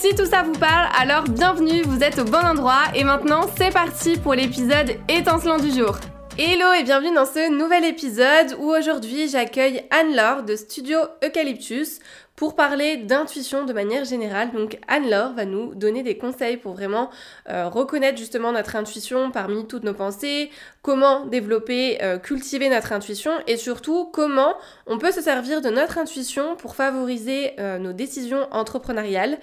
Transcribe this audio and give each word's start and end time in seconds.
Si 0.00 0.14
tout 0.14 0.26
ça 0.26 0.44
vous 0.44 0.52
parle, 0.52 0.86
alors 0.96 1.24
bienvenue, 1.24 1.82
vous 1.82 2.04
êtes 2.04 2.20
au 2.20 2.24
bon 2.24 2.38
endroit 2.38 2.84
et 2.94 3.02
maintenant 3.02 3.46
c'est 3.56 3.72
parti 3.72 4.16
pour 4.16 4.32
l'épisode 4.32 4.94
étincelant 5.08 5.56
du 5.56 5.72
jour. 5.72 5.96
Hello 6.38 6.72
et 6.72 6.84
bienvenue 6.84 7.12
dans 7.12 7.26
ce 7.26 7.50
nouvel 7.50 7.84
épisode 7.84 8.54
où 8.60 8.70
aujourd'hui 8.70 9.28
j'accueille 9.28 9.82
Anne-Laure 9.90 10.44
de 10.44 10.54
Studio 10.54 10.98
Eucalyptus 11.24 11.98
pour 12.36 12.54
parler 12.54 12.98
d'intuition 12.98 13.64
de 13.64 13.72
manière 13.72 14.04
générale. 14.04 14.52
Donc 14.52 14.78
Anne-Laure 14.86 15.32
va 15.32 15.44
nous 15.44 15.74
donner 15.74 16.04
des 16.04 16.16
conseils 16.16 16.56
pour 16.56 16.74
vraiment 16.74 17.10
euh, 17.48 17.68
reconnaître 17.68 18.16
justement 18.16 18.52
notre 18.52 18.76
intuition 18.76 19.32
parmi 19.32 19.66
toutes 19.66 19.82
nos 19.82 19.94
pensées, 19.94 20.52
comment 20.80 21.26
développer, 21.26 22.00
euh, 22.04 22.18
cultiver 22.18 22.68
notre 22.68 22.92
intuition 22.92 23.32
et 23.48 23.56
surtout 23.56 24.04
comment 24.12 24.54
on 24.86 24.98
peut 24.98 25.10
se 25.10 25.20
servir 25.20 25.60
de 25.60 25.70
notre 25.70 25.98
intuition 25.98 26.54
pour 26.54 26.76
favoriser 26.76 27.54
euh, 27.58 27.78
nos 27.78 27.92
décisions 27.92 28.46
entrepreneuriales. 28.52 29.38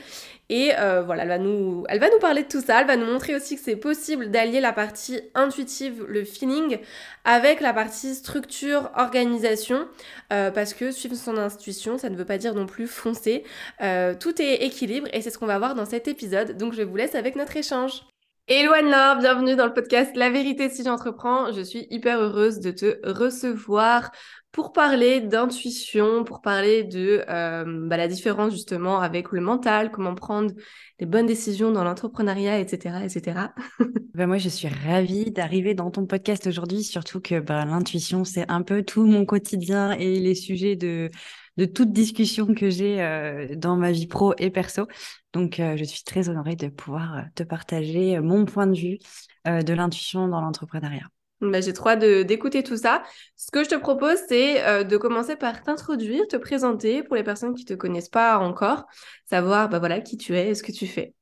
Et 0.50 0.72
voilà, 1.06 1.24
elle 1.24 1.30
va, 1.30 1.38
nous, 1.38 1.86
elle 1.90 2.00
va 2.00 2.10
nous 2.10 2.20
parler 2.20 2.44
de 2.44 2.48
tout 2.48 2.62
ça, 2.62 2.82
elle 2.82 2.88
va 2.88 2.98
nous 2.98 3.06
montrer 3.06 3.36
aussi 3.36 3.56
que 3.56 3.62
c'est 3.64 3.76
possible 3.76 4.30
d'allier 4.30 4.62
la 4.62 4.74
partie 4.74 5.22
intuitive, 5.34 6.06
le 6.08 6.24
feeling, 6.24 6.78
avec 7.24 7.62
la 7.62 7.74
partie 7.74 8.14
structure, 8.14 8.92
organisation, 8.96 9.88
parce 10.30 10.74
que 10.74 10.92
suivre 10.92 11.16
son 11.16 11.38
intuition, 11.38 11.98
ça 11.98 12.10
ne 12.10 12.16
veut 12.16 12.26
pas 12.26 12.38
dire 12.38 12.54
non 12.54 12.66
plus 12.66 12.88
foncé. 12.88 13.44
Euh, 13.82 14.14
tout 14.14 14.42
est 14.42 14.64
équilibre 14.64 15.08
et 15.14 15.22
c'est 15.22 15.30
ce 15.30 15.38
qu'on 15.38 15.46
va 15.46 15.58
voir 15.58 15.76
dans 15.76 15.86
cet 15.86 16.08
épisode. 16.08 16.58
Donc 16.58 16.74
je 16.74 16.82
vous 16.82 16.96
laisse 16.96 17.16
avec 17.16 17.36
notre 17.36 17.58
échange. 17.58 18.04
Hello 18.48 18.74
Anne-Laure, 18.74 19.18
bienvenue 19.18 19.56
dans 19.56 19.66
le 19.66 19.74
podcast 19.74 20.16
La 20.16 20.30
vérité 20.30 20.70
si 20.70 20.84
j'entreprends. 20.84 21.52
Je 21.52 21.62
suis 21.62 21.88
hyper 21.90 22.20
heureuse 22.20 22.60
de 22.60 22.70
te 22.70 23.00
recevoir 23.04 24.12
pour 24.52 24.72
parler 24.72 25.20
d'intuition, 25.20 26.24
pour 26.24 26.42
parler 26.42 26.84
de 26.84 27.24
euh, 27.28 27.88
bah, 27.88 27.98
la 27.98 28.08
différence 28.08 28.54
justement 28.54 29.00
avec 29.00 29.32
le 29.32 29.42
mental, 29.42 29.90
comment 29.90 30.14
prendre 30.14 30.54
les 31.00 31.08
bonnes 31.08 31.26
décisions 31.26 31.72
dans 31.72 31.84
l'entrepreneuriat, 31.84 32.60
etc. 32.60 33.04
etc. 33.04 33.50
ben 34.14 34.28
moi, 34.28 34.38
je 34.38 34.50
suis 34.50 34.68
ravie 34.68 35.32
d'arriver 35.32 35.74
dans 35.74 35.90
ton 35.90 36.06
podcast 36.06 36.46
aujourd'hui, 36.46 36.84
surtout 36.84 37.22
que 37.22 37.40
bah, 37.40 37.66
l'intuition, 37.66 38.26
c'est 38.26 38.46
un 38.48 38.62
peu 38.62 38.84
tout 38.84 39.08
mon 39.08 39.26
quotidien 39.26 39.94
et 39.94 40.20
les 40.20 40.36
sujets 40.36 40.76
de 40.76 41.10
de 41.58 41.66
toute 41.66 41.92
discussion 41.92 42.54
que 42.54 42.70
j'ai 42.70 43.02
euh, 43.02 43.56
dans 43.56 43.76
ma 43.76 43.92
vie 43.92 44.08
pro 44.08 44.34
et 44.38 44.50
perso. 44.50 44.88
Donc, 45.34 45.60
euh, 45.60 45.78
je 45.78 45.84
suis 45.84 46.04
très 46.04 46.30
honorée 46.30 46.56
de 46.56 46.68
pouvoir 46.68 47.18
euh, 47.18 47.22
te 47.36 47.44
partager 47.44 48.20
mon 48.20 48.46
point 48.46 48.68
de 48.68 48.78
vue 48.78 48.98
de 49.46 49.74
l'intuition 49.74 50.28
dans 50.28 50.42
l'entrepreneuriat. 50.42 51.08
Bah, 51.40 51.62
j'ai 51.62 51.74
trop 51.74 51.90
hâte 51.90 52.00
d'écouter 52.00 52.64
tout 52.64 52.78
ça. 52.78 53.04
Ce 53.36 53.52
que 53.52 53.64
je 53.64 53.70
te 53.70 53.76
propose, 53.76 54.18
c'est 54.28 54.84
de 54.86 54.98
commencer 54.98 55.36
par 55.36 55.62
t'introduire, 55.62 56.28
te 56.28 56.36
présenter 56.36 57.04
pour 57.04 57.16
les 57.16 57.24
personnes 57.24 57.54
qui 57.54 57.64
ne 57.64 57.68
te 57.68 57.74
connaissent 57.76 58.10
pas 58.10 58.40
encore, 58.40 58.86
savoir 59.30 59.70
bah, 59.70 59.78
voilà, 59.78 60.02
qui 60.02 60.18
tu 60.18 60.36
es 60.36 60.50
et 60.50 60.56
ce 60.56 60.64
que 60.64 60.72
tu 60.72 60.88
fais. 60.88 61.14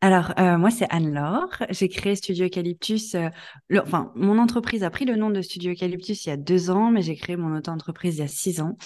Alors, 0.00 0.32
euh, 0.38 0.58
moi, 0.58 0.70
c'est 0.70 0.86
Anne-Laure. 0.90 1.64
J'ai 1.70 1.88
créé 1.88 2.14
Studio 2.14 2.46
Eucalyptus. 2.46 3.16
Euh, 3.16 3.30
enfin, 3.82 4.12
mon 4.14 4.38
entreprise 4.38 4.84
a 4.84 4.90
pris 4.90 5.04
le 5.04 5.16
nom 5.16 5.30
de 5.30 5.42
Studio 5.42 5.72
Eucalyptus 5.72 6.24
il 6.24 6.28
y 6.28 6.32
a 6.32 6.36
deux 6.36 6.70
ans, 6.70 6.92
mais 6.92 7.02
j'ai 7.02 7.16
créé 7.16 7.36
mon 7.36 7.56
auto-entreprise 7.56 8.16
il 8.16 8.20
y 8.20 8.24
a 8.24 8.28
six 8.28 8.60
ans. 8.60 8.76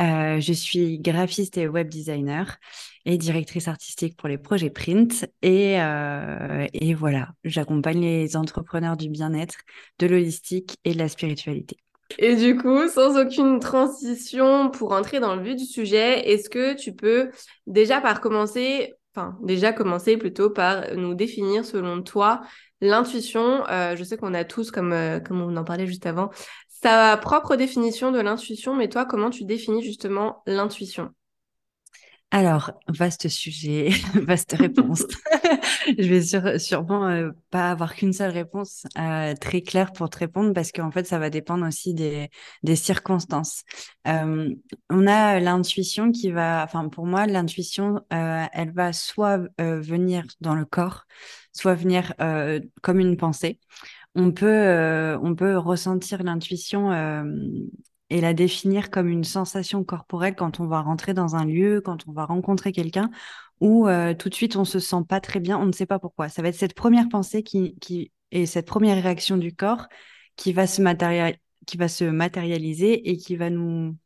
Euh, 0.00 0.40
je 0.40 0.52
suis 0.52 0.98
graphiste 0.98 1.56
et 1.56 1.68
web 1.68 1.88
designer 1.88 2.56
et 3.04 3.16
directrice 3.16 3.68
artistique 3.68 4.16
pour 4.16 4.28
les 4.28 4.38
projets 4.38 4.70
print. 4.70 5.26
Et, 5.40 5.74
et 5.74 6.94
voilà, 6.94 7.28
j'accompagne 7.44 8.00
les 8.00 8.36
entrepreneurs 8.36 8.96
du 8.96 9.08
bien-être, 9.08 9.58
de 10.00 10.08
l'holistique 10.08 10.78
et 10.84 10.94
de 10.94 10.98
la 10.98 11.08
spiritualité. 11.08 11.76
Et 12.18 12.34
du 12.34 12.56
coup, 12.56 12.88
sans 12.88 13.16
aucune 13.16 13.60
transition 13.60 14.70
pour 14.70 14.92
entrer 14.92 15.20
dans 15.20 15.36
le 15.36 15.42
vif 15.42 15.54
du 15.54 15.64
sujet, 15.64 16.28
est-ce 16.28 16.50
que 16.50 16.74
tu 16.74 16.92
peux 16.92 17.30
déjà 17.68 18.00
par 18.00 18.20
commencer 18.20 18.94
enfin, 19.16 19.38
déjà 19.42 19.72
commencer 19.72 20.16
plutôt 20.16 20.50
par 20.50 20.94
nous 20.94 21.14
définir 21.14 21.64
selon 21.64 22.02
toi 22.02 22.42
l'intuition. 22.80 23.66
Euh, 23.68 23.96
je 23.96 24.04
sais 24.04 24.16
qu'on 24.16 24.34
a 24.34 24.44
tous, 24.44 24.70
euh, 24.76 25.20
comme 25.20 25.40
on 25.40 25.56
en 25.56 25.64
parlait 25.64 25.86
juste 25.86 26.06
avant, 26.06 26.30
sa 26.82 27.16
propre 27.16 27.56
définition 27.56 28.12
de 28.12 28.20
l'intuition, 28.20 28.74
mais 28.76 28.88
toi, 28.88 29.06
comment 29.06 29.30
tu 29.30 29.44
définis 29.44 29.82
justement 29.82 30.42
l'intuition? 30.46 31.10
Alors, 32.30 32.72
vaste 32.88 33.28
sujet, 33.28 33.90
vaste 34.14 34.52
réponse. 34.58 35.04
je 35.98 36.08
vais 36.08 36.58
sûrement 36.58 37.06
euh, 37.08 37.30
pas 37.50 37.70
avoir 37.70 37.94
qu'une 37.94 38.12
seule 38.12 38.30
réponse 38.30 38.86
euh, 38.98 39.34
très 39.34 39.62
claire 39.62 39.92
pour 39.92 40.10
te 40.10 40.18
répondre 40.18 40.52
parce 40.52 40.72
qu'en 40.72 40.90
fait, 40.90 41.06
ça 41.06 41.18
va 41.18 41.30
dépendre 41.30 41.66
aussi 41.66 41.94
des, 41.94 42.28
des 42.62 42.76
circonstances. 42.76 43.62
Euh, 44.08 44.54
on 44.90 45.06
a 45.06 45.40
l'intuition 45.40 46.10
qui 46.12 46.30
va, 46.30 46.62
enfin 46.64 46.88
pour 46.88 47.06
moi, 47.06 47.26
l'intuition, 47.26 48.00
elle 48.10 48.72
va 48.72 48.92
soit 48.92 49.40
venir 49.58 50.24
dans 50.40 50.54
le 50.54 50.64
corps, 50.64 51.04
soit 51.52 51.74
venir 51.74 52.14
comme 52.82 53.00
une 53.00 53.16
pensée. 53.16 53.60
On 54.14 54.32
peut, 54.32 55.18
on 55.22 55.34
peut 55.34 55.56
ressentir 55.56 56.22
l'intuition 56.22 56.90
et 58.10 58.20
la 58.20 58.34
définir 58.34 58.90
comme 58.90 59.08
une 59.08 59.24
sensation 59.24 59.84
corporelle 59.84 60.36
quand 60.36 60.60
on 60.60 60.66
va 60.66 60.80
rentrer 60.80 61.14
dans 61.14 61.36
un 61.36 61.44
lieu, 61.44 61.80
quand 61.80 62.06
on 62.08 62.12
va 62.12 62.24
rencontrer 62.24 62.72
quelqu'un, 62.72 63.10
où 63.60 63.88
euh, 63.88 64.14
tout 64.14 64.28
de 64.28 64.34
suite 64.34 64.56
on 64.56 64.64
se 64.64 64.78
sent 64.78 65.02
pas 65.08 65.20
très 65.20 65.40
bien, 65.40 65.58
on 65.58 65.66
ne 65.66 65.72
sait 65.72 65.86
pas 65.86 65.98
pourquoi. 65.98 66.28
Ça 66.28 66.42
va 66.42 66.48
être 66.48 66.54
cette 66.54 66.74
première 66.74 67.08
pensée 67.08 67.42
qui, 67.42 68.12
et 68.30 68.46
cette 68.46 68.66
première 68.66 69.02
réaction 69.02 69.36
du 69.36 69.54
corps 69.54 69.86
qui 70.36 70.52
va 70.52 70.66
se 70.66 70.82
matérialiser 72.04 73.10
et 73.10 73.16
qui 73.16 73.36
va 73.36 73.50
nous 73.50 73.96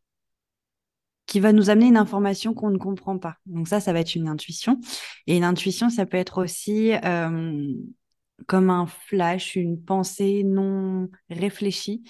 qui 1.26 1.38
va 1.38 1.52
nous 1.52 1.70
amener 1.70 1.86
une 1.86 1.96
information 1.96 2.54
qu'on 2.54 2.70
ne 2.70 2.78
comprend 2.78 3.16
pas. 3.16 3.36
Donc 3.46 3.68
ça, 3.68 3.78
ça 3.78 3.92
va 3.92 4.00
être 4.00 4.16
une 4.16 4.26
intuition. 4.26 4.80
Et 5.28 5.38
l'intuition, 5.38 5.88
ça 5.88 6.04
peut 6.04 6.16
être 6.16 6.42
aussi 6.42 6.92
euh, 7.04 7.72
comme 8.48 8.68
un 8.68 8.86
flash, 8.86 9.54
une 9.54 9.80
pensée 9.80 10.42
non 10.42 11.08
réfléchie, 11.28 12.02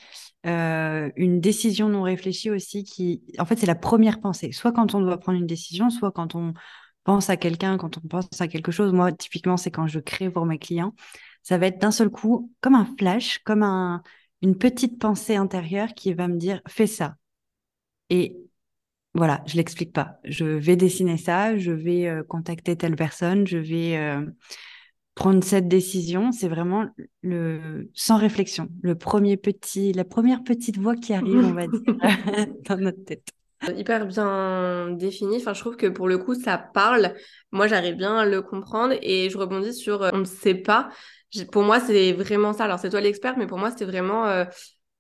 euh, 0.47 1.11
une 1.17 1.41
décision 1.41 1.89
non 1.89 2.03
réfléchie 2.03 2.51
aussi 2.51 2.85
qui, 2.85 3.23
en 3.39 3.45
fait, 3.45 3.57
c'est 3.57 3.67
la 3.67 3.75
première 3.75 4.21
pensée. 4.21 4.53
Soit 4.53 4.73
quand 4.73 4.95
on 4.95 5.01
doit 5.01 5.19
prendre 5.19 5.39
une 5.39 5.47
décision, 5.47 5.91
soit 5.91 6.13
quand 6.13 6.35
on 6.35 6.55
pense 7.05 7.31
à 7.31 7.37
quelqu'un, 7.37 7.77
quand 7.79 7.99
on 7.99 8.01
pense 8.09 8.41
à 8.41 8.49
quelque 8.49 8.73
chose. 8.73 8.93
Moi, 8.93 9.13
typiquement, 9.13 9.57
c'est 9.57 9.71
quand 9.71 9.87
je 9.87 10.01
crée 10.01 10.31
pour 10.31 10.47
mes 10.47 10.59
clients. 10.59 10.95
Ça 11.43 11.59
va 11.59 11.67
être 11.67 11.81
d'un 11.81 11.91
seul 11.91 12.11
coup 12.11 12.53
comme 12.61 12.75
un 12.75 12.87
flash, 12.99 13.39
comme 13.41 13.63
un, 13.63 14.03
une 14.43 14.57
petite 14.57 14.99
pensée 14.99 15.37
intérieure 15.37 15.95
qui 15.95 16.13
va 16.15 16.29
me 16.29 16.37
dire 16.37 16.61
fais 16.69 16.87
ça. 16.87 17.17
Et 18.11 18.37
voilà, 19.15 19.43
je 19.47 19.57
l'explique 19.57 19.93
pas. 19.93 20.19
Je 20.25 20.45
vais 20.45 20.77
dessiner 20.77 21.17
ça, 21.17 21.57
je 21.57 21.73
vais 21.73 22.07
euh, 22.07 22.23
contacter 22.23 22.77
telle 22.77 22.97
personne, 22.97 23.47
je 23.47 23.59
vais 23.59 23.97
euh, 23.97 24.25
prendre 25.21 25.45
cette 25.45 25.69
décision, 25.69 26.33
c'est 26.33 26.49
vraiment 26.49 26.87
le 27.21 27.91
sans 27.93 28.17
réflexion, 28.17 28.71
le 28.81 28.95
premier 28.95 29.37
petit, 29.37 29.93
la 29.93 30.05
première 30.05 30.43
petite 30.43 30.79
voix 30.79 30.97
qui 30.97 31.13
arrive, 31.13 31.45
on 31.45 31.53
va 31.53 31.67
dire, 31.67 31.83
dans 32.67 32.79
notre 32.79 33.05
tête. 33.05 33.29
Hyper 33.77 34.07
bien 34.07 34.89
défini. 34.93 35.37
Enfin, 35.37 35.53
je 35.53 35.61
trouve 35.61 35.77
que 35.77 35.89
pour 35.89 36.09
le 36.09 36.17
coup, 36.17 36.35
ça 36.35 36.57
parle. 36.57 37.13
Moi, 37.53 37.67
j'arrive 37.67 37.97
bien 37.97 38.17
à 38.17 38.25
le 38.25 38.41
comprendre 38.41 38.95
et 39.03 39.29
je 39.29 39.37
rebondis 39.37 39.75
sur 39.75 40.03
euh, 40.03 40.11
on 40.15 40.21
ne 40.21 40.25
sait 40.25 40.55
pas. 40.55 40.89
Pour 41.53 41.65
moi, 41.65 41.81
c'est 41.81 42.13
vraiment 42.13 42.55
ça. 42.55 42.65
Alors, 42.65 42.79
c'est 42.79 42.89
toi 42.89 43.03
l'expert, 43.03 43.37
mais 43.37 43.47
pour 43.47 43.59
moi, 43.59 43.71
c'était 43.71 43.85
vraiment 43.85 44.27
euh, 44.27 44.47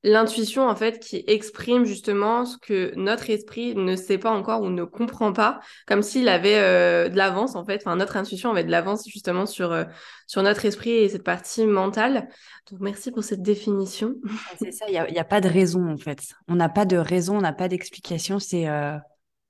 l'intuition 0.02 0.67
en 0.69 0.75
fait 0.75 0.99
qui 0.99 1.23
exprime 1.26 1.85
justement 1.85 2.47
ce 2.47 2.56
que 2.56 2.93
notre 2.97 3.29
esprit 3.29 3.75
ne 3.75 3.97
sait 3.97 4.19
pas 4.19 4.31
encore 4.31 4.62
ou 4.62 4.70
ne 4.70 4.85
comprend 4.85 5.32
pas 5.32 5.61
comme 5.87 6.02
s'il 6.02 6.29
avait 6.29 6.58
euh, 6.58 7.08
de 7.08 7.17
l'avance 7.17 7.55
en 7.55 7.64
fait. 7.64 7.82
Enfin 7.85 7.97
notre 7.97 8.17
intuition 8.17 8.50
avait 8.50 8.64
de 8.64 8.70
l'avance 8.70 9.06
justement 9.06 9.47
sur 9.47 9.73
euh, 9.73 9.85
sur 10.26 10.43
notre 10.43 10.64
esprit 10.64 10.91
et 10.91 11.08
cette 11.08 11.25
partie 11.25 11.67
mentale. 11.67 12.29
Donc 12.70 12.81
merci 12.81 13.11
pour 13.11 13.25
cette 13.25 13.43
définition. 13.43 14.14
C'est 14.58 14.73
ça 14.73 14.87
il 14.88 14.94
y 14.94 14.99
a, 14.99 15.11
y 15.11 15.19
a, 15.19 15.25
pas 15.25 15.41
de 15.41 15.49
raison 15.49 15.91
en 15.91 15.99
fait. 15.99 16.20
On 16.49 16.55
n'a 16.55 16.69
pas 16.69 16.87
de 16.87 16.97
raison 16.97 17.37
on 17.37 17.43
n'a 17.43 17.52
pas 17.52 17.69
d'explication 17.69 18.38
c'est 18.38 18.69
euh, 18.69 18.97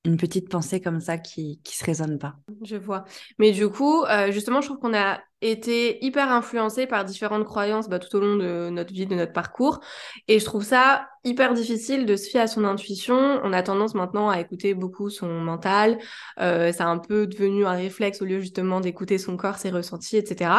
une 0.04 0.16
petite 0.16 0.48
pensée 0.48 0.80
comme 0.80 1.00
ça 1.00 1.18
qui 1.18 1.60
qui 1.62 1.76
se 1.76 1.84
résonne 1.84 2.18
pas. 2.18 2.36
Je 2.62 2.76
vois. 2.76 3.04
Mais 3.38 3.52
du 3.52 3.68
coup, 3.68 4.02
euh, 4.04 4.30
justement, 4.32 4.60
je 4.60 4.66
trouve 4.66 4.78
qu'on 4.78 4.94
a 4.94 5.20
été 5.42 6.04
hyper 6.04 6.30
influencé 6.30 6.86
par 6.86 7.04
différentes 7.04 7.44
croyances 7.44 7.88
bah, 7.88 7.98
tout 7.98 8.14
au 8.16 8.20
long 8.20 8.36
de 8.36 8.70
notre 8.70 8.92
vie, 8.92 9.06
de 9.06 9.14
notre 9.14 9.32
parcours. 9.32 9.80
Et 10.28 10.38
je 10.38 10.44
trouve 10.44 10.64
ça 10.64 11.08
hyper 11.24 11.54
difficile 11.54 12.06
de 12.06 12.16
se 12.16 12.28
fier 12.28 12.40
à 12.40 12.46
son 12.46 12.64
intuition. 12.64 13.40
On 13.44 13.52
a 13.52 13.62
tendance 13.62 13.94
maintenant 13.94 14.28
à 14.28 14.40
écouter 14.40 14.74
beaucoup 14.74 15.10
son 15.10 15.28
mental. 15.28 15.98
Euh, 16.40 16.72
c'est 16.72 16.82
un 16.82 16.98
peu 16.98 17.26
devenu 17.26 17.66
un 17.66 17.72
réflexe 17.72 18.22
au 18.22 18.24
lieu 18.24 18.40
justement 18.40 18.80
d'écouter 18.80 19.18
son 19.18 19.36
corps, 19.36 19.56
ses 19.56 19.70
ressentis, 19.70 20.16
etc. 20.16 20.50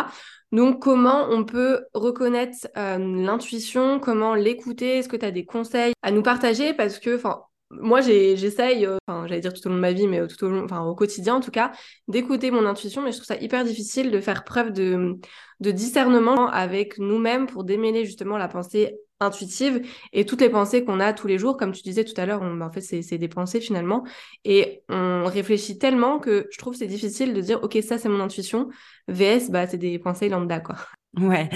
Donc, 0.51 0.81
comment 0.81 1.27
on 1.29 1.45
peut 1.45 1.85
reconnaître 1.93 2.67
euh, 2.77 2.97
l'intuition? 2.97 3.99
Comment 3.99 4.35
l'écouter? 4.35 4.97
Est-ce 4.97 5.09
que 5.09 5.15
tu 5.15 5.25
as 5.25 5.31
des 5.31 5.45
conseils 5.45 5.93
à 6.01 6.11
nous 6.11 6.23
partager? 6.23 6.73
Parce 6.73 6.99
que, 6.99 7.15
enfin, 7.15 7.43
moi, 7.79 8.01
j'essaye, 8.01 8.85
euh, 8.85 8.97
j'allais 9.07 9.39
dire 9.39 9.53
tout 9.53 9.65
au 9.67 9.69
long 9.69 9.75
de 9.75 9.81
ma 9.81 9.93
vie, 9.93 10.07
mais 10.07 10.25
tout 10.27 10.43
au 10.45 10.49
long, 10.49 10.65
enfin, 10.65 10.81
au 10.83 10.95
quotidien 10.95 11.35
en 11.35 11.39
tout 11.39 11.51
cas, 11.51 11.71
d'écouter 12.07 12.51
mon 12.51 12.65
intuition, 12.65 13.01
mais 13.01 13.11
je 13.11 13.17
trouve 13.17 13.27
ça 13.27 13.37
hyper 13.37 13.63
difficile 13.63 14.11
de 14.11 14.19
faire 14.19 14.43
preuve 14.43 14.71
de, 14.71 15.17
de 15.59 15.71
discernement 15.71 16.47
avec 16.49 16.97
nous-mêmes 16.97 17.47
pour 17.47 17.63
démêler 17.63 18.05
justement 18.05 18.37
la 18.37 18.47
pensée 18.47 18.97
intuitive 19.19 19.85
et 20.13 20.25
toutes 20.25 20.41
les 20.41 20.49
pensées 20.49 20.83
qu'on 20.83 20.99
a 20.99 21.13
tous 21.13 21.27
les 21.27 21.37
jours. 21.37 21.55
Comme 21.55 21.71
tu 21.71 21.83
disais 21.83 22.03
tout 22.03 22.19
à 22.19 22.25
l'heure, 22.25 22.41
bah, 22.41 22.65
en 22.65 22.71
fait, 22.71 22.81
c'est 22.81 23.17
des 23.17 23.27
pensées 23.27 23.61
finalement. 23.61 24.03
Et 24.43 24.83
on 24.89 25.25
réfléchit 25.25 25.77
tellement 25.77 26.19
que 26.19 26.47
je 26.51 26.57
trouve 26.57 26.75
c'est 26.75 26.87
difficile 26.87 27.33
de 27.33 27.41
dire, 27.41 27.63
OK, 27.63 27.77
ça, 27.83 27.97
c'est 27.97 28.09
mon 28.09 28.19
intuition. 28.19 28.69
VS, 29.07 29.49
bah, 29.49 29.67
c'est 29.67 29.77
des 29.77 29.99
pensées 29.99 30.29
lambda, 30.29 30.59
quoi. 30.59 30.75
Ouais, 31.17 31.49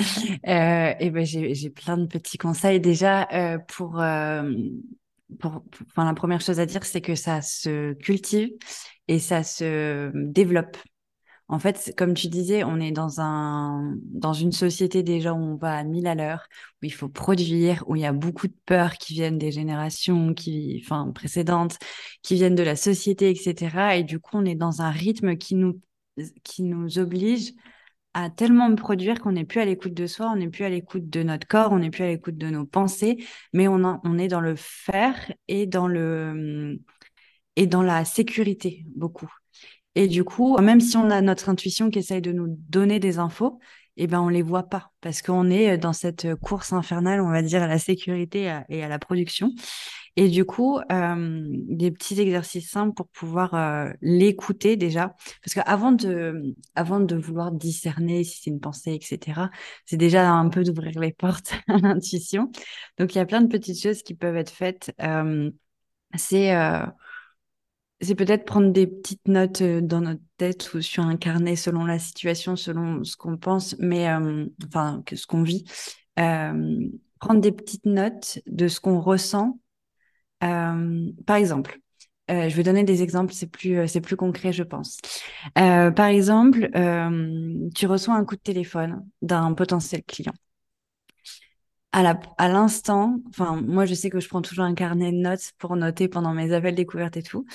euh, 0.49 0.93
et 0.99 1.09
ben 1.11 1.25
j'ai 1.25 1.69
plein 1.69 1.97
de 1.97 2.07
petits 2.07 2.37
conseils 2.37 2.81
déjà 2.81 3.25
euh, 3.31 3.57
pour 3.57 4.01
euh, 4.01 4.51
pour, 5.39 5.63
enfin, 5.87 6.05
la 6.05 6.13
première 6.13 6.41
chose 6.41 6.59
à 6.59 6.65
dire, 6.65 6.85
c'est 6.85 7.01
que 7.01 7.15
ça 7.15 7.41
se 7.41 7.93
cultive 7.93 8.51
et 9.07 9.19
ça 9.19 9.43
se 9.43 10.11
développe. 10.13 10.77
En 11.47 11.59
fait, 11.59 11.93
comme 11.95 12.15
tu 12.15 12.27
disais, 12.27 12.63
on 12.63 12.79
est 12.79 12.91
dans 12.91 13.21
un 13.21 13.95
dans 14.01 14.33
une 14.33 14.51
société 14.51 15.03
déjà 15.03 15.33
où 15.33 15.37
on 15.37 15.55
va 15.55 15.77
à 15.77 15.83
mille 15.83 16.07
à 16.07 16.15
l'heure, 16.15 16.47
où 16.81 16.85
il 16.85 16.93
faut 16.93 17.07
produire, 17.07 17.83
où 17.87 17.95
il 17.95 18.01
y 18.01 18.05
a 18.05 18.13
beaucoup 18.13 18.47
de 18.47 18.55
peurs 18.65 18.93
qui 18.97 19.13
viennent 19.13 19.37
des 19.37 19.51
générations 19.51 20.33
qui, 20.33 20.81
enfin, 20.83 21.11
précédentes, 21.13 21.77
qui 22.23 22.35
viennent 22.35 22.55
de 22.55 22.63
la 22.63 22.75
société, 22.75 23.29
etc. 23.29 23.97
Et 23.97 24.03
du 24.03 24.19
coup, 24.19 24.37
on 24.37 24.45
est 24.45 24.55
dans 24.55 24.81
un 24.81 24.89
rythme 24.89 25.37
qui 25.37 25.53
nous 25.53 25.79
qui 26.43 26.63
nous 26.63 26.97
oblige 26.97 27.51
à 28.15 28.29
tellement 28.29 28.69
me 28.69 28.77
produire 28.77 29.19
qu'on 29.19 29.33
n'est 29.33 29.43
plus 29.43 29.59
à 29.59 29.65
l'écoute 29.65 29.93
de 29.93 30.07
soi, 30.07 30.31
on 30.31 30.37
n'est 30.37 30.47
plus 30.47 30.63
à 30.63 30.69
l'écoute 30.69 31.09
de 31.09 31.21
notre 31.21 31.45
corps, 31.45 31.73
on 31.73 31.79
n'est 31.79 31.89
plus 31.89 32.05
à 32.05 32.07
l'écoute 32.07 32.37
de 32.37 32.49
nos 32.49 32.65
pensées, 32.65 33.17
mais 33.51 33.67
on, 33.67 34.17
est 34.17 34.29
dans 34.29 34.39
le 34.39 34.55
faire 34.55 35.33
et 35.49 35.67
dans 35.67 35.87
le 35.89 36.79
et 37.57 37.67
dans 37.67 37.83
la 37.83 38.05
sécurité 38.05 38.85
beaucoup. 38.95 39.29
Et 39.95 40.07
du 40.07 40.23
coup, 40.23 40.57
même 40.59 40.79
si 40.79 40.95
on 40.95 41.09
a 41.09 41.19
notre 41.21 41.49
intuition 41.49 41.89
qui 41.89 41.99
essaye 41.99 42.21
de 42.21 42.31
nous 42.31 42.47
donner 42.69 43.01
des 43.01 43.19
infos, 43.19 43.59
eh 43.97 44.07
ben 44.07 44.21
on 44.21 44.29
les 44.29 44.41
voit 44.41 44.69
pas 44.69 44.91
parce 45.01 45.21
qu'on 45.21 45.49
est 45.49 45.77
dans 45.77 45.93
cette 45.93 46.35
course 46.35 46.71
infernale, 46.71 47.19
on 47.19 47.29
va 47.29 47.41
dire, 47.41 47.63
à 47.63 47.67
la 47.67 47.79
sécurité 47.79 48.61
et 48.69 48.83
à 48.83 48.87
la 48.87 48.99
production. 48.99 49.51
Et 50.17 50.29
du 50.29 50.45
coup, 50.45 50.79
des 50.89 51.91
petits 51.91 52.19
exercices 52.21 52.69
simples 52.69 52.93
pour 52.93 53.07
pouvoir 53.09 53.93
l'écouter 54.01 54.77
déjà. 54.77 55.15
Parce 55.43 55.53
qu'avant 55.53 55.91
de, 55.91 56.55
avant 56.75 57.01
de 57.01 57.15
vouloir 57.15 57.51
discerner 57.51 58.23
si 58.23 58.41
c'est 58.41 58.49
une 58.49 58.61
pensée, 58.61 58.93
etc., 58.93 59.49
c'est 59.85 59.97
déjà 59.97 60.31
un 60.31 60.49
peu 60.49 60.63
d'ouvrir 60.63 60.99
les 60.99 61.11
portes 61.17 61.53
à 61.67 61.77
l'intuition. 61.77 62.49
Donc, 62.97 63.13
il 63.13 63.17
y 63.17 63.21
a 63.21 63.25
plein 63.25 63.41
de 63.41 63.47
petites 63.47 63.81
choses 63.81 64.03
qui 64.03 64.13
peuvent 64.15 64.37
être 64.37 64.51
faites. 64.51 64.93
C'est 66.17 66.53
c'est 68.01 68.15
peut-être 68.15 68.45
prendre 68.45 68.71
des 68.71 68.87
petites 68.87 69.27
notes 69.27 69.63
dans 69.63 70.01
notre 70.01 70.21
tête 70.37 70.73
ou 70.73 70.81
sur 70.81 71.05
un 71.05 71.17
carnet 71.17 71.55
selon 71.55 71.85
la 71.85 71.99
situation, 71.99 72.55
selon 72.55 73.03
ce 73.03 73.15
qu'on 73.15 73.37
pense, 73.37 73.75
mais 73.79 74.09
euh, 74.09 74.45
enfin, 74.67 75.03
ce 75.13 75.25
qu'on 75.25 75.43
vit. 75.43 75.65
prendre 76.15 77.41
des 77.41 77.51
petites 77.51 77.85
notes 77.85 78.39
de 78.47 78.67
ce 78.67 78.79
qu'on 78.79 78.99
ressent 78.99 79.59
par 80.39 81.35
exemple, 81.35 81.79
euh, 82.31 82.49
je 82.49 82.55
vais 82.55 82.63
donner 82.63 82.83
des 82.83 83.03
exemples, 83.03 83.33
c'est 83.33 83.47
plus, 83.47 83.77
euh, 83.79 83.87
c'est 83.87 84.01
plus 84.01 84.15
concret, 84.15 84.51
je 84.51 84.63
pense. 84.63 84.97
par 85.55 86.07
exemple, 86.07 86.69
tu 87.75 87.87
reçois 87.87 88.15
un 88.15 88.25
coup 88.25 88.35
de 88.35 88.41
téléphone 88.41 89.05
d'un 89.21 89.53
potentiel 89.53 90.03
client. 90.03 90.33
À 92.37 92.49
l'instant, 92.49 93.19
enfin, 93.29 93.61
moi, 93.61 93.85
je 93.85 93.93
sais 93.93 94.09
que 94.09 94.19
je 94.19 94.27
prends 94.27 94.41
toujours 94.41 94.65
un 94.65 94.73
carnet 94.75 95.13
de 95.13 95.17
notes 95.17 95.53
pour 95.57 95.77
noter 95.77 96.09
pendant 96.09 96.33
mes 96.33 96.51
appels 96.51 96.75
découvertes 96.75 97.15
et 97.15 97.23
tout. 97.23 97.45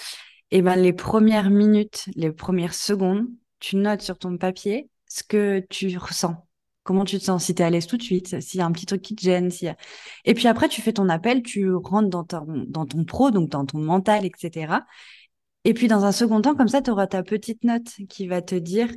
Et 0.51 0.63
ben, 0.63 0.77
les 0.77 0.93
premières 0.95 1.51
minutes, 1.51 2.07
les 2.17 2.33
premières 2.33 2.75
secondes, 2.75 3.27
tu 3.61 3.77
notes 3.77 4.03
sur 4.03 4.19
ton 4.19 4.39
papier 4.39 4.91
ce 5.07 5.23
que 5.25 5.61
tu 5.71 5.97
ressens. 5.99 6.47
Comment 6.83 7.05
tu 7.05 7.19
te 7.19 7.25
sens 7.25 7.45
Si 7.45 7.55
tu 7.55 7.63
es 7.63 7.65
à 7.65 7.71
l'aise 7.71 7.87
tout 7.87 7.97
de 7.97 8.03
suite, 8.03 8.41
s'il 8.41 8.59
y 8.59 8.63
a 8.63 8.67
un 8.67 8.73
petit 8.73 8.87
truc 8.87 9.03
qui 9.03 9.15
te 9.15 9.23
gêne. 9.23 9.51
A... 9.65 9.77
Et 10.25 10.35
puis 10.35 10.49
après, 10.49 10.69
tu 10.69 10.81
fais 10.81 10.93
ton 10.93 11.09
appel, 11.09 11.43
tu 11.43 11.73
rentres 11.75 12.09
dans 12.09 12.25
ton, 12.25 12.65
dans 12.67 12.87
ton 12.87 13.05
pro, 13.05 13.31
donc 13.31 13.51
dans 13.51 13.67
ton 13.67 13.79
mental, 13.79 14.25
etc. 14.25 14.85
Et 15.65 15.75
puis 15.75 15.89
dans 15.89 16.05
un 16.05 16.13
second 16.13 16.41
temps, 16.41 16.55
comme 16.55 16.69
ça, 16.69 16.81
tu 16.81 16.91
auras 16.91 17.07
ta 17.07 17.23
petite 17.23 17.65
note 17.65 17.89
qui 18.09 18.27
va 18.27 18.41
te 18.41 18.55
dire 18.55 18.89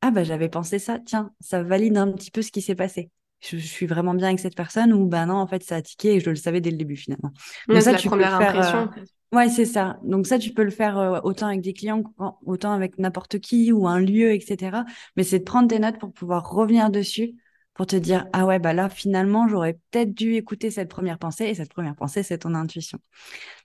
Ah, 0.00 0.10
bah 0.10 0.24
j'avais 0.24 0.48
pensé 0.48 0.78
ça, 0.78 0.98
tiens, 0.98 1.30
ça 1.40 1.62
valide 1.62 1.96
un 1.98 2.10
petit 2.12 2.30
peu 2.30 2.42
ce 2.42 2.50
qui 2.50 2.62
s'est 2.62 2.74
passé. 2.74 3.10
Je, 3.40 3.56
suis 3.56 3.86
vraiment 3.86 4.12
bien 4.14 4.28
avec 4.28 4.38
cette 4.38 4.56
personne 4.56 4.92
ou 4.92 5.06
ben 5.06 5.26
non, 5.26 5.36
en 5.36 5.46
fait, 5.46 5.62
ça 5.62 5.76
a 5.76 5.82
tiqué 5.82 6.14
et 6.14 6.20
je 6.20 6.28
le 6.28 6.36
savais 6.36 6.60
dès 6.60 6.70
le 6.70 6.76
début 6.76 6.96
finalement. 6.96 7.30
Mais 7.68 7.80
ça, 7.80 7.94
tu 7.94 8.08
première 8.08 8.38
peux 8.38 8.44
faire, 8.44 8.76
euh, 8.76 8.86
Ouais, 9.32 9.48
c'est 9.48 9.64
ça. 9.64 9.98
Donc 10.02 10.26
ça, 10.26 10.38
tu 10.40 10.52
peux 10.52 10.64
le 10.64 10.70
faire 10.70 10.98
euh, 10.98 11.20
autant 11.22 11.46
avec 11.46 11.60
des 11.60 11.72
clients, 11.72 12.02
autant 12.44 12.72
avec 12.72 12.98
n'importe 12.98 13.38
qui 13.38 13.70
ou 13.70 13.86
un 13.86 14.00
lieu, 14.00 14.32
etc. 14.32 14.84
Mais 15.16 15.22
c'est 15.22 15.38
de 15.38 15.44
prendre 15.44 15.68
tes 15.68 15.78
notes 15.78 15.98
pour 16.00 16.12
pouvoir 16.12 16.50
revenir 16.50 16.90
dessus, 16.90 17.36
pour 17.74 17.86
te 17.86 17.94
dire, 17.94 18.26
ah 18.32 18.44
ouais, 18.44 18.58
bah 18.58 18.72
là, 18.72 18.88
finalement, 18.88 19.46
j'aurais 19.46 19.74
peut-être 19.92 20.12
dû 20.14 20.34
écouter 20.34 20.72
cette 20.72 20.88
première 20.90 21.18
pensée, 21.18 21.44
et 21.44 21.54
cette 21.54 21.70
première 21.72 21.94
pensée, 21.94 22.24
c'est 22.24 22.38
ton 22.38 22.54
intuition. 22.56 22.98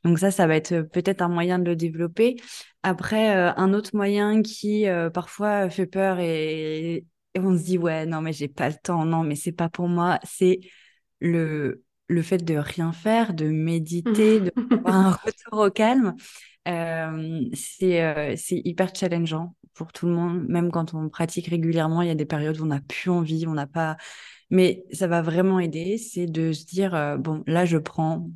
Donc 0.03 0.19
ça, 0.19 0.31
ça 0.31 0.47
va 0.47 0.55
être 0.55 0.73
euh, 0.73 0.83
peut-être 0.83 1.21
un 1.21 1.29
moyen 1.29 1.59
de 1.59 1.65
le 1.65 1.75
développer. 1.77 2.37
Après, 2.83 3.35
euh, 3.37 3.53
un 3.57 3.73
autre 3.73 3.91
moyen 3.95 4.41
qui 4.43 4.85
parfois 5.13 5.69
fait 5.71 5.87
peur 5.87 6.19
et, 6.19 6.97
et 7.35 7.39
on 7.39 7.57
se 7.57 7.63
dit, 7.63 7.77
ouais, 7.79 8.05
non, 8.07 8.21
mais 8.21 8.33
j'ai 8.33 8.49
pas 8.49 8.69
le 8.69 8.75
temps, 8.83 9.05
non, 9.05 9.23
mais 9.23 9.35
c'est 9.35 9.53
pas 9.53 9.69
pour 9.69 9.87
moi, 9.89 10.19
c'est 10.25 10.59
le 11.21 11.84
le 12.07 12.21
fait 12.21 12.43
de 12.43 12.55
rien 12.55 12.91
faire, 12.91 13.33
de 13.33 13.47
méditer, 13.47 14.39
de 14.39 14.51
avoir 14.85 14.95
un 14.95 15.11
retour 15.11 15.59
au 15.59 15.69
calme, 15.71 16.15
euh, 16.67 17.41
c'est 17.53 18.35
c'est 18.37 18.61
hyper 18.65 18.95
challengeant 18.95 19.55
pour 19.75 19.91
tout 19.93 20.07
le 20.07 20.13
monde. 20.13 20.45
Même 20.47 20.71
quand 20.71 20.93
on 20.95 21.09
pratique 21.09 21.47
régulièrement, 21.47 22.01
il 22.01 22.07
y 22.07 22.11
a 22.11 22.15
des 22.15 22.25
périodes 22.25 22.59
où 22.59 22.63
on 22.63 22.67
n'a 22.67 22.81
plus 22.81 23.11
envie, 23.11 23.45
on 23.47 23.53
n'a 23.53 23.67
pas. 23.67 23.97
Mais 24.49 24.85
ça 24.91 25.07
va 25.07 25.21
vraiment 25.21 25.59
aider, 25.59 25.97
c'est 25.97 26.27
de 26.27 26.53
se 26.53 26.65
dire 26.65 26.95
euh, 26.95 27.17
bon, 27.17 27.43
là, 27.47 27.65
je 27.65 27.77
prends 27.77 28.29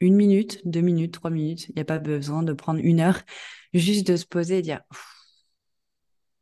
une 0.00 0.16
minute, 0.16 0.60
deux 0.64 0.80
minutes, 0.80 1.14
trois 1.14 1.30
minutes. 1.30 1.68
Il 1.68 1.74
n'y 1.76 1.82
a 1.82 1.84
pas 1.84 1.98
besoin 1.98 2.42
de 2.42 2.52
prendre 2.52 2.80
une 2.82 3.00
heure, 3.00 3.20
juste 3.74 4.06
de 4.06 4.16
se 4.16 4.26
poser 4.26 4.58
et 4.58 4.62
dire 4.62 4.80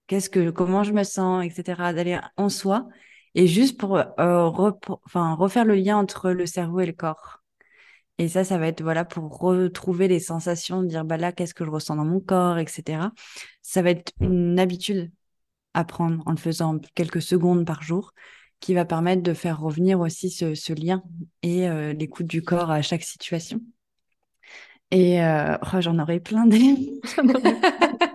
qu'est-ce 0.06 0.30
que, 0.30 0.50
comment 0.50 0.84
je 0.84 0.92
me 0.92 1.02
sens, 1.04 1.44
etc. 1.44 1.92
D'aller 1.92 2.18
en 2.36 2.48
soi 2.48 2.88
et 3.36 3.46
juste 3.46 3.78
pour 3.78 3.98
euh, 3.98 4.50
enfin, 5.04 5.34
refaire 5.34 5.66
le 5.66 5.74
lien 5.74 5.98
entre 5.98 6.30
le 6.30 6.46
cerveau 6.46 6.80
et 6.80 6.86
le 6.86 6.92
corps. 6.92 7.42
Et 8.18 8.28
ça, 8.28 8.44
ça 8.44 8.56
va 8.56 8.66
être 8.66 8.82
voilà 8.82 9.04
pour 9.04 9.38
retrouver 9.38 10.08
les 10.08 10.20
sensations, 10.20 10.82
dire 10.82 11.04
bah 11.04 11.18
là, 11.18 11.32
qu'est-ce 11.32 11.52
que 11.52 11.64
je 11.64 11.70
ressens 11.70 11.96
dans 11.96 12.06
mon 12.06 12.18
corps, 12.18 12.58
etc. 12.58 13.10
Ça 13.60 13.82
va 13.82 13.90
être 13.90 14.12
une 14.20 14.58
habitude 14.58 15.12
à 15.74 15.84
prendre 15.84 16.22
en 16.24 16.30
le 16.30 16.38
faisant 16.38 16.78
quelques 16.94 17.20
secondes 17.20 17.66
par 17.66 17.82
jour, 17.82 18.14
qui 18.60 18.72
va 18.72 18.86
permettre 18.86 19.22
de 19.22 19.34
faire 19.34 19.60
revenir 19.60 20.00
aussi 20.00 20.30
ce, 20.30 20.72
lien 20.72 21.02
et 21.42 21.68
euh, 21.68 21.92
l'écoute 21.92 22.26
du 22.26 22.42
corps 22.42 22.70
à 22.70 22.80
chaque 22.80 23.02
situation. 23.02 23.60
Et 24.90 25.22
euh, 25.22 25.58
oh, 25.60 25.80
j'en 25.80 25.98
aurais 25.98 26.20
plein 26.20 26.46
des. 26.46 27.00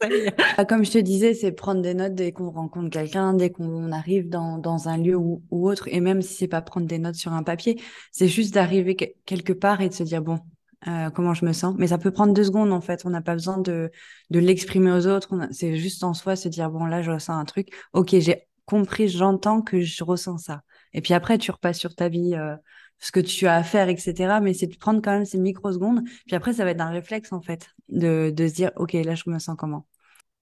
Bah, 0.56 0.64
comme 0.64 0.84
je 0.84 0.92
te 0.92 0.98
disais, 0.98 1.34
c'est 1.34 1.52
prendre 1.52 1.82
des 1.82 1.94
notes 1.94 2.14
dès 2.14 2.32
qu'on 2.32 2.50
rencontre 2.50 2.90
quelqu'un, 2.90 3.34
dès 3.34 3.50
qu'on 3.50 3.92
arrive 3.92 4.28
dans, 4.28 4.58
dans, 4.58 4.88
un 4.88 4.96
lieu 4.96 5.16
ou, 5.16 5.42
ou, 5.50 5.68
autre. 5.68 5.88
Et 5.88 6.00
même 6.00 6.22
si 6.22 6.34
c'est 6.34 6.48
pas 6.48 6.62
prendre 6.62 6.86
des 6.86 6.98
notes 6.98 7.16
sur 7.16 7.32
un 7.32 7.42
papier, 7.42 7.80
c'est 8.12 8.28
juste 8.28 8.54
d'arriver 8.54 8.96
quelque 8.96 9.52
part 9.52 9.80
et 9.80 9.88
de 9.88 9.94
se 9.94 10.02
dire, 10.02 10.22
bon, 10.22 10.40
euh, 10.88 11.10
comment 11.10 11.34
je 11.34 11.44
me 11.44 11.52
sens. 11.52 11.74
Mais 11.78 11.88
ça 11.88 11.98
peut 11.98 12.10
prendre 12.10 12.32
deux 12.32 12.44
secondes, 12.44 12.72
en 12.72 12.80
fait. 12.80 13.02
On 13.04 13.10
n'a 13.10 13.20
pas 13.20 13.34
besoin 13.34 13.58
de, 13.58 13.90
de 14.30 14.38
l'exprimer 14.38 14.92
aux 14.92 15.06
autres. 15.06 15.34
C'est 15.52 15.76
juste 15.76 16.02
en 16.02 16.14
soi 16.14 16.36
se 16.36 16.48
dire, 16.48 16.70
bon, 16.70 16.86
là, 16.86 17.02
je 17.02 17.10
ressens 17.10 17.38
un 17.38 17.44
truc. 17.44 17.68
Ok, 17.92 18.14
j'ai 18.18 18.48
compris, 18.64 19.08
j'entends 19.08 19.62
que 19.62 19.80
je 19.80 20.04
ressens 20.04 20.38
ça. 20.38 20.62
Et 20.94 21.02
puis 21.02 21.14
après, 21.14 21.38
tu 21.38 21.50
repasses 21.50 21.78
sur 21.78 21.94
ta 21.94 22.08
vie. 22.08 22.34
Euh, 22.34 22.56
ce 23.02 23.12
que 23.12 23.20
tu 23.20 23.46
as 23.46 23.56
à 23.56 23.62
faire, 23.62 23.88
etc. 23.88 24.40
Mais 24.42 24.52
c'est 24.52 24.66
de 24.66 24.76
prendre 24.76 25.00
quand 25.02 25.12
même 25.12 25.24
ces 25.24 25.38
microsecondes. 25.38 26.02
Puis 26.26 26.36
après, 26.36 26.52
ça 26.52 26.64
va 26.64 26.70
être 26.70 26.82
un 26.82 26.90
réflexe, 26.90 27.32
en 27.32 27.40
fait, 27.40 27.68
de, 27.88 28.30
de 28.30 28.46
se 28.46 28.52
dire, 28.52 28.72
OK, 28.76 28.92
là, 28.92 29.14
je 29.14 29.22
me 29.26 29.38
sens 29.38 29.56
comment 29.58 29.86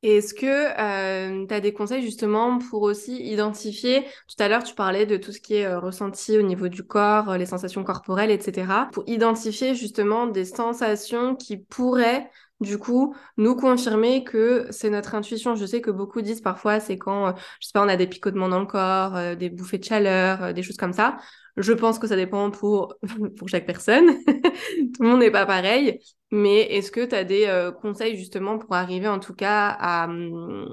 Est-ce 0.05 0.33
que 0.33 0.47
euh, 0.47 1.47
tu 1.47 1.53
as 1.53 1.61
des 1.61 1.73
conseils 1.73 2.03
justement 2.03 2.59
pour 2.59 2.83
aussi 2.83 3.21
identifier, 3.21 4.05
tout 4.29 4.37
à 4.41 4.49
l'heure 4.49 4.63
tu 4.63 4.75
parlais 4.77 5.07
de 5.07 5.17
tout 5.17 5.33
ce 5.33 5.41
qui 5.41 5.55
est 5.55 5.67
euh, 5.67 5.81
ressenti 5.81 6.39
au 6.39 6.43
niveau 6.43 6.69
du 6.69 6.85
corps, 6.85 7.31
euh, 7.31 7.37
les 7.37 7.47
sensations 7.47 7.83
corporelles, 7.83 8.31
etc., 8.31 8.89
pour 8.93 9.03
identifier 9.09 9.75
justement 9.75 10.29
des 10.29 10.45
sensations 10.45 11.35
qui 11.35 11.57
pourraient 11.57 12.31
du 12.61 12.79
coup 12.79 13.15
nous 13.39 13.57
confirmer 13.57 14.23
que 14.23 14.69
c'est 14.71 14.91
notre 14.91 15.17
intuition. 15.17 15.57
Je 15.57 15.67
sais 15.67 15.81
que 15.81 15.91
beaucoup 15.91 16.23
disent 16.23 16.43
parfois 16.43 16.79
c'est 16.79 16.97
quand, 16.97 17.35
je 17.61 17.67
sais 17.67 17.73
pas, 17.75 17.85
on 17.85 17.89
a 17.89 17.97
des 17.97 18.07
picotements 18.07 18.49
dans 18.49 18.61
le 18.61 18.67
corps, 18.67 19.37
des 19.37 19.51
bouffées 19.51 19.79
de 19.79 19.85
chaleur, 19.85 20.55
des 20.55 20.63
choses 20.63 20.77
comme 20.77 20.93
ça. 20.93 21.17
Je 21.57 21.73
pense 21.73 21.99
que 21.99 22.07
ça 22.07 22.15
dépend 22.15 22.53
pour, 22.53 22.95
pour 23.37 23.49
chaque 23.49 23.67
personne. 23.67 24.07
Tout 24.27 25.03
le 25.03 25.09
monde 25.09 25.21
n'est 25.21 25.31
pas 25.33 25.47
pareil. 25.47 25.99
Mais 26.31 26.61
est-ce 26.63 26.91
que 26.93 27.05
tu 27.05 27.15
as 27.15 27.25
des 27.25 27.47
euh, 27.47 27.73
conseils 27.73 28.17
justement 28.17 28.59
pour 28.59 28.75
arriver 28.75 29.09
en 29.09 29.19
tout 29.19 29.35
cas 29.35 29.69
à, 29.69 30.07
hum, 30.07 30.69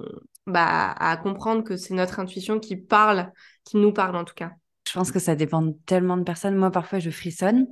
bah, 0.47 0.91
à 0.91 1.17
comprendre 1.17 1.63
que 1.63 1.77
c'est 1.77 1.93
notre 1.93 2.19
intuition 2.19 2.59
qui 2.59 2.75
parle, 2.75 3.31
qui 3.63 3.77
nous 3.77 3.93
parle 3.93 4.15
en 4.15 4.25
tout 4.25 4.35
cas? 4.35 4.51
Je 4.87 4.93
pense 4.93 5.11
que 5.11 5.19
ça 5.19 5.35
dépend 5.35 5.73
tellement 5.85 6.17
de 6.17 6.23
personnes. 6.23 6.55
Moi, 6.55 6.71
parfois, 6.71 6.99
je 6.99 7.09
frissonne. 7.09 7.67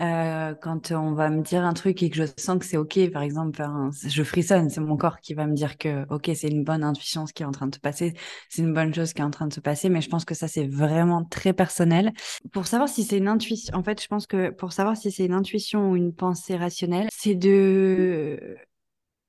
Euh, 0.00 0.54
quand 0.60 0.90
on 0.90 1.12
va 1.12 1.30
me 1.30 1.42
dire 1.42 1.64
un 1.64 1.72
truc 1.72 2.02
et 2.02 2.10
que 2.10 2.16
je 2.16 2.24
sens 2.36 2.58
que 2.58 2.64
c'est 2.64 2.76
ok, 2.76 3.10
par 3.12 3.22
exemple, 3.22 3.64
je 4.04 4.22
frissonne, 4.24 4.68
c'est 4.68 4.80
mon 4.80 4.96
corps 4.96 5.20
qui 5.20 5.34
va 5.34 5.46
me 5.46 5.54
dire 5.54 5.78
que 5.78 6.04
ok, 6.12 6.30
c'est 6.34 6.48
une 6.48 6.64
bonne 6.64 6.82
intuition 6.82 7.26
ce 7.26 7.32
qui 7.32 7.44
est 7.44 7.46
en 7.46 7.52
train 7.52 7.68
de 7.68 7.74
se 7.74 7.80
passer, 7.80 8.14
c'est 8.48 8.62
une 8.62 8.74
bonne 8.74 8.92
chose 8.92 9.12
qui 9.12 9.20
est 9.22 9.24
en 9.24 9.30
train 9.30 9.46
de 9.46 9.52
se 9.52 9.60
passer, 9.60 9.88
mais 9.90 10.00
je 10.00 10.08
pense 10.08 10.24
que 10.24 10.34
ça 10.34 10.48
c'est 10.48 10.66
vraiment 10.66 11.24
très 11.24 11.52
personnel. 11.52 12.12
Pour 12.52 12.66
savoir 12.66 12.88
si 12.88 13.04
c'est 13.04 13.18
une 13.18 13.28
intuition, 13.28 13.76
en 13.76 13.84
fait, 13.84 14.02
je 14.02 14.08
pense 14.08 14.26
que 14.26 14.50
pour 14.50 14.72
savoir 14.72 14.96
si 14.96 15.12
c'est 15.12 15.26
une 15.26 15.32
intuition 15.32 15.90
ou 15.90 15.96
une 15.96 16.12
pensée 16.12 16.56
rationnelle, 16.56 17.08
c'est 17.12 17.36
de 17.36 18.56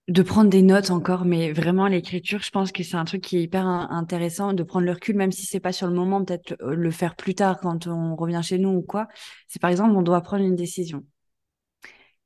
de 0.08 0.22
prendre 0.22 0.50
des 0.50 0.62
notes 0.62 0.92
encore, 0.92 1.26
mais 1.26 1.52
vraiment 1.52 1.88
l'écriture, 1.88 2.42
je 2.42 2.52
pense 2.52 2.72
que 2.72 2.84
c'est 2.84 2.96
un 2.96 3.06
truc 3.06 3.22
qui 3.22 3.38
est 3.38 3.44
hyper 3.44 3.66
intéressant 3.66 4.54
de 4.54 4.62
prendre 4.64 4.86
le 4.86 4.92
recul, 4.92 5.16
même 5.16 5.32
si 5.32 5.46
c'est 5.46 5.60
pas 5.60 5.72
sur 5.72 5.88
le 5.88 5.94
moment, 5.94 6.24
peut-être 6.24 6.56
le 6.64 6.92
faire 6.92 7.16
plus 7.16 7.34
tard 7.34 7.60
quand 7.60 7.88
on 7.88 8.16
revient 8.16 8.42
chez 8.44 8.60
nous 8.60 8.70
ou 8.70 8.82
quoi. 8.84 9.08
C'est 9.48 9.62
par 9.62 9.72
exemple, 9.72 9.96
on 9.96 10.04
doit 10.04 10.22
prendre 10.22 10.44
une 10.44 10.56
décision. 10.56 11.04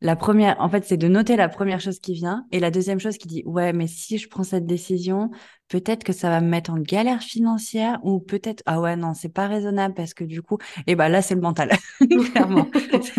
La 0.01 0.15
première, 0.15 0.55
en 0.61 0.69
fait, 0.69 0.85
c'est 0.85 0.95
de 0.95 1.09
noter 1.09 1.35
la 1.35 1.49
première 1.49 1.81
chose 1.81 1.99
qui 1.99 2.13
vient 2.13 2.45
et 2.51 2.59
la 2.59 2.71
deuxième 2.71 2.99
chose 2.99 3.17
qui 3.17 3.27
dit 3.27 3.43
ouais, 3.45 3.73
mais 3.73 3.87
si 3.87 4.17
je 4.17 4.29
prends 4.29 4.43
cette 4.43 4.65
décision, 4.65 5.29
peut-être 5.67 6.05
que 6.05 6.13
ça 6.13 6.29
va 6.29 6.39
me 6.39 6.47
mettre 6.47 6.71
en 6.71 6.79
galère 6.79 7.21
financière 7.21 7.99
ou 8.03 8.21
peut-être 8.21 8.63
ah 8.65 8.79
ouais 8.79 8.95
non, 8.95 9.13
c'est 9.13 9.33
pas 9.33 9.47
raisonnable 9.47 9.93
parce 9.93 10.13
que 10.13 10.23
du 10.23 10.41
coup, 10.41 10.57
et 10.87 10.91
eh 10.91 10.95
ben 10.95 11.09
là 11.09 11.21
c'est 11.21 11.35
le 11.35 11.41
mental 11.41 11.71
clairement. 12.31 12.67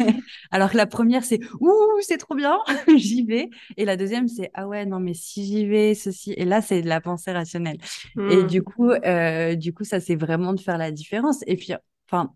Alors 0.51 0.71
que 0.71 0.77
la 0.79 0.87
première 0.87 1.23
c'est 1.23 1.41
ouh 1.61 1.71
c'est 2.01 2.17
trop 2.17 2.35
bien, 2.35 2.59
j'y 2.97 3.25
vais 3.25 3.51
et 3.77 3.85
la 3.85 3.97
deuxième 3.97 4.27
c'est 4.27 4.51
ah 4.55 4.67
ouais 4.67 4.87
non 4.87 5.01
mais 5.01 5.15
si 5.15 5.45
j'y 5.45 5.67
vais 5.67 5.95
ceci 5.95 6.33
et 6.33 6.47
là 6.47 6.63
c'est 6.63 6.81
de 6.81 6.89
la 6.89 7.03
pensée 7.03 7.33
rationnelle. 7.33 7.79
Et 8.17 8.37
mmh. 8.37 8.47
du 8.47 8.63
coup, 8.63 8.91
euh, 8.91 9.55
du 9.55 9.75
coup 9.75 9.85
ça 9.85 10.01
c'est 10.01 10.17
vraiment 10.17 10.55
de 10.55 10.61
faire 10.61 10.79
la 10.79 10.91
différence 10.91 11.41
et 11.47 11.57
puis 11.57 11.75
enfin 12.09 12.33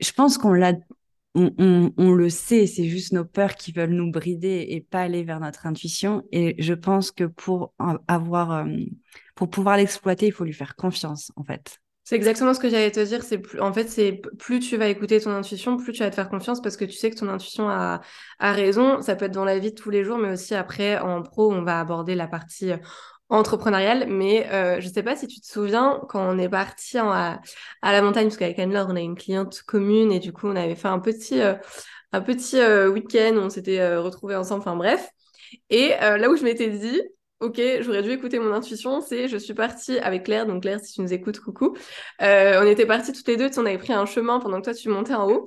je 0.00 0.12
pense 0.12 0.36
qu'on 0.36 0.52
l'a 0.52 0.74
on, 1.36 2.12
le 2.12 2.30
sait, 2.30 2.66
c'est 2.66 2.88
juste 2.88 3.12
nos 3.12 3.24
peurs 3.24 3.54
qui 3.54 3.72
veulent 3.72 3.90
nous 3.90 4.10
brider 4.10 4.66
et 4.70 4.80
pas 4.80 5.02
aller 5.02 5.22
vers 5.22 5.40
notre 5.40 5.66
intuition. 5.66 6.22
Et 6.32 6.54
je 6.62 6.74
pense 6.74 7.10
que 7.10 7.24
pour 7.24 7.74
avoir, 8.08 8.52
euh, 8.52 8.64
pour 9.34 9.50
pouvoir 9.50 9.76
l'exploiter, 9.76 10.26
il 10.26 10.32
faut 10.32 10.44
lui 10.44 10.52
faire 10.52 10.76
confiance, 10.76 11.32
en 11.36 11.44
fait. 11.44 11.78
C'est 12.04 12.14
exactement 12.14 12.54
ce 12.54 12.60
que 12.60 12.68
j'allais 12.68 12.92
te 12.92 13.00
dire. 13.00 13.24
C'est 13.24 13.42
en 13.60 13.72
fait, 13.72 13.88
c'est 13.88 14.22
plus 14.38 14.60
tu 14.60 14.76
vas 14.76 14.86
écouter 14.86 15.20
ton 15.20 15.32
intuition, 15.32 15.76
plus 15.76 15.92
tu 15.92 16.04
vas 16.04 16.10
te 16.10 16.14
faire 16.14 16.28
confiance 16.28 16.62
parce 16.62 16.76
que 16.76 16.84
tu 16.84 16.92
sais 16.92 17.10
que 17.10 17.16
ton 17.16 17.28
intuition 17.28 17.68
a, 17.68 18.00
a 18.38 18.52
raison. 18.52 19.02
Ça 19.02 19.16
peut 19.16 19.24
être 19.24 19.34
dans 19.34 19.44
la 19.44 19.58
vie 19.58 19.72
de 19.72 19.74
tous 19.76 19.90
les 19.90 20.04
jours, 20.04 20.16
mais 20.16 20.30
aussi 20.30 20.54
après 20.54 21.00
en 21.00 21.22
pro, 21.22 21.52
on 21.52 21.62
va 21.62 21.80
aborder 21.80 22.14
la 22.14 22.28
partie 22.28 22.70
entrepreneuriale, 23.28 24.06
mais 24.08 24.46
euh, 24.52 24.80
je 24.80 24.88
sais 24.88 25.02
pas 25.02 25.16
si 25.16 25.26
tu 25.26 25.40
te 25.40 25.46
souviens 25.46 26.00
quand 26.08 26.22
on 26.34 26.38
est 26.38 26.48
parti 26.48 26.98
à, 26.98 27.40
la 27.82 28.02
montagne, 28.02 28.26
parce 28.26 28.36
qu'avec 28.36 28.58
Anne-Laure, 28.58 28.88
on 28.90 28.96
a 28.96 29.00
une 29.00 29.16
cliente 29.16 29.62
commune 29.62 30.12
et 30.12 30.20
du 30.20 30.32
coup, 30.32 30.46
on 30.46 30.56
avait 30.56 30.76
fait 30.76 30.88
un 30.88 31.00
petit, 31.00 31.40
euh, 31.40 31.54
petit 32.24 32.58
euh, 32.58 32.88
week-end 32.88 33.34
où 33.36 33.40
on 33.40 33.50
s'était 33.50 33.96
retrouvés 33.96 34.36
ensemble, 34.36 34.60
enfin 34.60 34.76
bref. 34.76 35.10
Et 35.70 35.90
là 36.00 36.28
où 36.28 36.36
je 36.36 36.42
m'étais 36.42 36.70
dit, 36.70 37.00
ok, 37.40 37.60
j'aurais 37.80 38.02
dû 38.02 38.10
écouter 38.10 38.38
mon 38.38 38.52
intuition, 38.52 39.00
c'est 39.00 39.28
je 39.28 39.36
suis 39.36 39.54
partie 39.54 39.98
avec 39.98 40.24
Claire, 40.24 40.46
donc 40.46 40.62
Claire, 40.62 40.80
si 40.80 40.94
tu 40.94 41.02
nous 41.02 41.12
écoutes, 41.12 41.40
coucou. 41.40 41.76
on 42.20 42.66
était 42.66 42.86
partis 42.86 43.12
toutes 43.12 43.28
les 43.28 43.36
deux, 43.36 43.50
on 43.56 43.66
avait 43.66 43.78
pris 43.78 43.92
un 43.92 44.06
chemin 44.06 44.40
pendant 44.40 44.58
que 44.58 44.64
toi 44.64 44.74
tu 44.74 44.88
montais 44.88 45.14
en 45.14 45.30
haut. 45.30 45.46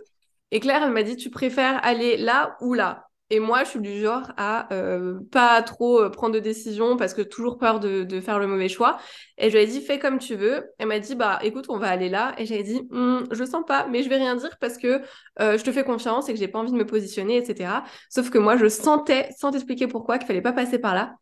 Et 0.52 0.60
Claire, 0.60 0.84
elle 0.84 0.92
m'a 0.92 1.04
dit, 1.04 1.16
tu 1.16 1.30
préfères 1.30 1.80
aller 1.84 2.18
là 2.18 2.58
ou 2.62 2.74
là? 2.74 3.09
Et 3.32 3.40
moi, 3.40 3.64
je 3.64 3.70
suis 3.70 3.80
du 3.80 4.00
genre 4.00 4.32
à 4.38 4.74
euh, 4.74 5.20
pas 5.32 5.62
trop 5.62 6.02
euh, 6.02 6.10
prendre 6.10 6.34
de 6.34 6.40
décision 6.40 6.98
parce 6.98 7.14
que 7.14 7.22
toujours 7.22 7.60
peur 7.60 7.80
de, 7.80 8.20
faire 8.22 8.40
le 8.40 8.48
mauvais 8.48 8.70
choix. 8.70 8.98
Et 9.38 9.50
je 9.50 9.56
lui 9.56 9.64
ai 9.64 9.68
dit, 9.68 9.82
fais 9.82 10.00
comme 10.00 10.18
tu 10.18 10.36
veux. 10.36 10.66
Elle 10.80 10.88
m'a 10.88 11.00
dit, 11.00 11.16
bah 11.16 11.38
écoute, 11.44 11.66
on 11.70 11.78
va 11.78 11.90
aller 11.90 12.10
là. 12.10 12.34
Et 12.40 12.46
j'avais 12.48 12.64
dit, 12.64 12.82
hm, 12.92 13.26
je 13.32 13.44
sens 13.44 13.64
pas, 13.68 13.88
mais 13.88 14.02
je 14.02 14.10
vais 14.10 14.18
rien 14.18 14.36
dire 14.36 14.58
parce 14.60 14.78
que 14.78 15.02
euh, 15.40 15.58
je 15.58 15.64
te 15.64 15.72
fais 15.72 15.84
confiance 15.84 16.28
et 16.28 16.34
que 16.34 16.40
j'ai 16.40 16.48
pas 16.48 16.60
envie 16.60 16.72
de 16.72 16.78
me 16.78 16.86
positionner, 16.86 17.38
etc. 17.38 17.84
Sauf 18.10 18.32
que 18.32 18.40
moi, 18.40 18.58
je 18.58 18.68
sentais, 18.68 19.30
sans 19.38 19.52
t'expliquer 19.52 19.88
pourquoi, 19.88 20.18
qu'il 20.18 20.26
fallait 20.26 20.42
pas 20.42 20.54
passer 20.54 20.80
par 20.80 20.96
là. 20.96 21.16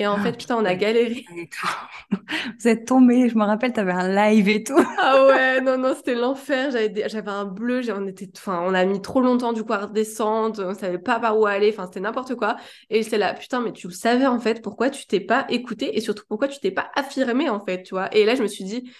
Et 0.00 0.06
en 0.06 0.14
ah, 0.14 0.22
fait, 0.22 0.32
putain, 0.32 0.56
on 0.56 0.64
a 0.64 0.74
galéré. 0.74 1.26
Vous 2.58 2.68
êtes 2.68 2.86
tombés, 2.86 3.28
je 3.28 3.36
me 3.36 3.44
rappelle, 3.44 3.74
tu 3.74 3.80
avais 3.80 3.92
un 3.92 4.08
live 4.08 4.48
et 4.48 4.64
tout. 4.64 4.82
ah 4.98 5.26
ouais, 5.26 5.60
non, 5.60 5.76
non, 5.76 5.94
c'était 5.94 6.14
l'enfer. 6.14 6.70
J'avais, 6.70 7.06
j'avais 7.06 7.30
un 7.30 7.44
bleu, 7.44 7.82
on, 7.94 8.06
était... 8.06 8.30
enfin, 8.34 8.64
on 8.66 8.72
a 8.72 8.82
mis 8.86 9.02
trop 9.02 9.20
longtemps 9.20 9.52
du 9.52 9.62
coup 9.62 9.74
à 9.74 9.84
redescendre, 9.84 10.64
on 10.66 10.72
savait 10.72 10.98
pas 10.98 11.20
par 11.20 11.38
où 11.38 11.44
aller, 11.44 11.68
enfin, 11.70 11.84
c'était 11.84 12.00
n'importe 12.00 12.34
quoi. 12.34 12.56
Et 12.88 13.02
j'étais 13.02 13.18
là, 13.18 13.34
putain, 13.34 13.60
mais 13.60 13.74
tu 13.74 13.88
le 13.88 13.92
savais 13.92 14.24
en 14.26 14.40
fait, 14.40 14.62
pourquoi 14.62 14.88
tu 14.88 15.06
t'es 15.06 15.20
pas 15.20 15.44
écouté 15.50 15.94
et 15.98 16.00
surtout 16.00 16.24
pourquoi 16.26 16.48
tu 16.48 16.60
t'es 16.60 16.70
pas 16.70 16.90
affirmé 16.94 17.50
en 17.50 17.62
fait, 17.62 17.82
tu 17.82 17.94
vois? 17.94 18.08
Et 18.16 18.24
là, 18.24 18.34
je 18.34 18.42
me 18.42 18.48
suis 18.48 18.64
dit, 18.64 18.90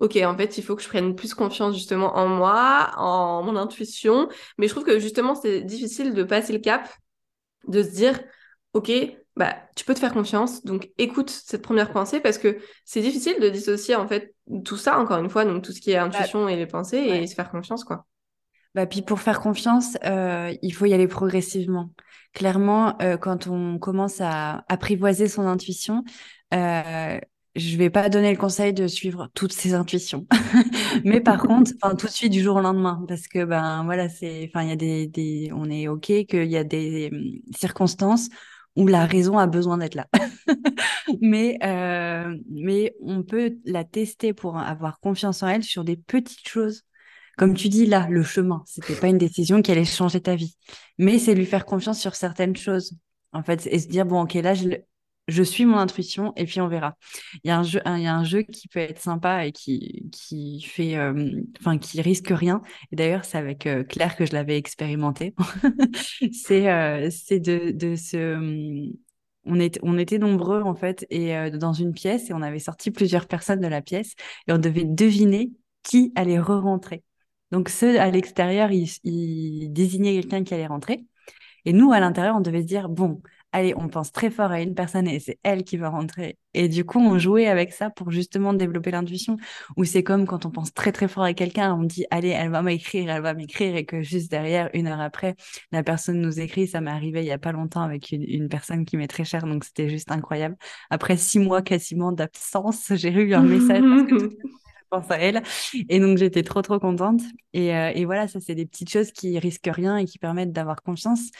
ok, 0.00 0.16
en 0.24 0.36
fait, 0.36 0.58
il 0.58 0.64
faut 0.64 0.74
que 0.74 0.82
je 0.82 0.88
prenne 0.88 1.14
plus 1.14 1.34
confiance 1.34 1.74
justement 1.76 2.16
en 2.16 2.26
moi, 2.26 2.90
en 2.96 3.44
mon 3.44 3.54
intuition. 3.54 4.28
Mais 4.58 4.66
je 4.66 4.72
trouve 4.72 4.84
que 4.84 4.98
justement, 4.98 5.36
c'est 5.36 5.60
difficile 5.60 6.14
de 6.14 6.24
passer 6.24 6.52
le 6.52 6.58
cap, 6.58 6.88
de 7.68 7.80
se 7.80 7.90
dire, 7.90 8.18
ok, 8.72 8.90
bah, 9.38 9.56
tu 9.76 9.84
peux 9.84 9.94
te 9.94 10.00
faire 10.00 10.12
confiance. 10.12 10.64
Donc, 10.64 10.90
écoute 10.98 11.30
cette 11.30 11.62
première 11.62 11.92
pensée 11.92 12.18
parce 12.18 12.38
que 12.38 12.58
c'est 12.84 13.00
difficile 13.00 13.36
de 13.40 13.48
dissocier 13.48 13.94
en 13.94 14.08
fait 14.08 14.34
tout 14.64 14.76
ça, 14.76 14.98
encore 14.98 15.18
une 15.18 15.30
fois, 15.30 15.44
donc 15.44 15.62
tout 15.62 15.72
ce 15.72 15.80
qui 15.80 15.92
est 15.92 15.96
intuition 15.96 16.44
bah, 16.44 16.52
et 16.52 16.56
les 16.56 16.66
pensées 16.66 16.98
et 16.98 17.26
se 17.26 17.34
faire 17.34 17.50
confiance, 17.50 17.84
quoi. 17.84 18.04
Bah, 18.74 18.86
puis 18.86 19.02
pour 19.02 19.20
faire 19.20 19.40
confiance, 19.40 19.96
euh, 20.04 20.52
il 20.60 20.74
faut 20.74 20.86
y 20.86 20.92
aller 20.92 21.06
progressivement. 21.06 21.90
Clairement, 22.34 23.00
euh, 23.00 23.16
quand 23.16 23.46
on 23.46 23.78
commence 23.78 24.20
à 24.20 24.64
apprivoiser 24.68 25.28
son 25.28 25.46
intuition, 25.46 26.04
euh, 26.52 27.18
je 27.54 27.76
vais 27.76 27.90
pas 27.90 28.08
donner 28.08 28.32
le 28.32 28.38
conseil 28.38 28.72
de 28.72 28.88
suivre 28.88 29.28
toutes 29.34 29.52
ses 29.52 29.74
intuitions, 29.74 30.26
mais 31.04 31.20
par 31.20 31.42
contre, 31.42 31.72
tout 31.96 32.06
de 32.06 32.12
suite 32.12 32.32
du 32.32 32.42
jour 32.42 32.56
au 32.56 32.60
lendemain, 32.60 33.04
parce 33.08 33.28
que 33.28 33.44
ben 33.44 33.84
voilà, 33.84 34.08
c'est, 34.08 34.50
enfin 34.52 34.64
il 34.64 34.68
y 34.68 34.72
a 34.72 34.76
des, 34.76 35.06
des, 35.06 35.50
on 35.54 35.70
est 35.70 35.88
ok 35.88 36.26
qu'il 36.28 36.50
y 36.50 36.56
a 36.56 36.64
des 36.64 37.10
hum, 37.12 37.54
circonstances 37.56 38.28
où 38.78 38.86
la 38.86 39.06
raison 39.06 39.38
a 39.38 39.46
besoin 39.48 39.76
d'être 39.76 39.96
là. 39.96 40.06
mais, 41.20 41.58
euh, 41.64 42.36
mais 42.48 42.94
on 43.02 43.24
peut 43.24 43.58
la 43.64 43.82
tester 43.82 44.32
pour 44.32 44.56
avoir 44.56 45.00
confiance 45.00 45.42
en 45.42 45.48
elle 45.48 45.64
sur 45.64 45.82
des 45.82 45.96
petites 45.96 46.48
choses. 46.48 46.84
Comme 47.36 47.54
tu 47.54 47.68
dis 47.68 47.86
là, 47.86 48.06
le 48.08 48.22
chemin, 48.22 48.62
c'était 48.66 48.94
pas 48.94 49.08
une 49.08 49.18
décision 49.18 49.60
qui 49.62 49.72
allait 49.72 49.84
changer 49.84 50.20
ta 50.20 50.36
vie, 50.36 50.56
mais 50.96 51.18
c'est 51.18 51.34
lui 51.34 51.46
faire 51.46 51.64
confiance 51.64 52.00
sur 52.00 52.14
certaines 52.14 52.56
choses. 52.56 52.94
En 53.32 53.42
fait, 53.42 53.66
et 53.66 53.78
se 53.78 53.88
dire 53.88 54.06
bon, 54.06 54.22
ok, 54.22 54.34
là, 54.34 54.54
je, 54.54 54.68
je 55.28 55.42
suis 55.42 55.66
mon 55.66 55.76
intuition 55.76 56.32
et 56.36 56.44
puis 56.46 56.60
on 56.60 56.68
verra. 56.68 56.96
Il 57.44 57.48
y 57.48 57.50
a 57.50 57.58
un 57.58 57.62
jeu, 57.62 57.80
il 57.86 58.02
y 58.02 58.06
a 58.06 58.14
un 58.14 58.24
jeu 58.24 58.42
qui 58.42 58.66
peut 58.68 58.80
être 58.80 59.00
sympa 59.00 59.46
et 59.46 59.52
qui, 59.52 60.08
qui 60.10 60.62
fait, 60.62 60.96
euh, 60.96 61.42
qui 61.80 62.00
risque 62.00 62.28
rien. 62.30 62.62
Et 62.92 62.96
d'ailleurs, 62.96 63.24
c'est 63.24 63.38
avec 63.38 63.66
euh, 63.66 63.84
Claire 63.84 64.16
que 64.16 64.24
je 64.24 64.32
l'avais 64.32 64.56
expérimenté. 64.56 65.34
c'est, 66.32 66.70
euh, 66.70 67.10
c'est 67.10 67.40
de, 67.40 67.70
de 67.72 67.94
se, 67.94 68.90
on 69.44 69.60
était, 69.60 69.80
on 69.82 69.98
était 69.98 70.18
nombreux 70.18 70.62
en 70.62 70.74
fait 70.74 71.06
et 71.10 71.50
dans 71.52 71.72
une 71.72 71.92
pièce 71.92 72.30
et 72.30 72.32
on 72.34 72.42
avait 72.42 72.58
sorti 72.58 72.90
plusieurs 72.90 73.26
personnes 73.26 73.60
de 73.60 73.66
la 73.68 73.82
pièce 73.82 74.14
et 74.46 74.52
on 74.52 74.58
devait 74.58 74.84
deviner 74.84 75.52
qui 75.82 76.12
allait 76.16 76.40
re-rentrer. 76.40 77.02
Donc 77.50 77.68
ceux 77.68 77.98
à 78.00 78.10
l'extérieur, 78.10 78.72
ils, 78.72 78.90
ils 79.04 79.72
désignaient 79.72 80.14
quelqu'un 80.14 80.44
qui 80.44 80.54
allait 80.54 80.66
rentrer. 80.66 81.06
Et 81.64 81.72
nous, 81.72 81.92
à 81.92 82.00
l'intérieur, 82.00 82.36
on 82.36 82.40
devait 82.40 82.62
se 82.62 82.66
dire, 82.66 82.88
bon, 82.88 83.22
allez, 83.52 83.74
on 83.76 83.88
pense 83.88 84.12
très 84.12 84.30
fort 84.30 84.50
à 84.50 84.60
une 84.60 84.74
personne 84.74 85.08
et 85.08 85.20
c'est 85.20 85.38
elle 85.42 85.64
qui 85.64 85.76
va 85.76 85.88
rentrer. 85.88 86.38
Et 86.54 86.68
du 86.68 86.84
coup, 86.84 86.98
on 86.98 87.18
jouait 87.18 87.46
avec 87.46 87.72
ça 87.72 87.90
pour 87.90 88.10
justement 88.10 88.52
développer 88.52 88.90
l'intuition. 88.90 89.36
Ou 89.76 89.84
c'est 89.84 90.02
comme 90.02 90.26
quand 90.26 90.46
on 90.46 90.50
pense 90.50 90.72
très 90.72 90.92
très 90.92 91.08
fort 91.08 91.24
à 91.24 91.34
quelqu'un, 91.34 91.74
on 91.74 91.84
dit, 91.84 92.04
allez, 92.10 92.28
elle 92.28 92.50
va 92.50 92.62
m'écrire, 92.62 93.10
elle 93.10 93.22
va 93.22 93.34
m'écrire, 93.34 93.76
et 93.76 93.84
que 93.84 94.02
juste 94.02 94.30
derrière, 94.30 94.70
une 94.74 94.86
heure 94.86 95.00
après, 95.00 95.36
la 95.72 95.82
personne 95.82 96.20
nous 96.20 96.40
écrit. 96.40 96.66
Ça 96.66 96.80
m'est 96.80 96.90
arrivé 96.90 97.20
il 97.20 97.26
y 97.26 97.32
a 97.32 97.38
pas 97.38 97.52
longtemps 97.52 97.82
avec 97.82 98.12
une, 98.12 98.48
personne 98.48 98.84
qui 98.84 98.96
m'est 98.96 99.08
très 99.08 99.24
chère, 99.24 99.46
donc 99.46 99.64
c'était 99.64 99.88
juste 99.88 100.10
incroyable. 100.10 100.56
Après 100.90 101.16
six 101.16 101.38
mois 101.38 101.62
quasiment 101.62 102.12
d'absence, 102.12 102.92
j'ai 102.94 103.10
eu 103.10 103.34
un 103.34 103.42
message 103.42 103.82
parce 103.82 104.10
que 104.10 104.18
je 104.18 104.26
pense 104.90 105.10
à 105.10 105.18
elle. 105.18 105.42
Et 105.88 106.00
donc, 106.00 106.18
j'étais 106.18 106.42
trop, 106.42 106.62
trop 106.62 106.78
contente. 106.78 107.22
Et, 107.52 107.74
euh, 107.74 107.92
et 107.94 108.04
voilà, 108.04 108.28
ça, 108.28 108.40
c'est 108.40 108.54
des 108.54 108.66
petites 108.66 108.90
choses 108.90 109.12
qui 109.12 109.38
risquent 109.38 109.70
rien 109.72 109.96
et 109.96 110.04
qui 110.04 110.18
permettent 110.18 110.52
d'avoir 110.52 110.82
confiance. 110.82 111.30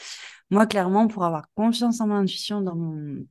Moi, 0.49 0.65
clairement, 0.67 1.07
pour 1.07 1.23
avoir 1.25 1.45
confiance 1.55 2.01
en 2.01 2.07
mon 2.07 2.15
intuition 2.15 2.61
dans 2.61 2.75
mon, 2.75 3.25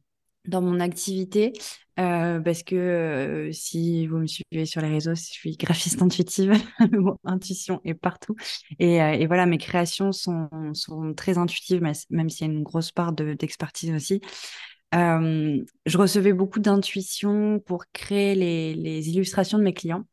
dans 0.47 0.63
mon 0.63 0.81
activité 0.81 1.53
euh, 1.99 2.39
parce 2.41 2.63
que 2.63 2.77
euh, 2.77 3.53
si 3.53 4.07
vous 4.07 4.19
me 4.19 4.27
suivez 4.29 4.67
sur 4.67 4.81
les 4.81 4.89
réseaux, 4.89 5.17
je 5.17 5.23
suis 5.23 5.57
graphiste 5.57 6.01
intuitive, 6.01 6.53
intuition 7.25 7.81
est 7.85 7.95
partout. 7.95 8.37
Et, 8.79 8.97
et, 8.97 9.27
voilà, 9.27 9.47
mes 9.47 9.59
créations 9.59 10.13
sont, 10.13 10.49
sont 10.75 11.13
très 11.15 11.39
intuitives, 11.39 11.81
même 11.81 12.31
s'il 12.31 12.47
y 12.47 12.51
a 12.51 12.53
une 12.53 12.63
grosse 12.63 12.93
part 12.93 13.13
d'expertise 13.13 13.93
aussi. 13.93 14.21
Je 14.93 15.99
recevais 15.99 16.33
beaucoup 16.33 16.61
d'intuition 16.61 17.61
pour 17.61 17.85
créer 17.93 18.35
les, 18.35 19.09
illustrations 19.09 19.59
de 19.59 19.65
mes 19.65 19.75
clients. 19.75 20.05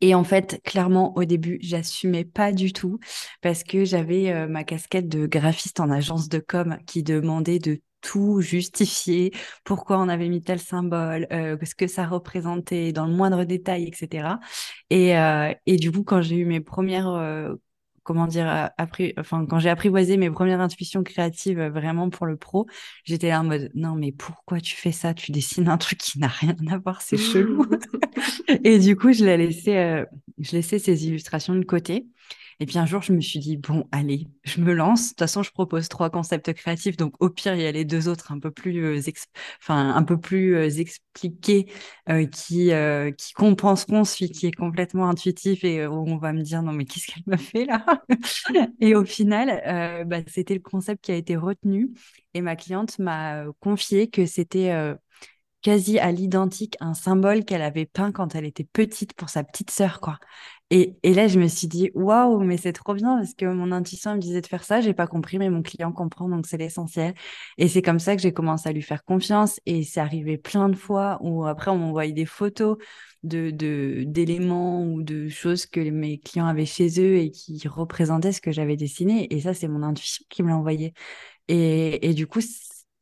Et 0.00 0.16
en 0.16 0.24
fait, 0.24 0.60
clairement, 0.64 1.16
au 1.16 1.24
début, 1.24 1.58
j'assumais 1.60 2.24
pas 2.24 2.52
du 2.52 2.72
tout 2.72 2.98
parce 3.40 3.62
que 3.62 3.84
j'avais 3.84 4.46
ma 4.48 4.64
casquette 4.64 5.08
de 5.08 5.26
graphiste 5.26 5.78
en 5.78 5.90
agence 5.90 6.28
de 6.28 6.40
com 6.40 6.78
qui 6.86 7.04
demandait 7.04 7.60
de 7.60 7.80
tout 8.00 8.40
justifier, 8.40 9.32
pourquoi 9.64 9.98
on 9.98 10.08
avait 10.08 10.28
mis 10.28 10.40
tel 10.42 10.60
symbole, 10.60 11.26
euh, 11.32 11.56
ce 11.64 11.74
que 11.74 11.88
ça 11.88 12.06
représentait 12.06 12.92
dans 12.92 13.06
le 13.06 13.12
moindre 13.12 13.44
détail, 13.44 13.84
etc. 13.84 14.38
Et, 14.90 15.76
du 15.76 15.90
coup, 15.90 16.04
quand 16.04 16.22
j'ai 16.22 16.36
eu 16.36 16.44
mes 16.44 16.60
premières, 16.60 17.56
comment 18.06 18.26
dire, 18.26 18.70
appris, 18.78 19.12
enfin, 19.18 19.44
quand 19.46 19.58
j'ai 19.58 19.68
apprivoisé 19.68 20.16
mes 20.16 20.30
premières 20.30 20.60
intuitions 20.60 21.02
créatives 21.02 21.60
vraiment 21.60 22.08
pour 22.08 22.24
le 22.24 22.36
pro, 22.36 22.66
j'étais 23.04 23.28
là 23.28 23.40
en 23.40 23.44
mode, 23.44 23.70
non, 23.74 23.96
mais 23.96 24.12
pourquoi 24.12 24.60
tu 24.60 24.76
fais 24.76 24.92
ça? 24.92 25.12
Tu 25.12 25.32
dessines 25.32 25.68
un 25.68 25.76
truc 25.76 25.98
qui 25.98 26.18
n'a 26.20 26.28
rien 26.28 26.56
à 26.70 26.78
voir, 26.78 27.02
c'est 27.02 27.18
chelou. 27.18 27.66
et 28.64 28.78
du 28.78 28.96
coup, 28.96 29.12
je 29.12 29.24
l'ai 29.24 29.36
laissé, 29.36 30.04
je 30.38 30.52
laissais 30.52 30.78
ces 30.78 31.06
illustrations 31.06 31.54
de 31.54 31.64
côté. 31.64 32.06
Et 32.60 32.66
puis 32.66 32.78
un 32.78 32.86
jour, 32.86 33.02
je 33.02 33.12
me 33.12 33.20
suis 33.20 33.38
dit, 33.38 33.56
bon, 33.56 33.86
allez, 33.92 34.26
je 34.44 34.60
me 34.60 34.72
lance. 34.72 35.04
De 35.04 35.08
toute 35.10 35.18
façon, 35.20 35.42
je 35.42 35.50
propose 35.50 35.88
trois 35.88 36.08
concepts 36.10 36.52
créatifs. 36.54 36.96
Donc, 36.96 37.14
au 37.20 37.28
pire, 37.28 37.54
il 37.54 37.60
y 37.60 37.66
a 37.66 37.72
les 37.72 37.84
deux 37.84 38.08
autres 38.08 38.32
un 38.32 38.38
peu 38.38 38.50
plus, 38.50 38.82
euh, 38.84 39.00
enfin, 39.62 39.94
un 39.94 40.02
peu 40.02 40.18
plus 40.18 40.56
euh, 40.56 40.70
expliqués 40.70 41.66
euh, 42.08 42.26
qui, 42.26 42.70
qui 43.18 43.32
compenseront 43.34 44.04
celui 44.04 44.30
qui 44.30 44.46
est 44.46 44.52
complètement 44.52 45.08
intuitif 45.08 45.64
et 45.64 45.86
où 45.86 45.92
on 46.08 46.16
va 46.16 46.32
me 46.32 46.42
dire, 46.42 46.62
non, 46.62 46.72
mais 46.72 46.84
qu'est-ce 46.84 47.06
qu'elle 47.06 47.24
m'a 47.26 47.36
fait 47.36 47.66
là? 47.66 47.84
Et 48.80 48.94
au 48.94 49.04
final, 49.04 50.04
bah, 50.06 50.18
c'était 50.26 50.54
le 50.54 50.60
concept 50.60 51.04
qui 51.04 51.12
a 51.12 51.16
été 51.16 51.36
retenu. 51.36 51.90
Et 52.34 52.40
ma 52.40 52.56
cliente 52.56 52.98
m'a 52.98 53.44
confié 53.60 54.08
que 54.08 54.26
c'était 54.26 54.72
quasi 55.62 55.98
à 55.98 56.12
l'identique 56.12 56.76
un 56.80 56.94
symbole 56.94 57.44
qu'elle 57.44 57.62
avait 57.62 57.86
peint 57.86 58.12
quand 58.12 58.34
elle 58.34 58.44
était 58.44 58.64
petite 58.64 59.14
pour 59.14 59.28
sa 59.30 59.42
petite 59.42 59.70
sœur, 59.70 60.00
quoi. 60.00 60.18
Et, 60.70 60.96
et, 61.04 61.14
là, 61.14 61.28
je 61.28 61.38
me 61.38 61.46
suis 61.46 61.68
dit, 61.68 61.90
waouh, 61.94 62.40
mais 62.42 62.56
c'est 62.56 62.72
trop 62.72 62.94
bien 62.94 63.16
parce 63.18 63.34
que 63.34 63.46
mon 63.46 63.70
intuition 63.70 64.14
me 64.16 64.18
disait 64.20 64.40
de 64.40 64.46
faire 64.48 64.64
ça. 64.64 64.80
J'ai 64.80 64.94
pas 64.94 65.06
compris, 65.06 65.38
mais 65.38 65.48
mon 65.48 65.62
client 65.62 65.92
comprend, 65.92 66.28
donc 66.28 66.46
c'est 66.46 66.56
l'essentiel. 66.56 67.14
Et 67.56 67.68
c'est 67.68 67.82
comme 67.82 68.00
ça 68.00 68.16
que 68.16 68.22
j'ai 68.22 68.32
commencé 68.32 68.68
à 68.68 68.72
lui 68.72 68.82
faire 68.82 69.04
confiance. 69.04 69.60
Et 69.64 69.84
c'est 69.84 70.00
arrivé 70.00 70.38
plein 70.38 70.68
de 70.68 70.74
fois 70.74 71.18
où 71.22 71.46
après, 71.46 71.70
on 71.70 71.78
m'envoyait 71.78 72.12
des 72.12 72.26
photos 72.26 72.78
de, 73.22 73.50
d'éléments 74.06 74.84
ou 74.84 75.02
de 75.02 75.28
choses 75.28 75.66
que 75.66 75.80
mes 75.90 76.18
clients 76.18 76.46
avaient 76.46 76.66
chez 76.66 76.88
eux 77.00 77.16
et 77.16 77.30
qui 77.30 77.66
représentaient 77.68 78.32
ce 78.32 78.40
que 78.40 78.50
j'avais 78.50 78.76
dessiné. 78.76 79.32
Et 79.32 79.40
ça, 79.42 79.54
c'est 79.54 79.68
mon 79.68 79.84
intuition 79.84 80.24
qui 80.28 80.42
me 80.42 80.48
l'a 80.48 80.56
envoyé. 80.56 80.94
Et, 81.48 82.08
et 82.08 82.14
du 82.14 82.26
coup, 82.26 82.40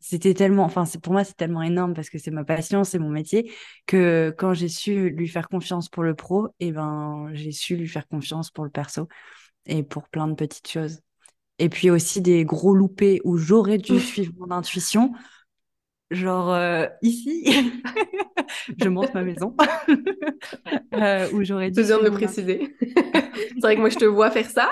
c'était 0.06 0.34
tellement, 0.34 0.64
enfin, 0.64 0.84
pour 1.02 1.14
moi, 1.14 1.24
c'est 1.24 1.34
tellement 1.34 1.62
énorme 1.62 1.94
parce 1.94 2.10
que 2.10 2.18
c'est 2.18 2.30
ma 2.30 2.44
passion, 2.44 2.84
c'est 2.84 2.98
mon 2.98 3.08
métier, 3.08 3.50
que 3.86 4.34
quand 4.36 4.52
j'ai 4.52 4.68
su 4.68 5.08
lui 5.08 5.26
faire 5.28 5.48
confiance 5.48 5.88
pour 5.88 6.02
le 6.02 6.14
pro, 6.14 6.48
et 6.60 6.66
eh 6.68 6.72
ben, 6.72 7.30
j'ai 7.32 7.52
su 7.52 7.74
lui 7.74 7.88
faire 7.88 8.06
confiance 8.06 8.50
pour 8.50 8.64
le 8.64 8.70
perso 8.70 9.08
et 9.64 9.82
pour 9.82 10.10
plein 10.10 10.28
de 10.28 10.34
petites 10.34 10.68
choses. 10.68 11.00
Et 11.58 11.70
puis 11.70 11.88
aussi 11.88 12.20
des 12.20 12.44
gros 12.44 12.74
loupés 12.74 13.22
où 13.24 13.38
j'aurais 13.38 13.78
dû 13.78 13.98
suivre 13.98 14.34
mon 14.36 14.50
intuition, 14.50 15.14
genre 16.14 16.52
euh, 16.52 16.86
ici, 17.02 17.44
je 18.80 18.88
monte 18.88 19.12
ma 19.14 19.22
maison, 19.22 19.54
euh, 20.94 21.28
où 21.32 21.44
j'aurais 21.44 21.70
dû. 21.70 21.80
Besoin 21.80 21.98
de 21.98 22.04
le 22.04 22.10
préciser. 22.10 22.76
c'est 22.80 23.60
vrai 23.60 23.76
que 23.76 23.80
moi, 23.80 23.90
je 23.90 23.98
te 23.98 24.04
vois 24.04 24.30
faire 24.30 24.48
ça. 24.48 24.70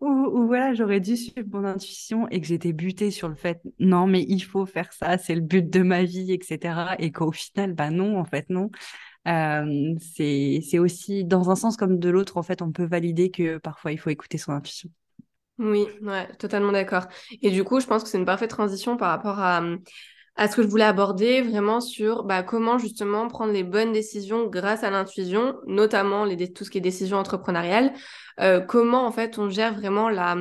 Ou, 0.00 0.46
voilà, 0.46 0.74
j'aurais 0.74 1.00
dû 1.00 1.16
suivre 1.16 1.48
mon 1.50 1.64
intuition 1.64 2.28
et 2.28 2.40
que 2.40 2.46
j'étais 2.46 2.72
butée 2.72 3.10
sur 3.10 3.28
le 3.28 3.34
fait, 3.34 3.62
non, 3.78 4.06
mais 4.06 4.24
il 4.28 4.40
faut 4.40 4.66
faire 4.66 4.92
ça, 4.92 5.16
c'est 5.16 5.34
le 5.34 5.40
but 5.40 5.68
de 5.70 5.82
ma 5.82 6.04
vie, 6.04 6.32
etc. 6.32 6.96
Et 6.98 7.10
qu'au 7.10 7.32
final, 7.32 7.72
bah 7.72 7.90
non, 7.90 8.18
en 8.18 8.24
fait, 8.24 8.50
non. 8.50 8.70
Euh, 9.26 9.94
c'est 9.98 10.78
aussi, 10.78 11.24
dans 11.24 11.50
un 11.50 11.56
sens 11.56 11.76
comme 11.76 11.98
de 11.98 12.10
l'autre, 12.10 12.36
en 12.36 12.42
fait, 12.42 12.60
on 12.60 12.72
peut 12.72 12.84
valider 12.84 13.30
que 13.30 13.58
parfois, 13.58 13.92
il 13.92 13.98
faut 13.98 14.10
écouter 14.10 14.38
son 14.38 14.52
intuition. 14.52 14.90
Oui, 15.58 15.86
ouais, 16.02 16.26
totalement 16.38 16.72
d'accord. 16.72 17.04
Et 17.40 17.50
du 17.52 17.62
coup, 17.62 17.78
je 17.80 17.86
pense 17.86 18.02
que 18.02 18.08
c'est 18.08 18.18
une 18.18 18.24
parfaite 18.24 18.50
transition 18.50 18.96
par 18.96 19.10
rapport 19.10 19.38
à, 19.38 19.62
à 20.34 20.48
ce 20.48 20.56
que 20.56 20.62
je 20.62 20.66
voulais 20.68 20.84
aborder 20.84 21.42
vraiment 21.42 21.80
sur 21.80 22.24
bah, 22.24 22.42
comment 22.42 22.76
justement 22.78 23.28
prendre 23.28 23.52
les 23.52 23.62
bonnes 23.62 23.92
décisions 23.92 24.46
grâce 24.48 24.82
à 24.82 24.90
l'intuition, 24.90 25.54
notamment 25.66 26.24
les, 26.24 26.52
tout 26.52 26.64
ce 26.64 26.70
qui 26.70 26.78
est 26.78 26.80
décision 26.80 27.18
entrepreneuriale. 27.18 27.92
Euh, 28.40 28.60
comment 28.60 29.06
en 29.06 29.12
fait 29.12 29.38
on 29.38 29.48
gère 29.48 29.74
vraiment 29.74 30.08
la, 30.08 30.36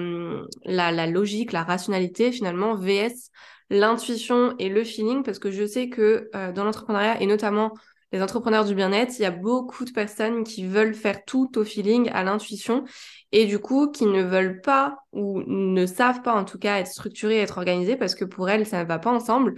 la, 0.65 0.91
la 0.91 1.07
logique, 1.07 1.51
la 1.51 1.63
rationalité 1.63 2.31
finalement 2.31 2.75
VS 2.75 3.29
l'intuition 3.69 4.55
et 4.59 4.69
le 4.69 4.83
feeling? 4.83 5.23
Parce 5.23 5.39
que 5.39 5.51
je 5.51 5.65
sais 5.65 5.89
que 5.89 6.29
euh, 6.35 6.51
dans 6.51 6.63
l'entrepreneuriat 6.63 7.21
et 7.21 7.27
notamment 7.27 7.73
les 8.13 8.21
entrepreneurs 8.21 8.63
du 8.63 8.75
bien-être, 8.75 9.17
il 9.17 9.23
y 9.23 9.25
a 9.25 9.31
beaucoup 9.31 9.85
de 9.85 9.91
personnes 9.91 10.43
qui 10.43 10.67
veulent 10.67 10.93
faire 10.93 11.25
tout 11.25 11.57
au 11.57 11.63
feeling, 11.63 12.11
à 12.11 12.23
l'intuition, 12.23 12.85
et 13.31 13.45
du 13.45 13.57
coup 13.57 13.89
qui 13.89 14.05
ne 14.05 14.21
veulent 14.21 14.61
pas 14.61 14.99
ou 15.11 15.41
ne 15.47 15.87
savent 15.87 16.21
pas 16.21 16.35
en 16.35 16.45
tout 16.45 16.59
cas 16.59 16.77
être 16.77 16.87
structurées, 16.87 17.39
être 17.39 17.57
organisées, 17.57 17.95
parce 17.95 18.13
que 18.13 18.23
pour 18.23 18.51
elles, 18.51 18.67
ça 18.67 18.83
ne 18.83 18.87
va 18.87 18.99
pas 18.99 19.11
ensemble. 19.11 19.55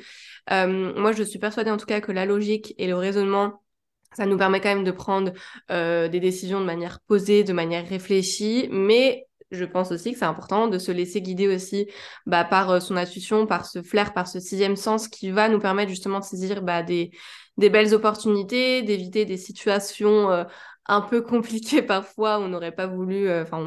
Euh, 0.52 0.94
moi, 0.98 1.12
je 1.12 1.22
suis 1.22 1.38
persuadée 1.38 1.70
en 1.70 1.76
tout 1.76 1.86
cas 1.86 2.00
que 2.00 2.14
la 2.14 2.26
logique 2.26 2.74
et 2.78 2.88
le 2.88 2.96
raisonnement, 2.96 3.62
ça 4.14 4.26
nous 4.26 4.38
permet 4.38 4.62
quand 4.62 4.74
même 4.74 4.86
de 4.86 4.92
prendre 4.92 5.34
euh, 5.70 6.08
des 6.08 6.22
décisions 6.22 6.62
de 6.62 6.66
manière 6.66 7.02
posée, 7.02 7.44
de 7.44 7.52
manière 7.52 7.86
réfléchie, 7.86 8.70
mais 8.72 9.28
je 9.52 9.66
pense 9.66 9.92
aussi 9.92 10.14
que 10.14 10.18
c'est 10.18 10.26
important 10.26 10.70
de 10.70 10.80
se 10.80 10.94
laisser 10.94 11.22
guider 11.22 11.54
aussi 11.54 11.88
bah, 12.26 12.46
par 12.46 12.72
euh, 12.72 12.80
son 12.80 12.96
intuition, 12.96 13.46
par 13.48 13.66
ce 13.66 13.82
flair, 13.84 14.14
par 14.14 14.30
ce 14.30 14.40
sixième 14.40 14.78
sens 14.78 15.10
qui 15.10 15.30
va 15.30 15.50
nous 15.50 15.60
permettre 15.60 15.90
justement 15.90 16.20
de 16.20 16.24
saisir 16.24 16.62
bah, 16.62 16.84
des, 16.84 17.12
des 17.58 17.70
belles 17.70 17.94
opportunités, 17.94 18.82
d'éviter 18.82 19.26
des 19.26 19.38
situations 19.38 20.30
euh, 20.32 20.44
un 20.88 21.02
peu 21.02 21.22
compliquées 21.22 21.82
parfois. 21.82 22.40
On 22.40 22.50
n'aurait 22.50 22.74
pas 22.74 22.88
voulu, 22.88 23.28
euh, 23.28 23.44
enfin, 23.44 23.58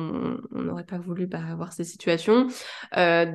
on 0.53 0.63
n'aurait 0.63 0.85
pas 0.85 0.99
voulu 0.99 1.27
bah, 1.27 1.41
avoir 1.51 1.73
ces 1.73 1.85
situations. 1.85 2.49
Euh, 2.97 3.27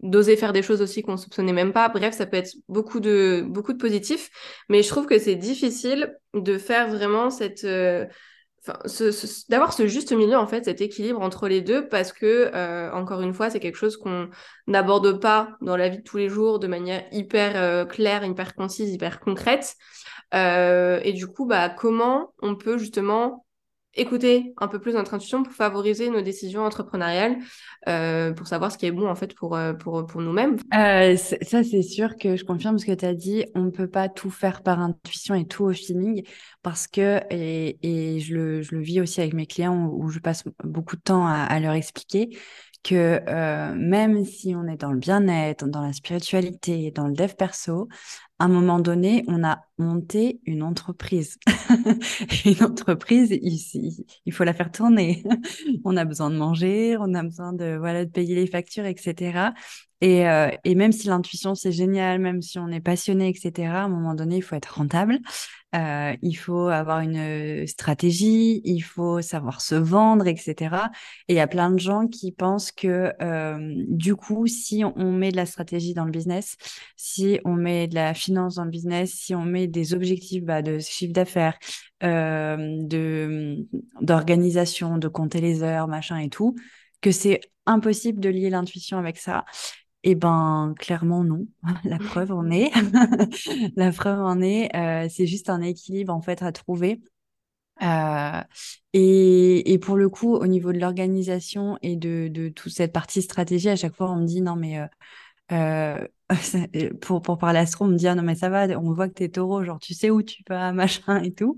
d'oser 0.00 0.36
faire 0.36 0.52
des 0.52 0.62
choses 0.62 0.82
aussi 0.82 1.02
qu'on 1.02 1.16
soupçonnait 1.16 1.52
même 1.52 1.72
pas. 1.72 1.88
Bref, 1.88 2.14
ça 2.14 2.26
peut 2.26 2.36
être 2.36 2.54
beaucoup 2.68 3.00
de 3.00 3.44
beaucoup 3.46 3.72
de 3.72 3.78
positifs, 3.78 4.30
mais 4.68 4.82
je 4.82 4.88
trouve 4.88 5.06
que 5.06 5.18
c'est 5.18 5.36
difficile 5.36 6.16
de 6.34 6.58
faire 6.58 6.88
vraiment 6.88 7.30
cette 7.30 7.66
d'avoir 9.48 9.72
ce 9.72 9.86
juste 9.86 10.12
milieu 10.12 10.36
en 10.36 10.46
fait 10.46 10.66
cet 10.66 10.82
équilibre 10.82 11.22
entre 11.22 11.48
les 11.48 11.62
deux 11.62 11.88
parce 11.88 12.12
que 12.12 12.50
encore 12.92 13.22
une 13.22 13.32
fois 13.32 13.48
c'est 13.48 13.58
quelque 13.58 13.78
chose 13.78 13.96
qu'on 13.96 14.28
n'aborde 14.66 15.18
pas 15.18 15.56
dans 15.62 15.78
la 15.78 15.88
vie 15.88 15.96
de 15.96 16.02
tous 16.02 16.18
les 16.18 16.28
jours 16.28 16.58
de 16.58 16.66
manière 16.66 17.02
hyper 17.10 17.88
claire 17.88 18.22
hyper 18.22 18.54
concise 18.54 18.92
hyper 18.92 19.18
concrète 19.18 19.76
euh, 20.34 21.00
et 21.02 21.12
du 21.12 21.26
coup 21.26 21.46
bah 21.46 21.68
comment 21.68 22.32
on 22.40 22.56
peut 22.56 22.78
justement 22.78 23.44
écouter 23.94 24.54
un 24.58 24.68
peu 24.68 24.78
plus 24.78 24.92
notre 24.92 25.14
intuition 25.14 25.42
pour 25.42 25.52
favoriser 25.52 26.10
nos 26.10 26.20
décisions 26.20 26.62
entrepreneuriales, 26.62 27.38
euh, 27.88 28.32
pour 28.32 28.46
savoir 28.46 28.70
ce 28.70 28.78
qui 28.78 28.86
est 28.86 28.92
bon 28.92 29.08
en 29.08 29.16
fait 29.16 29.34
pour, 29.34 29.56
euh, 29.56 29.72
pour, 29.72 30.06
pour 30.06 30.20
nous-mêmes? 30.20 30.58
Ça, 30.70 31.64
c'est 31.64 31.82
sûr 31.82 32.16
que 32.16 32.36
je 32.36 32.44
confirme 32.44 32.78
ce 32.78 32.86
que 32.86 32.92
tu 32.92 33.04
as 33.04 33.14
dit. 33.14 33.44
On 33.54 33.64
ne 33.64 33.70
peut 33.70 33.88
pas 33.88 34.08
tout 34.08 34.30
faire 34.30 34.62
par 34.62 34.80
intuition 34.80 35.34
et 35.34 35.44
tout 35.44 35.64
au 35.64 35.72
feeling 35.72 36.22
parce 36.62 36.86
que, 36.86 37.20
et, 37.30 37.78
et 37.82 38.20
je, 38.20 38.34
le, 38.34 38.62
je 38.62 38.76
le 38.76 38.80
vis 38.80 39.00
aussi 39.00 39.20
avec 39.20 39.34
mes 39.34 39.46
clients 39.46 39.88
où, 39.92 40.08
je 40.08 40.20
passe 40.20 40.44
beaucoup 40.62 40.94
de 40.94 41.02
temps 41.02 41.26
à 41.26 41.58
leur 41.58 41.72
expliquer 41.72 42.30
que 42.82 43.20
euh, 43.28 43.74
même 43.74 44.24
si 44.24 44.54
on 44.54 44.66
est 44.66 44.76
dans 44.76 44.92
le 44.92 44.98
bien-être, 44.98 45.66
dans 45.66 45.82
la 45.82 45.92
spiritualité, 45.92 46.90
dans 46.90 47.06
le 47.08 47.14
dev 47.14 47.34
perso, 47.34 47.88
à 48.38 48.44
un 48.44 48.48
moment 48.48 48.78
donné, 48.78 49.22
on 49.28 49.44
a 49.44 49.60
monté 49.76 50.40
une 50.46 50.62
entreprise. 50.62 51.38
une 52.46 52.64
entreprise, 52.64 53.30
il, 53.30 54.02
il, 54.24 54.32
faut 54.32 54.44
la 54.44 54.54
faire 54.54 54.72
tourner. 54.72 55.22
on 55.84 55.96
a 55.96 56.06
besoin 56.06 56.30
de 56.30 56.36
manger, 56.36 56.96
on 56.98 57.12
a 57.14 57.22
besoin 57.22 57.52
de 57.52 57.76
voilà 57.78 58.06
de 58.06 58.10
payer 58.10 58.34
les 58.34 58.46
factures, 58.46 58.86
etc. 58.86 59.52
Et, 60.00 60.26
euh, 60.26 60.48
et 60.64 60.74
même 60.74 60.92
si 60.92 61.08
l'intuition 61.08 61.54
c'est 61.54 61.72
génial, 61.72 62.18
même 62.18 62.40
si 62.40 62.58
on 62.58 62.68
est 62.68 62.80
passionné, 62.80 63.28
etc. 63.28 63.68
À 63.68 63.82
un 63.82 63.88
moment 63.88 64.14
donné, 64.14 64.38
il 64.38 64.42
faut 64.42 64.56
être 64.56 64.74
rentable. 64.74 65.18
Euh, 65.74 66.16
il 66.22 66.34
faut 66.34 66.66
avoir 66.66 67.00
une 67.00 67.66
stratégie, 67.66 68.60
il 68.64 68.80
faut 68.80 69.22
savoir 69.22 69.60
se 69.60 69.76
vendre, 69.76 70.26
etc. 70.26 70.90
Et 71.28 71.34
il 71.34 71.36
y 71.36 71.40
a 71.40 71.46
plein 71.46 71.70
de 71.70 71.78
gens 71.78 72.08
qui 72.08 72.32
pensent 72.32 72.72
que 72.72 73.12
euh, 73.22 73.74
du 73.88 74.16
coup, 74.16 74.46
si 74.46 74.82
on 74.84 75.12
met 75.12 75.30
de 75.30 75.36
la 75.36 75.46
stratégie 75.46 75.94
dans 75.94 76.04
le 76.04 76.10
business, 76.10 76.56
si 76.96 77.40
on 77.44 77.54
met 77.54 77.86
de 77.86 77.94
la 77.94 78.14
finance 78.14 78.56
dans 78.56 78.64
le 78.64 78.70
business, 78.70 79.12
si 79.12 79.34
on 79.34 79.44
met 79.44 79.68
des 79.68 79.94
objectifs 79.94 80.42
bah, 80.42 80.62
de 80.62 80.78
chiffre 80.80 81.12
d'affaires, 81.12 81.58
euh, 82.02 82.56
de 82.82 83.66
d'organisation, 84.00 84.98
de 84.98 85.08
compter 85.08 85.40
les 85.40 85.62
heures, 85.62 85.86
machin 85.86 86.18
et 86.18 86.30
tout, 86.30 86.56
que 87.00 87.12
c'est 87.12 87.40
impossible 87.66 88.20
de 88.20 88.28
lier 88.28 88.50
l'intuition 88.50 88.98
avec 88.98 89.18
ça 89.18 89.44
Eh 90.02 90.14
ben, 90.14 90.74
clairement 90.78 91.24
non. 91.24 91.46
La 91.84 91.98
preuve 91.98 92.32
en 92.32 92.50
est. 92.50 92.70
La 93.76 93.92
preuve 93.92 94.20
en 94.20 94.40
est. 94.40 94.74
Euh, 94.74 95.08
c'est 95.10 95.26
juste 95.26 95.50
un 95.50 95.60
équilibre 95.60 96.12
en 96.12 96.22
fait 96.22 96.42
à 96.42 96.52
trouver. 96.52 97.00
Euh, 97.82 98.42
et, 98.92 99.72
et, 99.72 99.78
pour 99.78 99.96
le 99.96 100.10
coup, 100.10 100.34
au 100.34 100.46
niveau 100.46 100.70
de 100.72 100.78
l'organisation 100.78 101.78
et 101.80 101.96
de, 101.96 102.28
de 102.28 102.50
toute 102.50 102.72
cette 102.72 102.92
partie 102.92 103.22
stratégie, 103.22 103.70
à 103.70 103.76
chaque 103.76 103.96
fois, 103.96 104.10
on 104.10 104.16
me 104.16 104.26
dit 104.26 104.42
non 104.42 104.54
mais 104.54 104.86
euh, 105.50 106.06
pour, 107.00 107.22
pour 107.22 107.38
parler 107.38 107.58
astro, 107.58 107.86
on 107.86 107.88
me 107.88 107.96
dit 107.96 108.06
ah 108.06 108.14
non 108.14 108.22
mais 108.22 108.34
ça 108.34 108.50
va, 108.50 108.66
on 108.78 108.92
voit 108.92 109.08
que 109.08 109.14
t'es 109.14 109.30
taureau, 109.30 109.64
genre 109.64 109.78
tu 109.78 109.94
sais 109.94 110.10
où 110.10 110.22
tu 110.22 110.42
vas, 110.46 110.74
machin 110.74 111.22
et 111.22 111.32
tout. 111.32 111.56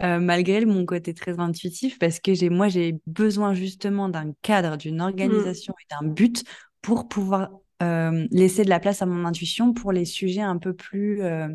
malgré 0.00 0.64
mon 0.64 0.86
côté 0.86 1.12
très 1.12 1.38
intuitif, 1.38 1.98
parce 1.98 2.18
que 2.18 2.32
j'ai 2.32 2.48
moi 2.48 2.68
j'ai 2.68 2.98
besoin 3.06 3.52
justement 3.52 4.08
d'un 4.08 4.32
cadre, 4.40 4.78
d'une 4.78 4.96
mmh. 4.96 5.00
organisation 5.00 5.74
et 5.82 5.86
d'un 5.90 6.08
but 6.08 6.44
pour 6.80 7.08
pouvoir 7.08 7.50
euh, 7.82 8.26
laisser 8.30 8.64
de 8.64 8.70
la 8.70 8.80
place 8.80 9.02
à 9.02 9.06
mon 9.06 9.24
intuition 9.24 9.72
pour 9.72 9.92
les 9.92 10.04
sujets 10.04 10.42
un 10.42 10.58
peu 10.58 10.74
plus 10.74 11.22
euh, 11.22 11.48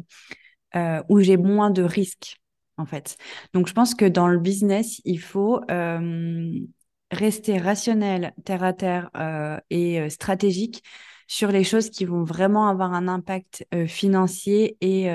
euh, 0.75 1.01
où 1.09 1.19
j'ai 1.19 1.37
moins 1.37 1.69
de 1.69 1.83
risques 1.83 2.37
en 2.77 2.85
fait. 2.85 3.17
Donc 3.53 3.67
je 3.67 3.73
pense 3.73 3.93
que 3.93 4.05
dans 4.05 4.27
le 4.27 4.39
business, 4.39 4.99
il 5.05 5.19
faut 5.19 5.61
rester 7.11 7.59
rationnel, 7.59 8.33
terre 8.45 8.63
à 8.63 8.73
terre 8.73 9.11
et 9.69 10.09
stratégique 10.09 10.83
sur 11.27 11.51
les 11.51 11.63
choses 11.63 11.91
qui 11.91 12.05
vont 12.05 12.23
vraiment 12.23 12.67
avoir 12.67 12.93
un 12.93 13.07
impact 13.07 13.65
financier 13.87 14.77
et 14.81 15.07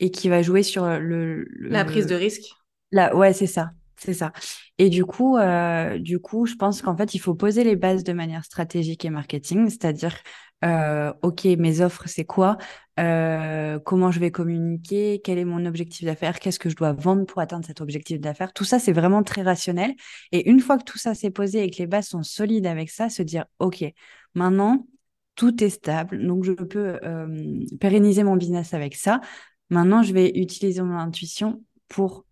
et 0.00 0.10
qui 0.10 0.28
va 0.28 0.42
jouer 0.42 0.64
sur 0.64 0.84
le, 0.98 1.46
la 1.60 1.84
prise 1.84 2.06
de 2.06 2.16
risque. 2.16 2.52
La, 2.90 3.14
ouais, 3.14 3.32
c'est 3.32 3.46
ça. 3.46 3.70
C'est 4.04 4.14
ça. 4.14 4.32
Et 4.78 4.88
du 4.88 5.04
coup, 5.04 5.36
euh, 5.36 5.96
du 5.96 6.18
coup, 6.18 6.44
je 6.44 6.56
pense 6.56 6.82
qu'en 6.82 6.96
fait, 6.96 7.14
il 7.14 7.20
faut 7.20 7.36
poser 7.36 7.62
les 7.62 7.76
bases 7.76 8.02
de 8.02 8.12
manière 8.12 8.44
stratégique 8.44 9.04
et 9.04 9.10
marketing, 9.10 9.68
c'est-à-dire, 9.70 10.16
euh, 10.64 11.12
ok, 11.22 11.44
mes 11.44 11.80
offres, 11.82 12.08
c'est 12.08 12.24
quoi? 12.24 12.58
Euh, 12.98 13.78
Comment 13.78 14.10
je 14.10 14.18
vais 14.18 14.32
communiquer? 14.32 15.20
Quel 15.22 15.38
est 15.38 15.44
mon 15.44 15.64
objectif 15.66 16.04
d'affaires? 16.04 16.40
Qu'est-ce 16.40 16.58
que 16.58 16.68
je 16.68 16.74
dois 16.74 16.92
vendre 16.92 17.26
pour 17.26 17.40
atteindre 17.40 17.64
cet 17.64 17.80
objectif 17.80 18.18
d'affaires? 18.18 18.52
Tout 18.52 18.64
ça, 18.64 18.80
c'est 18.80 18.90
vraiment 18.90 19.22
très 19.22 19.42
rationnel. 19.42 19.94
Et 20.32 20.50
une 20.50 20.58
fois 20.58 20.78
que 20.78 20.84
tout 20.84 20.98
ça 20.98 21.14
s'est 21.14 21.30
posé 21.30 21.62
et 21.62 21.70
que 21.70 21.78
les 21.78 21.86
bases 21.86 22.08
sont 22.08 22.24
solides 22.24 22.66
avec 22.66 22.90
ça, 22.90 23.08
se 23.08 23.22
dire, 23.22 23.44
ok, 23.60 23.84
maintenant, 24.34 24.84
tout 25.36 25.62
est 25.62 25.70
stable, 25.70 26.26
donc 26.26 26.42
je 26.42 26.52
peux 26.52 26.98
pérenniser 27.80 28.24
mon 28.24 28.36
business 28.36 28.74
avec 28.74 28.96
ça. 28.96 29.20
Maintenant, 29.70 30.02
je 30.02 30.12
vais 30.12 30.32
utiliser 30.34 30.82
mon 30.82 30.98
intuition 30.98 31.62
pour 31.86 32.26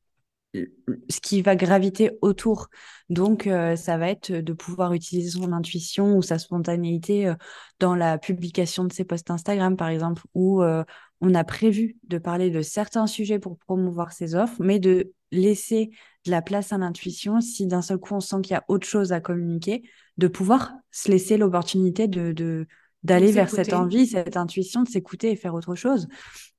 ce 0.54 1.20
qui 1.20 1.42
va 1.42 1.56
graviter 1.56 2.10
autour. 2.22 2.68
Donc, 3.08 3.46
euh, 3.46 3.76
ça 3.76 3.98
va 3.98 4.08
être 4.08 4.32
de 4.32 4.52
pouvoir 4.52 4.92
utiliser 4.92 5.30
son 5.30 5.52
intuition 5.52 6.16
ou 6.16 6.22
sa 6.22 6.38
spontanéité 6.38 7.28
euh, 7.28 7.34
dans 7.78 7.94
la 7.94 8.18
publication 8.18 8.84
de 8.84 8.92
ses 8.92 9.04
posts 9.04 9.30
Instagram, 9.30 9.76
par 9.76 9.88
exemple, 9.88 10.22
où 10.34 10.62
euh, 10.62 10.84
on 11.20 11.34
a 11.34 11.44
prévu 11.44 11.96
de 12.08 12.18
parler 12.18 12.50
de 12.50 12.62
certains 12.62 13.06
sujets 13.06 13.38
pour 13.38 13.58
promouvoir 13.58 14.12
ses 14.12 14.34
offres, 14.34 14.56
mais 14.60 14.78
de 14.78 15.12
laisser 15.32 15.90
de 16.26 16.30
la 16.30 16.42
place 16.42 16.72
à 16.72 16.78
l'intuition 16.78 17.40
si 17.40 17.66
d'un 17.66 17.82
seul 17.82 17.98
coup 17.98 18.14
on 18.14 18.20
sent 18.20 18.36
qu'il 18.42 18.52
y 18.52 18.56
a 18.56 18.64
autre 18.68 18.86
chose 18.86 19.12
à 19.12 19.20
communiquer, 19.20 19.82
de 20.18 20.28
pouvoir 20.28 20.72
se 20.90 21.10
laisser 21.10 21.36
l'opportunité 21.36 22.08
de, 22.08 22.66
d'aller 23.04 23.30
vers 23.30 23.48
cette 23.48 23.72
envie, 23.72 24.06
cette 24.06 24.36
intuition, 24.36 24.82
de 24.82 24.88
s'écouter 24.88 25.30
et 25.30 25.36
faire 25.36 25.54
autre 25.54 25.76
chose. 25.76 26.08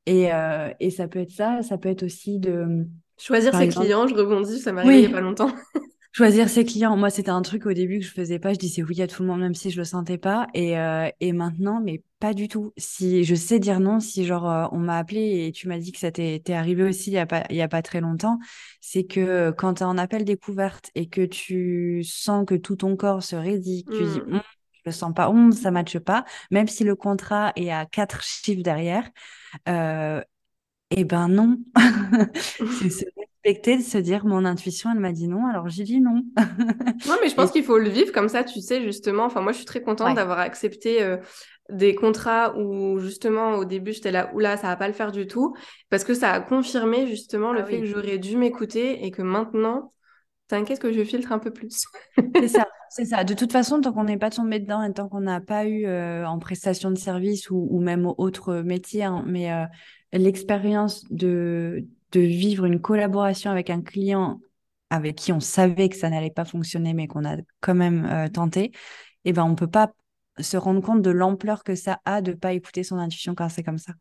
Et, 0.08 0.30
et 0.80 0.90
ça 0.90 1.08
peut 1.08 1.20
être 1.20 1.32
ça, 1.32 1.62
ça 1.62 1.78
peut 1.78 1.90
être 1.90 2.04
aussi 2.04 2.40
de 2.40 2.88
Choisir 3.18 3.56
ses 3.56 3.68
clients, 3.68 4.08
je 4.08 4.16
rebondis, 4.16 4.60
ça 4.60 4.72
m'est 4.72 4.82
arrivé 4.82 4.98
il 4.98 5.00
n'y 5.02 5.06
a 5.06 5.10
pas 5.10 5.22
longtemps. 5.22 5.52
Choisir 6.14 6.50
ses 6.50 6.66
clients, 6.66 6.98
moi 6.98 7.10
c'était 7.10 7.30
un 7.30 7.42
truc 7.42 7.66
au 7.66 7.72
début 7.72 8.00
que 8.00 8.06
je 8.06 8.12
faisais 8.12 8.38
pas, 8.38 8.52
je 8.52 8.60
disais 8.60 8.84
oui 8.84 9.02
à 9.02 9.08
tout 9.08 9.22
le 9.22 9.30
monde 9.30 9.40
même 9.40 9.56
si 9.56 9.72
je 9.72 9.78
le 9.78 9.86
sentais 9.86 10.18
pas. 10.18 10.48
Et, 10.54 10.78
euh, 10.78 11.08
et 11.22 11.32
maintenant 11.32 11.80
mais 11.82 12.04
pas 12.20 12.34
du 12.34 12.50
tout. 12.50 12.74
Si 12.76 13.24
je 13.24 13.34
sais 13.34 13.60
dire 13.60 13.80
non, 13.80 14.02
si 14.02 14.26
genre 14.26 14.50
euh, 14.50 14.66
on 14.74 14.78
m'a 14.78 14.98
appelé 14.98 15.48
et 15.48 15.52
tu 15.54 15.70
m'as 15.70 15.78
dit 15.80 15.94
que 15.94 16.00
ça 16.00 16.12
t'est 16.12 16.44
arrivé 16.50 16.84
aussi 16.84 17.12
il 17.12 17.14
y 17.14 17.18
a 17.18 17.26
pas 17.26 17.46
il 17.50 17.56
y 17.56 17.62
a 17.62 17.70
pas 17.70 17.82
très 17.82 18.02
longtemps, 18.02 18.40
c'est 18.82 19.06
que 19.06 19.52
quand 19.52 19.76
tu 19.76 19.84
as 19.84 19.88
un 19.88 19.98
appel 19.98 20.26
découverte 20.26 20.92
et 20.96 21.08
que 21.08 21.26
tu 21.26 22.04
sens 22.04 22.46
que 22.46 22.56
tout 22.56 22.76
ton 22.76 22.98
corps 22.98 23.24
se 23.24 23.38
raidit, 23.38 23.86
que 23.86 23.96
tu 23.96 24.04
dis 24.04 24.20
hum, 24.28 24.42
je 24.74 24.82
le 24.88 24.92
sens 24.92 25.14
pas, 25.14 25.30
hum, 25.30 25.54
ça 25.54 25.72
matche 25.72 25.98
pas, 26.00 26.26
même 26.52 26.68
si 26.68 26.84
le 26.84 26.96
contrat 26.96 27.54
est 27.56 27.72
à 27.72 27.86
quatre 27.86 28.22
chiffres 28.22 28.64
derrière, 28.64 29.10
euh, 29.70 30.22
eh 30.92 31.04
ben 31.04 31.28
non. 31.28 31.58
c'est 32.80 32.90
se 32.90 33.06
respecter, 33.18 33.78
de 33.78 33.82
se 33.82 33.98
dire 33.98 34.26
mon 34.26 34.46
intuition, 34.46 34.92
elle 34.92 35.00
m'a 35.00 35.12
dit 35.12 35.28
non, 35.28 35.48
alors 35.48 35.70
j'ai 35.70 35.84
dit 35.84 36.00
non. 36.00 36.24
non, 37.08 37.16
mais 37.22 37.30
je 37.30 37.36
pense 37.36 37.52
qu'il 37.52 37.64
faut 37.64 37.78
le 37.78 37.90
vivre 37.90 38.12
comme 38.12 38.30
ça, 38.30 38.44
tu 38.44 38.62
sais, 38.62 38.84
justement. 38.84 39.26
Enfin, 39.26 39.42
moi, 39.42 39.52
je 39.52 39.58
suis 39.58 39.66
très 39.66 39.82
contente 39.82 40.16
d'avoir 40.16 40.40
accepté 40.40 41.02
euh, 41.02 41.18
des 41.70 41.96
contrats 41.96 42.56
où, 42.58 43.00
justement, 43.00 43.56
au 43.56 43.66
début, 43.66 43.94
j'étais 43.94 44.12
là, 44.12 44.32
oula, 44.34 44.58
ça 44.58 44.68
va 44.68 44.76
pas 44.76 44.88
le 44.88 44.94
faire 44.94 45.12
du 45.12 45.28
tout, 45.28 45.56
parce 45.90 46.04
que 46.04 46.14
ça 46.14 46.32
a 46.32 46.40
confirmé, 46.42 47.08
justement, 47.08 47.54
le 47.54 47.62
ah 47.62 47.66
fait 47.66 47.80
que 47.80 47.86
j'aurais 47.86 48.18
dû 48.18 48.38
m'écouter 48.38 49.06
et 49.06 49.12
que 49.12 49.22
maintenant, 49.22 49.94
t'inquiète 50.52 50.80
que 50.80 50.92
je 50.92 51.04
filtre 51.04 51.32
un 51.32 51.40
peu 51.40 51.52
plus. 51.52 51.86
c'est 52.36 52.48
ça, 52.48 52.68
c'est 52.90 53.06
ça. 53.06 53.24
De 53.24 53.34
toute 53.34 53.52
façon, 53.52 53.82
tant 53.82 53.94
qu'on 53.94 54.04
n'est 54.04 54.18
pas 54.18 54.30
tombé 54.30 54.60
dedans 54.60 54.84
et 54.84 54.94
tant 54.94 55.08
qu'on 55.10 55.22
n'a 55.22 55.42
pas 55.42 55.66
eu 55.66 55.86
euh, 55.86 56.26
en 56.26 56.40
prestation 56.40 56.92
de 56.92 56.98
service 56.98 57.50
ou, 57.50 57.80
même 57.80 58.06
autre 58.06 58.56
métier, 58.56 59.04
hein, 59.04 59.24
mais 59.26 59.52
euh, 59.52 59.66
l'expérience 60.14 61.06
de, 61.12 61.86
de 62.12 62.20
vivre 62.20 62.66
une 62.66 62.80
collaboration 62.80 63.50
avec 63.50 63.70
un 63.70 63.82
client 63.82 64.40
avec 64.90 65.16
qui 65.16 65.32
on 65.32 65.40
savait 65.40 65.88
que 65.88 65.96
ça 65.96 66.10
n'allait 66.10 66.32
pas 66.32 66.44
fonctionner, 66.44 66.94
mais 66.94 67.08
qu'on 67.08 67.24
a 67.24 67.38
quand 67.62 67.76
même 67.76 68.06
euh, 68.06 68.28
tenté, 68.28 68.74
eh 69.24 69.32
ben 69.32 69.44
on 69.46 69.56
peut 69.56 69.68
pas 69.70 69.94
se 70.40 70.58
rendre 70.58 70.82
compte 70.82 71.02
de 71.02 71.12
l'ampleur 71.12 71.64
que 71.64 71.76
ça 71.76 72.00
a 72.06 72.22
de 72.22 72.34
pas 72.34 72.54
écouter 72.54 72.84
son 72.84 72.98
intuition 72.98 73.36
quand 73.36 73.50
c'est 73.50 73.64
comme 73.64 73.78
ça. 73.78 73.94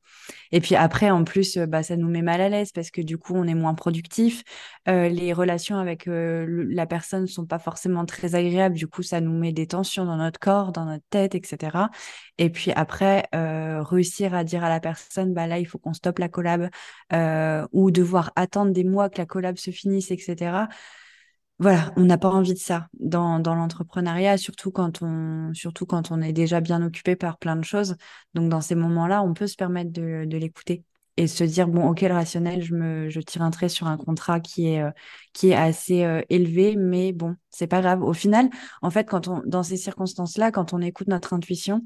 Et 0.53 0.61
puis 0.61 0.77
après, 0.77 1.11
en 1.11 1.25
plus, 1.25 1.57
euh, 1.57 1.67
bah, 1.67 1.83
ça 1.83 1.97
nous 1.97 2.09
met 2.09 2.23
mal 2.23 2.41
à 2.41 2.49
l'aise 2.49 2.71
parce 2.73 2.91
que 2.91 3.01
du 3.01 3.19
coup, 3.19 3.35
on 3.35 3.45
est 3.45 3.55
moins 3.55 3.75
productif. 3.75 4.43
Euh, 4.89 5.09
les 5.09 5.33
relations 5.33 5.79
avec 5.79 6.07
euh, 6.07 6.67
la 6.71 6.87
personne 6.87 7.27
sont 7.27 7.47
pas 7.47 7.59
forcément 7.59 8.07
très 8.07 8.35
agréables. 8.35 8.77
Du 8.77 8.87
coup, 8.87 9.03
ça 9.03 9.21
nous 9.21 9.37
met 9.37 9.53
des 9.53 9.67
tensions 9.67 10.05
dans 10.05 10.17
notre 10.17 10.39
corps, 10.39 10.73
dans 10.73 10.85
notre 10.85 11.05
tête, 11.11 11.35
etc. 11.35 11.91
Et 12.39 12.51
puis 12.51 12.73
après, 12.73 13.29
réussir 13.33 14.35
à 14.35 14.45
dire 14.45 14.65
à 14.65 14.69
la 14.69 14.81
personne, 14.81 15.35
bah 15.35 15.47
là, 15.47 15.59
il 15.59 15.67
faut 15.67 15.79
qu'on 15.79 15.93
stoppe 15.93 16.19
la 16.19 16.29
collab 16.29 16.71
ou 17.73 17.91
devoir 17.91 18.33
attendre 18.37 18.73
des 18.73 18.85
mois 18.85 19.11
que 19.11 19.19
la 19.19 19.27
collab 19.27 19.57
se 19.59 19.71
finisse, 19.71 20.11
etc 20.11 20.67
voilà, 21.61 21.93
on 21.97 22.03
n'a 22.07 22.19
pas 22.19 22.31
envie 22.31 22.55
de 22.55 22.59
ça 22.59 22.89
dans, 22.99 23.39
dans 23.39 23.55
l'entrepreneuriat, 23.55 24.39
surtout 24.39 24.71
quand 24.73 25.03
on 25.03 25.53
surtout 25.55 25.87
quand 25.87 26.11
on 26.11 26.23
est 26.23 26.33
déjà 26.33 26.61
bien 26.61 26.83
occupé 26.83 27.17
par 27.17 27.39
plein 27.39 27.57
de 27.57 27.65
choses. 27.65 27.97
Donc 28.35 28.49
dans 28.49 28.63
ces 28.63 28.75
moments-là, 28.75 29.23
on 29.23 29.35
peut 29.35 29.47
se 29.47 29.57
permettre 29.57 29.93
de, 29.93 30.25
de 30.27 30.37
l'écouter 30.39 30.85
et 31.19 31.27
se 31.27 31.45
dire 31.45 31.69
bon, 31.69 31.87
ok, 31.91 32.01
le 32.01 32.15
rationnel, 32.15 32.63
je 32.63 32.75
me 32.75 33.11
je 33.11 33.21
tire 33.21 33.43
un 33.43 33.51
trait 33.51 33.69
sur 33.69 33.87
un 33.89 33.99
contrat 33.99 34.41
qui 34.41 34.69
est 34.69 34.83
euh, 34.83 34.91
qui 35.35 35.51
est 35.51 35.55
assez 35.55 36.03
euh, 36.05 36.23
élevé, 36.31 36.77
mais 36.77 37.13
bon, 37.13 37.37
c'est 37.51 37.67
pas 37.67 37.83
grave. 37.83 38.03
Au 38.03 38.15
final, 38.15 38.49
en 38.81 38.91
fait, 38.91 39.05
quand 39.05 39.29
on 39.29 39.43
dans 39.45 39.63
ces 39.63 39.77
circonstances-là, 39.77 40.53
quand 40.53 40.73
on 40.73 40.81
écoute 40.81 41.09
notre 41.09 41.35
intuition, 41.35 41.85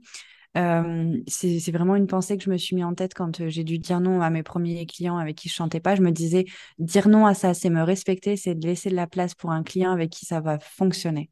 c'est 0.54 1.70
vraiment 1.72 1.96
une 1.96 2.06
pensée 2.06 2.36
que 2.38 2.44
je 2.44 2.50
me 2.50 2.56
suis 2.56 2.76
mis 2.76 2.84
en 2.84 2.94
tête 2.94 3.14
quand 3.14 3.48
j'ai 3.48 3.64
dû 3.64 3.78
dire 3.78 4.00
non 4.00 4.20
à 4.20 4.30
mes 4.30 4.42
premiers 4.42 4.86
clients 4.86 5.18
avec 5.18 5.36
qui 5.36 5.48
je 5.48 5.54
chantais 5.54 5.80
pas. 5.80 5.94
Je 5.96 6.02
me 6.02 6.10
disais, 6.10 6.44
dire 6.78 7.08
non 7.08 7.26
à 7.26 7.34
ça, 7.34 7.54
c'est 7.54 7.70
me 7.70 7.82
respecter, 7.82 8.36
c'est 8.36 8.54
de 8.54 8.66
laisser 8.66 8.90
de 8.90 8.94
la 8.96 9.06
place 9.06 9.34
pour 9.34 9.50
un 9.50 9.62
client 9.62 9.90
avec 9.92 10.10
qui 10.10 10.26
ça 10.26 10.40
va 10.40 10.58
fonctionner. 10.58 11.30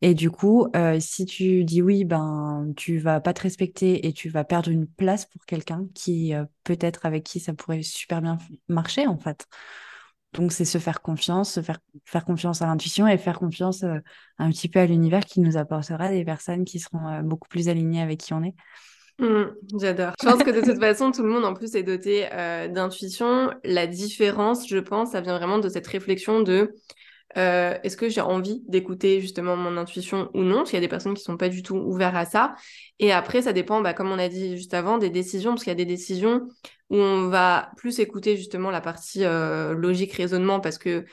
Et 0.00 0.14
du 0.14 0.30
coup, 0.30 0.68
si 1.00 1.26
tu 1.26 1.64
dis 1.64 1.82
oui, 1.82 2.04
ben 2.04 2.72
tu 2.76 2.98
vas 2.98 3.20
pas 3.20 3.32
te 3.34 3.42
respecter 3.42 4.06
et 4.06 4.12
tu 4.12 4.28
vas 4.28 4.44
perdre 4.44 4.70
une 4.70 4.86
place 4.86 5.26
pour 5.26 5.44
quelqu'un 5.44 5.86
qui 5.94 6.32
peut-être 6.64 7.04
avec 7.04 7.24
qui 7.24 7.40
ça 7.40 7.52
pourrait 7.52 7.82
super 7.82 8.22
bien 8.22 8.38
marcher 8.68 9.06
en 9.08 9.18
fait. 9.18 9.46
Donc, 10.34 10.52
c'est 10.52 10.64
se 10.64 10.78
faire 10.78 11.00
confiance, 11.00 11.54
se 11.54 11.60
faire, 11.62 12.24
confiance 12.24 12.60
à 12.60 12.66
l'intuition 12.66 13.06
et 13.08 13.16
faire 13.16 13.38
confiance 13.38 13.82
euh, 13.82 13.98
un 14.38 14.50
petit 14.50 14.68
peu 14.68 14.78
à 14.78 14.86
l'univers 14.86 15.24
qui 15.24 15.40
nous 15.40 15.56
apportera 15.56 16.10
des 16.10 16.24
personnes 16.24 16.64
qui 16.64 16.78
seront 16.78 17.08
euh, 17.08 17.22
beaucoup 17.22 17.48
plus 17.48 17.68
alignées 17.68 18.02
avec 18.02 18.20
qui 18.20 18.34
on 18.34 18.42
est. 18.42 18.54
Mmh, 19.18 19.44
j'adore. 19.80 20.12
Je 20.20 20.28
pense 20.28 20.42
que 20.42 20.50
de 20.50 20.60
toute 20.60 20.78
façon, 20.78 21.10
tout 21.10 21.22
le 21.22 21.30
monde 21.30 21.44
en 21.44 21.54
plus 21.54 21.74
est 21.74 21.82
doté 21.82 22.26
euh, 22.32 22.68
d'intuition. 22.68 23.50
La 23.64 23.86
différence, 23.86 24.68
je 24.68 24.78
pense, 24.78 25.12
ça 25.12 25.22
vient 25.22 25.38
vraiment 25.38 25.58
de 25.58 25.68
cette 25.68 25.86
réflexion 25.86 26.40
de 26.40 26.74
est-ce 27.34 27.96
que 27.96 28.08
j'ai 28.08 28.20
envie 28.20 28.64
d'écouter 28.66 29.20
justement 29.20 29.54
mon 29.54 29.76
intuition 29.76 30.28
ou 30.34 30.42
non? 30.42 30.56
Parce 30.56 30.70
qu'il 30.70 30.76
y 30.76 30.78
a 30.78 30.80
des 30.80 30.88
personnes 30.88 31.14
qui 31.14 31.22
sont 31.22 31.36
pas 31.36 31.48
du 31.48 31.62
tout 31.62 31.76
ouvertes 31.76 32.16
à 32.16 32.24
ça. 32.24 32.56
Et 32.98 33.12
après, 33.12 33.42
ça 33.42 33.52
dépend, 33.52 33.80
bah, 33.80 33.94
comme 33.94 34.10
on 34.10 34.18
a 34.18 34.28
dit 34.28 34.56
juste 34.56 34.74
avant, 34.74 34.98
des 34.98 35.08
décisions, 35.10 35.52
parce 35.52 35.62
qu'il 35.62 35.70
y 35.70 35.72
a 35.72 35.76
des 35.76 35.84
décisions 35.84 36.48
où 36.90 36.96
on 36.96 37.28
va 37.28 37.70
plus 37.76 38.00
écouter 38.00 38.36
justement 38.36 38.70
la 38.70 38.80
partie 38.80 39.24
euh, 39.24 39.74
logique, 39.74 40.12
raisonnement, 40.12 40.60
parce 40.60 40.78
que 40.78 41.04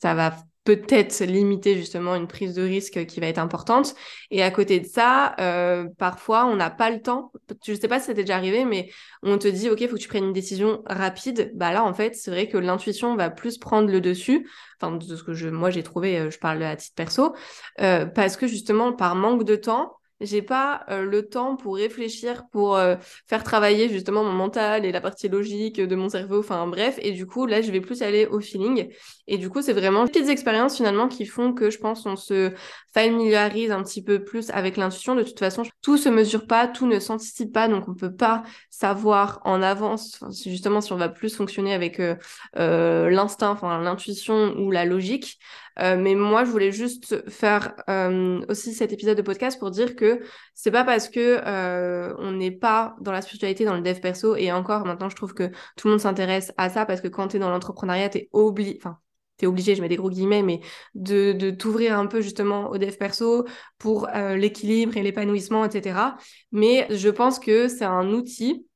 ça 0.00 0.14
va 0.14 0.34
peut-être 0.64 1.24
limiter 1.24 1.76
justement 1.76 2.14
une 2.14 2.26
prise 2.26 2.54
de 2.54 2.62
risque 2.62 3.06
qui 3.06 3.20
va 3.20 3.26
être 3.26 3.38
importante. 3.38 3.94
Et 4.30 4.42
à 4.42 4.50
côté 4.50 4.78
de 4.78 4.86
ça, 4.86 5.34
euh, 5.40 5.86
parfois, 5.98 6.46
on 6.46 6.56
n'a 6.56 6.70
pas 6.70 6.90
le 6.90 7.00
temps. 7.00 7.32
Je 7.64 7.72
ne 7.72 7.76
sais 7.76 7.88
pas 7.88 7.98
si 7.98 8.06
ça 8.06 8.14
t'est 8.14 8.22
déjà 8.22 8.36
arrivé, 8.36 8.64
mais 8.64 8.90
on 9.22 9.38
te 9.38 9.48
dit, 9.48 9.70
OK, 9.70 9.80
il 9.80 9.88
faut 9.88 9.96
que 9.96 10.00
tu 10.00 10.08
prennes 10.08 10.24
une 10.24 10.32
décision 10.32 10.82
rapide. 10.86 11.50
Bah 11.54 11.72
là, 11.72 11.82
en 11.82 11.94
fait, 11.94 12.14
c'est 12.14 12.30
vrai 12.30 12.48
que 12.48 12.58
l'intuition 12.58 13.16
va 13.16 13.30
plus 13.30 13.58
prendre 13.58 13.90
le 13.90 14.00
dessus. 14.00 14.48
Enfin, 14.80 14.96
de 14.96 15.16
ce 15.16 15.22
que 15.24 15.32
je, 15.32 15.48
moi, 15.48 15.70
j'ai 15.70 15.82
trouvé, 15.82 16.18
euh, 16.18 16.30
je 16.30 16.38
parle 16.38 16.62
à 16.62 16.76
titre 16.76 16.94
perso, 16.94 17.34
parce 17.76 18.36
que 18.36 18.46
justement, 18.46 18.92
par 18.92 19.14
manque 19.14 19.44
de 19.44 19.56
temps, 19.56 19.99
j'ai 20.20 20.42
pas 20.42 20.84
euh, 20.90 21.02
le 21.04 21.28
temps 21.28 21.56
pour 21.56 21.76
réfléchir, 21.76 22.44
pour 22.52 22.76
euh, 22.76 22.96
faire 23.26 23.42
travailler 23.44 23.88
justement 23.88 24.22
mon 24.24 24.32
mental 24.32 24.84
et 24.84 24.92
la 24.92 25.00
partie 25.00 25.28
logique 25.28 25.80
de 25.80 25.96
mon 25.96 26.08
cerveau, 26.08 26.40
enfin 26.40 26.66
bref. 26.66 26.98
Et 27.02 27.12
du 27.12 27.26
coup, 27.26 27.46
là, 27.46 27.62
je 27.62 27.70
vais 27.72 27.80
plus 27.80 28.02
aller 28.02 28.26
au 28.26 28.40
feeling. 28.40 28.92
Et 29.30 29.38
du 29.38 29.48
coup, 29.48 29.62
c'est 29.62 29.72
vraiment 29.72 30.04
des 30.04 30.10
petites 30.10 30.28
expériences 30.28 30.76
finalement 30.76 31.06
qui 31.06 31.24
font 31.24 31.52
que 31.52 31.70
je 31.70 31.78
pense 31.78 32.04
on 32.04 32.16
se 32.16 32.52
familiarise 32.92 33.70
un 33.70 33.80
petit 33.84 34.02
peu 34.02 34.24
plus 34.24 34.50
avec 34.50 34.76
l'intuition. 34.76 35.14
De 35.14 35.22
toute 35.22 35.38
façon, 35.38 35.62
tout 35.82 35.96
se 35.96 36.08
mesure 36.08 36.48
pas, 36.48 36.66
tout 36.66 36.88
ne 36.88 36.98
s'anticipe 36.98 37.52
pas, 37.52 37.68
donc 37.68 37.88
on 37.88 37.94
peut 37.94 38.12
pas 38.12 38.42
savoir 38.70 39.40
en 39.44 39.62
avance, 39.62 40.18
justement 40.44 40.80
si 40.80 40.92
on 40.92 40.96
va 40.96 41.08
plus 41.08 41.34
fonctionner 41.34 41.72
avec 41.74 42.00
euh, 42.00 43.10
l'instinct, 43.10 43.50
enfin 43.50 43.80
l'intuition 43.80 44.56
ou 44.58 44.72
la 44.72 44.84
logique. 44.84 45.38
Euh, 45.78 45.96
mais 45.96 46.14
moi, 46.14 46.44
je 46.44 46.50
voulais 46.50 46.72
juste 46.72 47.28
faire 47.30 47.74
euh, 47.88 48.40
aussi 48.48 48.74
cet 48.74 48.92
épisode 48.92 49.16
de 49.16 49.22
podcast 49.22 49.58
pour 49.58 49.70
dire 49.70 49.96
que 49.96 50.20
c'est 50.54 50.70
pas 50.70 50.84
parce 50.84 51.08
que 51.08 51.40
euh, 51.46 52.14
on 52.18 52.32
n'est 52.32 52.50
pas 52.50 52.96
dans 53.00 53.12
la 53.12 53.22
spiritualité, 53.22 53.64
dans 53.64 53.76
le 53.76 53.80
dev 53.80 54.00
perso, 54.00 54.36
et 54.36 54.52
encore 54.52 54.84
maintenant, 54.84 55.08
je 55.08 55.16
trouve 55.16 55.34
que 55.34 55.48
tout 55.76 55.86
le 55.86 55.92
monde 55.92 56.00
s'intéresse 56.00 56.52
à 56.56 56.68
ça 56.68 56.84
parce 56.84 57.00
que 57.00 57.08
quand 57.08 57.28
tu 57.28 57.36
es 57.36 57.38
dans 57.38 57.50
l'entrepreneuriat, 57.50 58.08
tu 58.10 58.18
es 58.18 58.28
obligé, 58.32 58.76
enfin, 58.80 58.98
t'es 59.40 59.46
obligé, 59.46 59.74
je 59.74 59.82
mets 59.82 59.88
des 59.88 59.96
gros 59.96 60.10
guillemets, 60.10 60.42
mais 60.42 60.60
de, 60.94 61.32
de 61.32 61.50
t'ouvrir 61.50 61.98
un 61.98 62.06
peu 62.06 62.20
justement 62.20 62.70
au 62.70 62.78
dev 62.78 62.96
perso 62.96 63.46
pour 63.78 64.08
l'équilibre 64.36 64.96
et 64.96 65.02
l'épanouissement, 65.02 65.64
etc. 65.64 66.16
Mais 66.52 66.86
je 66.90 67.08
pense 67.08 67.38
que 67.38 67.68
c'est 67.68 67.84
un 67.84 68.10
outil 68.12 68.66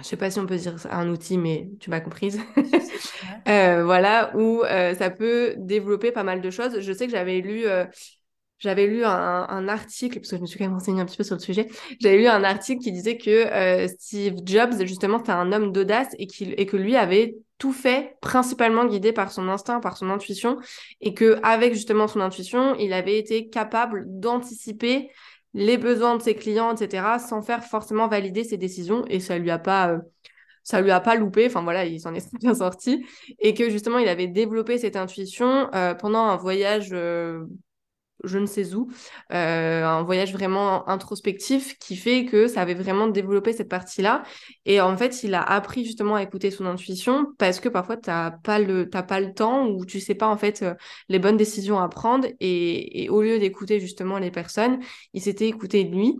je 0.00 0.04
sais 0.04 0.16
pas 0.16 0.30
si 0.30 0.38
on 0.38 0.46
peut 0.46 0.56
dire 0.56 0.76
un 0.90 1.08
outil, 1.08 1.38
mais 1.38 1.70
tu 1.80 1.90
m'as 1.90 2.00
comprise. 2.00 2.40
euh, 3.48 3.84
voilà, 3.84 4.30
où 4.36 4.62
euh, 4.62 4.94
ça 4.94 5.10
peut 5.10 5.54
développer 5.58 6.12
pas 6.12 6.22
mal 6.22 6.40
de 6.40 6.50
choses. 6.50 6.80
Je 6.80 6.92
sais 6.92 7.06
que 7.06 7.12
j'avais 7.12 7.40
lu, 7.40 7.66
euh, 7.66 7.84
j'avais 8.58 8.86
lu 8.86 9.04
un, 9.04 9.46
un, 9.48 9.68
article, 9.68 10.20
parce 10.20 10.30
que 10.30 10.36
je 10.36 10.40
me 10.42 10.46
suis 10.46 10.58
quand 10.58 10.64
même 10.64 10.74
renseignée 10.74 11.00
un 11.00 11.06
petit 11.06 11.16
peu 11.16 11.24
sur 11.24 11.36
le 11.36 11.40
sujet. 11.40 11.68
J'avais 12.00 12.18
lu 12.18 12.26
un 12.26 12.44
article 12.44 12.82
qui 12.82 12.92
disait 12.92 13.16
que 13.16 13.30
euh, 13.30 13.88
Steve 13.88 14.34
Jobs, 14.44 14.84
justement, 14.84 15.18
c'était 15.18 15.32
un 15.32 15.52
homme 15.52 15.72
d'audace 15.72 16.08
et, 16.18 16.26
et 16.40 16.66
que 16.66 16.76
lui 16.76 16.96
avait 16.96 17.36
tout 17.58 17.72
fait 17.72 18.16
principalement 18.20 18.86
guidé 18.86 19.12
par 19.12 19.32
son 19.32 19.48
instinct, 19.48 19.80
par 19.80 19.96
son 19.96 20.10
intuition, 20.10 20.58
et 21.00 21.14
que 21.14 21.38
avec 21.42 21.74
justement 21.74 22.06
son 22.06 22.20
intuition, 22.20 22.74
il 22.76 22.92
avait 22.92 23.18
été 23.18 23.48
capable 23.48 24.04
d'anticiper 24.06 25.10
les 25.54 25.78
besoins 25.78 26.16
de 26.16 26.22
ses 26.22 26.34
clients, 26.34 26.74
etc., 26.74 27.18
sans 27.18 27.42
faire 27.42 27.64
forcément 27.64 28.06
valider 28.08 28.44
ses 28.44 28.56
décisions. 28.56 29.04
Et 29.08 29.20
ça 29.20 29.38
lui 29.38 29.50
a 29.50 29.58
pas, 29.58 29.90
euh, 29.90 29.98
ça 30.62 30.80
lui 30.80 30.90
a 30.90 31.00
pas 31.00 31.16
loupé. 31.16 31.46
Enfin 31.46 31.62
voilà, 31.62 31.84
il 31.84 32.00
s'en 32.00 32.14
est 32.14 32.32
bien 32.40 32.54
sorti. 32.54 33.04
Et 33.38 33.54
que 33.54 33.70
justement, 33.70 33.98
il 33.98 34.08
avait 34.08 34.28
développé 34.28 34.78
cette 34.78 34.96
intuition 34.96 35.68
euh, 35.74 35.94
pendant 35.94 36.26
un 36.26 36.36
voyage 36.36 36.90
euh, 36.92 37.40
je 38.24 38.38
ne 38.38 38.46
sais 38.46 38.74
où, 38.74 38.88
euh, 39.32 39.84
un 39.84 40.02
voyage 40.02 40.32
vraiment 40.32 40.88
introspectif 40.88 41.78
qui 41.78 41.96
fait 41.96 42.24
que 42.24 42.48
ça 42.48 42.62
avait 42.62 42.74
vraiment 42.74 43.06
développé 43.06 43.52
cette 43.52 43.68
partie-là. 43.68 44.22
Et 44.64 44.80
en 44.80 44.96
fait, 44.96 45.22
il 45.22 45.34
a 45.34 45.42
appris 45.42 45.84
justement 45.84 46.16
à 46.16 46.22
écouter 46.22 46.50
son 46.50 46.66
intuition 46.66 47.26
parce 47.38 47.60
que 47.60 47.68
parfois, 47.68 47.96
tu 47.96 48.10
n'as 48.10 48.30
pas, 48.30 48.58
le, 48.58 48.88
pas 48.88 49.20
le 49.20 49.32
temps 49.32 49.66
ou 49.68 49.84
tu 49.84 50.00
sais 50.00 50.14
pas 50.14 50.28
en 50.28 50.36
fait 50.36 50.62
euh, 50.62 50.74
les 51.08 51.18
bonnes 51.18 51.36
décisions 51.36 51.78
à 51.78 51.88
prendre. 51.88 52.26
Et, 52.40 53.08
au 53.10 53.22
lieu 53.22 53.38
d'écouter 53.38 53.80
justement 53.80 54.18
les 54.18 54.30
personnes, 54.30 54.80
il 55.14 55.22
s'était 55.22 55.48
écouté 55.48 55.84
lui. 55.84 56.16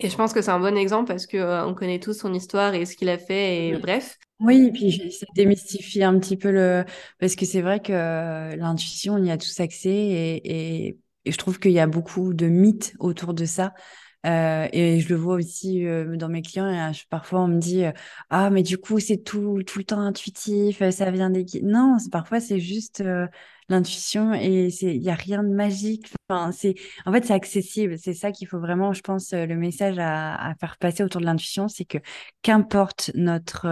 Et 0.00 0.10
je 0.10 0.16
pense 0.16 0.32
que 0.32 0.42
c'est 0.42 0.50
un 0.50 0.60
bon 0.60 0.76
exemple 0.76 1.06
parce 1.06 1.26
que 1.26 1.36
euh, 1.36 1.64
on 1.66 1.74
connaît 1.74 2.00
tous 2.00 2.14
son 2.14 2.34
histoire 2.34 2.74
et 2.74 2.84
ce 2.84 2.96
qu'il 2.96 3.08
a 3.08 3.16
fait 3.18 3.68
et 3.68 3.78
bref. 3.78 4.18
Oui, 4.40 4.66
et 4.66 4.72
puis 4.72 5.12
ça 5.12 5.26
démystifie 5.36 6.02
un 6.02 6.18
petit 6.18 6.36
peu 6.36 6.50
le 6.50 6.84
parce 7.20 7.36
que 7.36 7.46
c'est 7.46 7.62
vrai 7.62 7.80
que 7.80 8.56
l'intuition, 8.56 9.14
on 9.14 9.24
y 9.24 9.30
a 9.30 9.38
tous 9.38 9.60
accès 9.60 9.90
et, 9.90 10.88
et 10.88 10.98
et 11.24 11.32
je 11.32 11.38
trouve 11.38 11.58
qu'il 11.58 11.72
y 11.72 11.80
a 11.80 11.86
beaucoup 11.86 12.34
de 12.34 12.46
mythes 12.46 12.94
autour 12.98 13.34
de 13.34 13.44
ça. 13.44 13.74
Euh, 14.26 14.68
et 14.72 15.00
je 15.00 15.08
le 15.10 15.16
vois 15.16 15.34
aussi 15.34 15.86
euh, 15.86 16.16
dans 16.16 16.28
mes 16.28 16.42
clients. 16.42 16.64
Euh, 16.66 16.92
parfois, 17.10 17.40
on 17.42 17.48
me 17.48 17.58
dit 17.58 17.84
Ah, 18.30 18.50
mais 18.50 18.62
du 18.62 18.78
coup, 18.78 18.98
c'est 18.98 19.18
tout, 19.18 19.62
tout 19.66 19.78
le 19.78 19.84
temps 19.84 20.00
intuitif, 20.00 20.82
ça 20.90 21.10
vient 21.10 21.30
des. 21.30 21.44
Non, 21.62 21.96
parfois, 22.10 22.40
c'est 22.40 22.60
juste 22.60 23.02
l'intuition 23.68 24.34
et 24.34 24.68
il 24.82 25.00
n'y 25.00 25.10
a 25.10 25.14
rien 25.14 25.42
de 25.42 25.48
magique. 25.48 26.12
Enfin, 26.28 26.50
en 27.06 27.12
fait, 27.12 27.24
c'est 27.24 27.34
accessible. 27.34 27.98
C'est 27.98 28.14
ça 28.14 28.32
qu'il 28.32 28.48
faut 28.48 28.58
vraiment, 28.58 28.92
je 28.92 29.02
pense, 29.02 29.32
le 29.32 29.56
message 29.56 29.98
à, 29.98 30.34
à 30.34 30.54
faire 30.54 30.76
passer 30.78 31.02
autour 31.02 31.20
de 31.20 31.26
l'intuition 31.26 31.68
c'est 31.68 31.84
que 31.84 31.98
qu'importe 32.42 33.10
notre. 33.14 33.66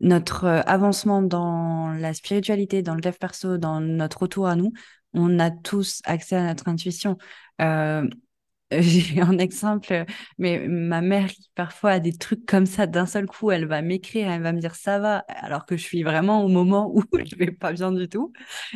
notre 0.00 0.44
avancement 0.66 1.22
dans 1.22 1.88
la 1.92 2.12
spiritualité, 2.14 2.82
dans 2.82 2.94
le 2.94 3.00
dev 3.00 3.14
perso, 3.18 3.56
dans 3.58 3.80
notre 3.80 4.22
retour 4.22 4.46
à 4.46 4.54
nous, 4.56 4.72
on 5.16 5.38
a 5.38 5.50
tous 5.50 6.00
accès 6.04 6.36
à 6.36 6.44
notre 6.44 6.68
intuition. 6.68 7.18
Euh, 7.60 8.08
j'ai 8.72 9.20
un 9.20 9.38
exemple, 9.38 10.04
mais 10.38 10.66
ma 10.68 11.00
mère 11.00 11.28
qui 11.28 11.50
parfois 11.54 11.92
a 11.92 12.00
des 12.00 12.12
trucs 12.16 12.44
comme 12.46 12.66
ça 12.66 12.86
d'un 12.88 13.06
seul 13.06 13.26
coup, 13.26 13.50
elle 13.52 13.66
va 13.66 13.80
m'écrire, 13.82 14.28
elle 14.30 14.42
va 14.42 14.52
me 14.52 14.60
dire 14.60 14.74
ça 14.74 14.98
va, 14.98 15.18
alors 15.28 15.66
que 15.66 15.76
je 15.76 15.82
suis 15.84 16.02
vraiment 16.02 16.44
au 16.44 16.48
moment 16.48 16.90
où 16.94 17.02
je 17.24 17.36
vais 17.36 17.52
pas 17.52 17.72
bien 17.72 17.92
du 17.92 18.08
tout. 18.08 18.32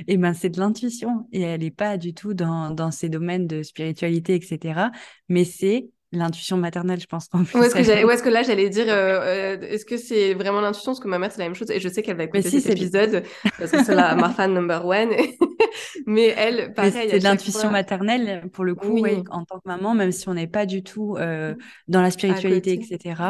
Et 0.07 0.16
ben 0.16 0.33
c'est 0.35 0.50
de 0.50 0.61
l'intuition 0.61 1.29
et 1.33 1.40
elle 1.42 1.62
est 1.64 1.70
pas 1.72 1.98
du 1.98 2.14
tout 2.14 2.35
dans, 2.35 2.70
dans 2.70 2.90
ces 2.92 3.09
domaines 3.09 3.46
de 3.48 3.62
spiritualité, 3.62 4.37
etc. 4.37 4.92
Mais 5.29 5.44
c'est 5.44 5.90
l'intuition 6.12 6.56
maternelle, 6.56 7.00
je 7.00 7.06
pense. 7.06 7.28
En 7.32 7.44
plus, 7.44 7.58
est-ce 7.58 7.72
que, 8.22 8.28
là, 8.28 8.42
j'allais 8.42 8.68
dire, 8.68 8.86
euh, 8.88 9.56
euh, 9.56 9.60
est-ce 9.60 9.84
que 9.84 9.96
c'est 9.96 10.34
vraiment 10.34 10.60
l'intuition? 10.60 10.92
Parce 10.92 11.00
que 11.00 11.08
ma 11.08 11.18
mère, 11.18 11.30
c'est 11.30 11.38
la 11.38 11.44
même 11.44 11.54
chose. 11.54 11.70
Et 11.70 11.80
je 11.80 11.88
sais 11.88 12.02
qu'elle 12.02 12.16
va 12.16 12.24
écouter 12.24 12.42
cet 12.42 12.70
épisode 12.70 13.24
parce 13.58 13.70
que 13.70 13.84
c'est 13.84 13.94
la, 13.94 14.14
ma 14.16 14.30
fan 14.30 14.52
number 14.52 14.84
one. 14.84 15.10
Mais 16.06 16.34
elle, 16.36 16.72
pareil. 16.74 17.08
C'est 17.10 17.18
de 17.18 17.24
l'intuition 17.24 17.70
maternelle, 17.70 18.48
pour 18.52 18.64
le 18.64 18.74
coup, 18.74 19.00
oui. 19.00 19.22
en 19.30 19.44
tant 19.44 19.58
que 19.58 19.68
maman, 19.68 19.94
même 19.94 20.12
si 20.12 20.28
on 20.28 20.34
n'est 20.34 20.48
pas 20.48 20.66
du 20.66 20.82
tout 20.82 21.16
euh, 21.18 21.54
dans 21.88 22.02
la 22.02 22.10
spiritualité, 22.10 22.72
etc. 22.72 23.22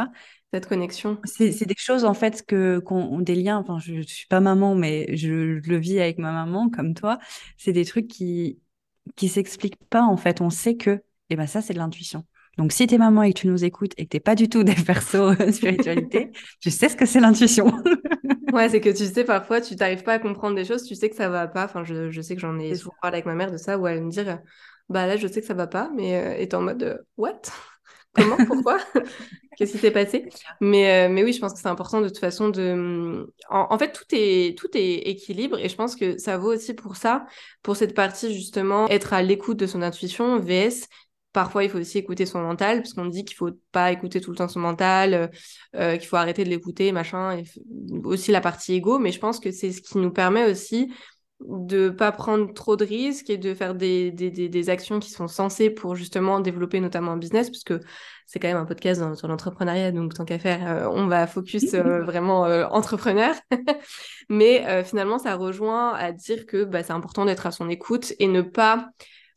Cette 0.53 0.67
connexion. 0.67 1.19
C'est 1.25 1.67
des 1.67 1.75
choses, 1.77 2.05
en 2.05 2.15
fait, 2.15 2.45
que, 2.45 2.79
qu'on, 2.79 3.21
des 3.21 3.35
liens. 3.35 3.59
Enfin, 3.59 3.79
je, 3.79 3.93
ne 3.95 4.03
suis 4.03 4.27
pas 4.27 4.41
maman, 4.41 4.75
mais 4.75 5.15
je, 5.17 5.29
le 5.29 5.77
vis 5.77 6.01
avec 6.01 6.19
ma 6.19 6.33
maman, 6.33 6.71
comme 6.71 6.95
toi. 6.95 7.19
C'est 7.57 7.73
des 7.73 7.85
trucs 7.85 8.09
qui, 8.09 8.59
qui 9.17 9.29
s'expliquent 9.29 9.85
pas, 9.91 10.03
en 10.03 10.17
fait. 10.17 10.41
On 10.41 10.51
sait 10.51 10.77
que, 10.77 10.91
et 10.91 11.35
eh 11.35 11.37
ben, 11.37 11.47
ça, 11.47 11.61
c'est 11.61 11.75
de 11.75 11.79
l'intuition. 11.79 12.25
Donc, 12.61 12.73
si 12.73 12.87
t'es 12.87 12.99
maman 12.99 13.23
et 13.23 13.33
que 13.33 13.39
tu 13.39 13.47
nous 13.47 13.65
écoutes 13.65 13.93
et 13.97 14.05
que 14.05 14.11
t'es 14.11 14.21
pas 14.21 14.35
du 14.35 14.51
tout 14.51 14.65
des 14.65 14.75
persos 14.87 15.35
spiritualité, 15.51 16.31
tu 16.61 16.71
sais 16.71 16.91
ce 16.91 16.95
que 16.95 17.07
c'est 17.07 17.19
l'intuition. 17.19 17.73
ouais, 18.53 18.69
c'est 18.69 18.83
que 18.83 18.91
tu 18.91 19.07
sais, 19.07 19.25
parfois, 19.25 19.63
tu 19.63 19.77
t'arrives 19.77 20.03
pas 20.03 20.13
à 20.13 20.19
comprendre 20.19 20.57
des 20.57 20.67
choses, 20.67 20.83
tu 20.83 20.95
sais 20.95 21.09
que 21.09 21.17
ça 21.17 21.31
va 21.31 21.49
pas. 21.49 21.65
Enfin, 21.65 21.85
je, 21.85 22.11
je 22.11 22.21
sais 22.21 22.35
que 22.35 22.43
j'en 22.43 22.59
ai 22.59 22.75
souvent 22.75 22.93
parlé 23.01 23.15
avec 23.15 23.25
ma 23.25 23.35
mère 23.35 23.51
de 23.51 23.57
ça, 23.57 23.79
où 23.79 23.87
elle 23.87 24.05
me 24.05 24.11
dit, 24.11 24.21
bah 24.91 25.07
là, 25.07 25.17
je 25.17 25.27
sais 25.27 25.41
que 25.41 25.47
ça 25.47 25.55
va 25.55 25.69
pas, 25.69 25.91
mais 25.97 26.15
euh, 26.17 26.37
est 26.37 26.53
en 26.53 26.61
mode, 26.61 26.83
euh, 26.83 26.99
what? 27.17 27.41
Comment? 28.15 28.37
Pourquoi? 28.45 28.77
Qu'est-ce 29.57 29.73
qui 29.73 29.79
s'est 29.79 29.91
passé? 29.91 30.29
Mais, 30.61 31.07
euh, 31.07 31.09
mais 31.11 31.25
oui, 31.25 31.33
je 31.33 31.41
pense 31.41 31.55
que 31.55 31.61
c'est 31.61 31.69
important 31.69 32.03
de 32.03 32.09
toute 32.09 32.19
façon 32.19 32.51
de. 32.51 33.27
En, 33.49 33.69
en, 33.71 33.79
fait, 33.79 33.93
tout 33.93 34.05
est, 34.13 34.59
tout 34.59 34.69
est 34.75 35.09
équilibre 35.09 35.59
et 35.59 35.71
je 35.71 35.77
pense 35.77 35.97
que 35.97 36.19
ça 36.19 36.37
vaut 36.37 36.53
aussi 36.53 36.75
pour 36.75 36.97
ça, 36.97 37.25
pour 37.63 37.77
cette 37.77 37.95
partie 37.95 38.35
justement, 38.35 38.87
être 38.89 39.15
à 39.15 39.23
l'écoute 39.23 39.57
de 39.57 39.67
son 39.67 39.81
intuition, 39.81 40.41
VS, 40.41 40.89
Parfois, 41.33 41.63
il 41.63 41.71
faut 41.71 41.79
aussi 41.79 41.99
écouter 41.99 42.27
son 42.27 42.41
mental, 42.41 42.83
parce 42.83 42.93
qu'on 42.93 43.07
dit 43.07 43.25
qu'il 43.25 43.37
faut 43.37 43.51
pas 43.71 43.93
écouter 43.93 44.21
tout 44.21 44.31
le 44.31 44.37
temps 44.37 44.49
son 44.49 44.59
mental, 44.59 45.15
euh, 45.15 45.27
euh, 45.77 45.97
qu'il 45.97 46.09
faut 46.09 46.17
arrêter 46.17 46.43
de 46.43 46.49
l'écouter, 46.49 46.91
machin, 46.91 47.39
et 47.39 47.45
aussi 48.03 48.33
la 48.33 48.41
partie 48.41 48.75
ego. 48.75 48.99
Mais 48.99 49.13
je 49.13 49.21
pense 49.21 49.39
que 49.39 49.53
c'est 49.53 49.71
ce 49.71 49.81
qui 49.81 49.99
nous 49.99 50.11
permet 50.11 50.51
aussi 50.51 50.93
de 51.41 51.89
pas 51.89 52.11
prendre 52.13 52.53
trop 52.53 52.77
de 52.77 52.85
risques 52.85 53.31
et 53.31 53.39
de 53.39 53.55
faire 53.55 53.75
des, 53.75 54.11
des, 54.11 54.31
des, 54.31 54.71
actions 54.71 54.99
qui 54.99 55.11
sont 55.11 55.27
censées 55.27 55.71
pour 55.71 55.95
justement 55.95 56.41
développer 56.41 56.81
notamment 56.81 57.13
un 57.13 57.17
business, 57.17 57.49
puisque 57.49 57.75
c'est 58.27 58.41
quand 58.41 58.49
même 58.49 58.59
un 58.59 58.67
podcast 58.67 59.01
sur 59.15 59.29
l'entrepreneuriat, 59.29 59.93
donc 59.93 60.13
tant 60.13 60.25
qu'à 60.25 60.39
faire, 60.39 60.69
euh, 60.69 60.91
on 60.93 61.07
va 61.07 61.29
focus 61.29 61.75
vraiment 61.75 62.43
entrepreneur. 62.73 63.35
Mais 64.29 64.85
finalement, 64.85 65.19
ça 65.19 65.37
rejoint 65.37 65.95
à 65.95 66.11
dire 66.11 66.45
que 66.45 66.65
bah, 66.65 66.83
c'est 66.83 66.93
important 66.93 67.25
d'être 67.25 67.47
à 67.47 67.53
son 67.53 67.69
écoute 67.69 68.13
et 68.19 68.27
ne 68.27 68.43
pas 68.43 68.91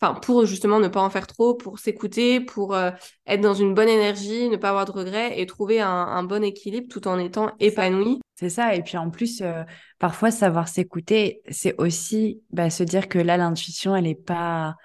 enfin 0.03 0.19
pour 0.19 0.45
justement 0.45 0.79
ne 0.79 0.87
pas 0.87 1.01
en 1.01 1.09
faire 1.09 1.27
trop, 1.27 1.55
pour 1.55 1.79
s'écouter, 1.79 2.39
pour 2.39 2.75
euh, 2.75 2.91
être 3.25 3.41
dans 3.41 3.53
une 3.53 3.73
bonne 3.73 3.87
énergie, 3.87 4.49
ne 4.49 4.57
pas 4.57 4.69
avoir 4.69 4.85
de 4.85 4.91
regrets 4.91 5.39
et 5.39 5.45
trouver 5.45 5.79
un, 5.79 6.23
bon 6.23 6.43
équilibre 6.43 6.87
tout 6.89 7.07
en 7.07 7.17
étant 7.17 7.51
épanoui. 7.59 8.19
C'est 8.35 8.49
ça. 8.49 8.75
Et 8.75 8.81
puis 8.81 8.97
en 8.97 9.09
plus, 9.09 9.41
euh, 9.41 9.63
parfois 9.99 10.31
savoir 10.31 10.67
s'écouter, 10.67 11.41
c'est 11.49 11.75
aussi 11.77 12.41
bah, 12.51 12.69
se 12.69 12.83
dire 12.83 13.07
que 13.07 13.19
là 13.19 13.37
l'intuition, 13.37 13.95
elle 13.95 14.07
est 14.07 14.15
pas, 14.15 14.75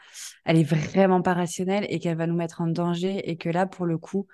elle 0.44 0.58
est 0.58 0.64
vraiment 0.64 1.22
pas 1.22 1.34
rationnelle 1.34 1.86
et 1.88 1.98
qu'elle 1.98 2.16
va 2.16 2.26
nous 2.26 2.36
mettre 2.36 2.60
en 2.60 2.66
danger 2.66 3.28
et 3.28 3.36
que 3.36 3.48
là 3.48 3.66
pour 3.66 3.86
le 3.86 3.98
coup, 3.98 4.26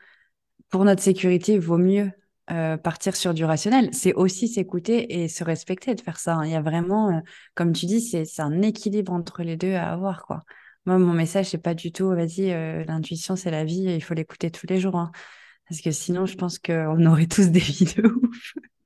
pour 0.70 0.84
notre 0.84 1.02
sécurité, 1.02 1.54
il 1.54 1.60
vaut 1.60 1.78
mieux 1.78 2.10
euh, 2.50 2.76
partir 2.76 3.16
sur 3.16 3.32
du 3.32 3.44
rationnel. 3.44 3.88
C'est 3.94 4.12
aussi 4.12 4.48
s'écouter 4.48 5.22
et 5.22 5.28
se 5.28 5.44
respecter 5.44 5.94
de 5.94 6.00
faire 6.00 6.18
ça. 6.18 6.34
Hein. 6.34 6.44
Il 6.44 6.52
y 6.52 6.56
a 6.56 6.60
vraiment, 6.60 7.22
comme 7.54 7.72
tu 7.72 7.86
dis, 7.86 8.00
c'est 8.00 8.42
un 8.42 8.60
équilibre 8.60 9.12
entre 9.12 9.42
les 9.42 9.56
deux 9.56 9.74
à 9.74 9.92
avoir, 9.92 10.26
quoi. 10.26 10.42
Moi, 10.86 10.98
mon 10.98 11.12
message, 11.14 11.46
c'est 11.46 11.58
pas 11.58 11.74
du 11.74 11.92
tout, 11.92 12.08
vas-y, 12.08 12.52
euh, 12.52 12.84
l'intuition, 12.84 13.36
c'est 13.36 13.50
la 13.50 13.64
vie, 13.64 13.84
il 13.84 14.02
faut 14.02 14.14
l'écouter 14.14 14.50
tous 14.50 14.66
les 14.66 14.80
jours. 14.80 14.96
Hein. 14.96 15.12
Parce 15.68 15.80
que 15.80 15.90
sinon, 15.90 16.26
je 16.26 16.36
pense 16.36 16.58
qu'on 16.58 17.06
aurait 17.06 17.26
tous 17.26 17.48
des 17.48 17.58
vies 17.58 17.94
de 17.96 18.02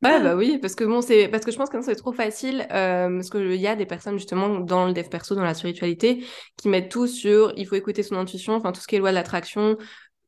bah 0.00 0.36
oui, 0.36 0.58
parce 0.62 0.76
que 0.76 0.84
bon, 0.84 1.02
c'est 1.02 1.26
parce 1.26 1.44
que 1.44 1.50
je 1.50 1.56
pense 1.56 1.70
que 1.70 1.82
c'est 1.82 1.96
trop 1.96 2.12
facile, 2.12 2.68
euh, 2.70 3.16
parce 3.16 3.30
qu'il 3.30 3.54
y 3.56 3.66
a 3.66 3.74
des 3.74 3.86
personnes 3.86 4.16
justement 4.16 4.60
dans 4.60 4.86
le 4.86 4.92
dev 4.92 5.08
perso, 5.08 5.34
dans 5.34 5.42
la 5.42 5.54
spiritualité, 5.54 6.24
qui 6.56 6.68
mettent 6.68 6.88
tout 6.88 7.08
sur 7.08 7.52
il 7.56 7.66
faut 7.66 7.74
écouter 7.74 8.04
son 8.04 8.14
intuition, 8.14 8.54
enfin 8.54 8.70
tout 8.70 8.80
ce 8.80 8.86
qui 8.86 8.94
est 8.94 9.00
loi 9.00 9.10
de 9.10 9.16
l'attraction, 9.16 9.76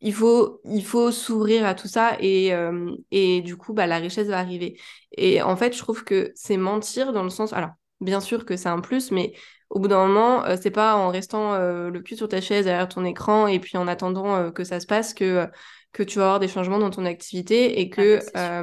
il 0.01 0.13
faut 0.13 0.61
il 0.65 0.85
faut 0.85 1.13
s'ouvrir 1.13 1.65
à 1.67 1.75
tout 1.75 1.87
ça 1.87 2.17
et 2.19 2.53
euh, 2.53 2.91
et 3.13 3.43
du 3.43 3.57
coup 3.57 3.73
bah 3.73 3.87
la 3.87 3.99
richesse 3.99 4.27
va 4.27 4.39
arriver. 4.41 4.77
Et 5.17 5.41
en 5.41 5.57
fait, 5.57 5.73
je 5.73 5.79
trouve 5.79 6.03
que 6.03 6.33
c'est 6.35 6.57
mentir 6.57 7.13
dans 7.13 7.23
le 7.23 7.31
sens, 7.31 7.53
alors 7.53 7.71
bien 8.01 8.21
sûr 8.21 8.45
que 8.45 8.57
c'est 8.57 8.69
un 8.69 8.81
plus, 8.81 9.13
mais 9.13 9.35
au 9.71 9.79
bout 9.79 9.89
d'un 9.89 10.07
moment, 10.07 10.45
euh, 10.45 10.57
c'est 10.61 10.71
pas 10.71 10.97
en 10.97 11.09
restant 11.09 11.55
euh, 11.55 11.91
le 11.91 12.01
cul 12.01 12.17
sur 12.17 12.29
ta 12.29 12.41
chaise 12.41 12.65
derrière 12.65 12.89
ton 12.89 13.05
écran 13.05 13.47
et 13.47 13.61
puis 13.61 13.79
en 13.79 13.87
attendant 13.87 14.37
euh, 14.37 14.51
que 14.51 14.65
ça 14.65 14.81
se 14.81 14.87
passe 14.87 15.15
que 15.15 15.49
que 15.93 16.03
tu 16.05 16.19
vas 16.19 16.27
avoir 16.27 16.41
des 16.41 16.47
changements 16.47 16.79
dans 16.79 16.91
ton 16.91 17.05
activité 17.05 17.81
et 17.81 17.91
que 17.91 18.21
ah, 18.35 18.63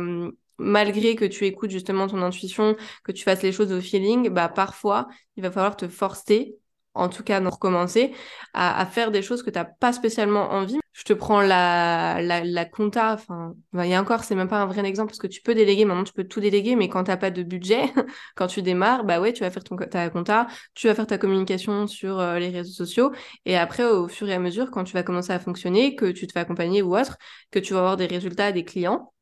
malgré 0.58 1.15
que 1.15 1.26
tu 1.26 1.46
écoutes 1.46 1.72
justement 1.72 2.08
ton 2.08 2.22
intuition, 2.22 2.76
que 3.04 3.12
tu 3.12 3.24
fasses 3.24 3.43
les 3.43 3.52
choses 3.52 3.74
au 3.74 3.82
feeling, 3.82 4.30
bah 4.30 4.48
parfois, 4.48 5.08
il 5.36 5.43
va 5.43 5.52
falloir 5.52 5.76
te 5.76 5.89
forcer, 5.89 6.56
en 6.97 7.10
tout 7.10 7.23
cas, 7.23 7.39
de 7.39 7.47
recommencer, 7.47 8.13
à, 8.53 8.86
faire 8.86 9.12
des 9.12 9.21
choses 9.21 9.43
que 9.43 9.49
tu 9.49 9.57
n'as 9.57 9.65
pas 9.65 9.93
spécialement 9.93 10.51
envie. 10.51 10.79
Je 10.93 11.03
te 11.03 11.13
prends 11.13 11.41
la, 11.41 12.21
la, 12.21 12.65
compta, 12.65 13.13
enfin, 13.13 13.53
bah, 13.71 13.86
il 13.86 13.91
y 13.91 13.93
a 13.93 14.01
encore, 14.01 14.23
c'est 14.23 14.33
même 14.36 14.47
pas 14.47 14.62
un 14.62 14.65
vrai 14.65 14.83
exemple 14.86 15.10
parce 15.10 15.19
que 15.19 15.27
tu 15.27 15.41
peux 15.41 15.53
déléguer, 15.53 15.86
maintenant 15.86 16.03
tu 16.03 16.13
peux 16.13 16.23
tout 16.23 16.39
déléguer, 16.39 16.75
mais 16.75 16.89
quand 16.89 17.03
tu 17.03 17.12
n'as 17.12 17.17
pas 17.17 17.29
de 17.29 17.43
budget, 17.43 17.83
quand 18.36 18.47
tu 18.47 18.63
démarres, 18.63 19.03
bah 19.03 19.21
ouais, 19.21 19.31
tu 19.31 19.43
vas 19.43 19.51
faire 19.51 19.63
ton, 19.63 19.75
ta 19.77 20.10
compta, 20.10 20.47
tu 20.73 20.88
vas 20.88 20.95
faire 20.95 21.07
ta 21.07 21.19
communication 21.19 21.86
sur 21.86 22.19
euh, 22.19 22.39
les 22.39 22.49
réseaux 22.49 22.73
sociaux, 22.73 23.12
et 23.45 23.55
après, 23.57 23.83
au 23.83 24.07
fur 24.07 24.27
et 24.27 24.33
à 24.33 24.39
mesure, 24.39 24.71
quand 24.71 24.83
tu 24.86 24.93
vas 24.93 25.03
commencer 25.03 25.31
à 25.31 25.39
fonctionner, 25.39 25.95
que 25.95 26.07
tu 26.12 26.25
te 26.25 26.33
fais 26.33 26.39
accompagner 26.39 26.81
ou 26.81 26.97
autre, 26.97 27.17
que 27.51 27.60
tu 27.60 27.73
vas 27.73 27.79
avoir 27.79 27.97
des 27.97 28.07
résultats 28.07 28.51
des 28.51 28.65
clients, 28.65 29.13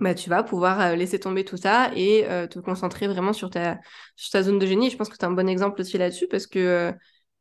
bah, 0.00 0.14
tu 0.14 0.30
vas 0.30 0.42
pouvoir 0.42 0.80
euh, 0.80 0.96
laisser 0.96 1.20
tomber 1.20 1.44
tout 1.44 1.58
ça 1.58 1.90
et 1.94 2.26
euh, 2.26 2.46
te 2.46 2.58
concentrer 2.58 3.06
vraiment 3.06 3.34
sur 3.34 3.50
ta, 3.50 3.78
sur 4.16 4.30
ta 4.32 4.42
zone 4.42 4.58
de 4.58 4.66
génie. 4.66 4.90
je 4.90 4.96
pense 4.96 5.10
que 5.10 5.16
tu 5.16 5.24
as 5.24 5.28
un 5.28 5.32
bon 5.32 5.48
exemple 5.48 5.80
aussi 5.80 5.98
là-dessus 5.98 6.26
parce 6.28 6.46
que, 6.46 6.92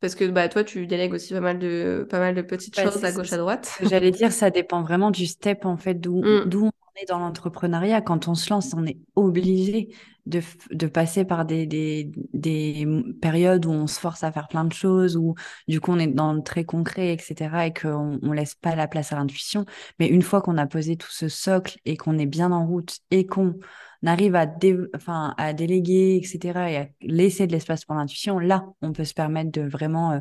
parce 0.01 0.15
que 0.15 0.25
bah, 0.25 0.47
toi, 0.47 0.63
tu 0.63 0.87
délègues 0.87 1.13
aussi 1.13 1.33
pas 1.33 1.41
mal 1.41 1.59
de, 1.59 2.07
pas 2.09 2.19
mal 2.19 2.35
de 2.35 2.41
petites 2.41 2.79
choses 2.79 3.03
à 3.03 3.11
gauche, 3.11 3.33
à 3.33 3.37
droite. 3.37 3.77
J'allais 3.81 4.11
dire, 4.11 4.31
ça 4.31 4.49
dépend 4.49 4.81
vraiment 4.81 5.11
du 5.11 5.27
step, 5.27 5.65
en 5.65 5.77
fait, 5.77 5.95
d'où 5.95 6.21
on 6.25 6.71
dans 7.07 7.19
l'entrepreneuriat. 7.19 8.01
Quand 8.01 8.27
on 8.27 8.35
se 8.35 8.49
lance, 8.49 8.73
on 8.73 8.85
est 8.85 8.97
obligé 9.15 9.89
de, 10.25 10.87
passer 10.87 11.25
par 11.25 11.45
des, 11.45 11.65
des, 11.65 12.11
des, 12.33 12.87
périodes 13.21 13.65
où 13.65 13.71
on 13.71 13.87
se 13.87 13.99
force 13.99 14.23
à 14.23 14.31
faire 14.31 14.47
plein 14.47 14.65
de 14.65 14.73
choses, 14.73 15.17
où 15.17 15.35
du 15.67 15.81
coup 15.81 15.91
on 15.91 15.99
est 15.99 16.07
dans 16.07 16.33
le 16.33 16.43
très 16.43 16.65
concret, 16.65 17.13
etc., 17.13 17.67
et 17.67 17.73
qu'on 17.73 18.19
on 18.21 18.31
laisse 18.31 18.55
pas 18.55 18.75
la 18.75 18.87
place 18.87 19.11
à 19.11 19.15
l'intuition. 19.15 19.65
Mais 19.99 20.07
une 20.07 20.21
fois 20.21 20.41
qu'on 20.41 20.57
a 20.57 20.67
posé 20.67 20.97
tout 20.97 21.11
ce 21.11 21.29
socle 21.29 21.79
et 21.85 21.97
qu'on 21.97 22.17
est 22.17 22.25
bien 22.25 22.51
en 22.51 22.65
route 22.65 22.99
et 23.11 23.25
qu'on 23.25 23.55
arrive 24.05 24.35
à, 24.35 24.47
à 25.37 25.53
déléguer, 25.53 26.17
etc., 26.17 26.59
et 26.69 26.77
à 26.77 26.87
laisser 27.01 27.47
de 27.47 27.51
l'espace 27.51 27.85
pour 27.85 27.95
l'intuition, 27.95 28.39
là, 28.39 28.65
on 28.81 28.93
peut 28.93 29.05
se 29.05 29.13
permettre 29.13 29.51
de 29.51 29.61
vraiment 29.61 30.11
euh, 30.11 30.19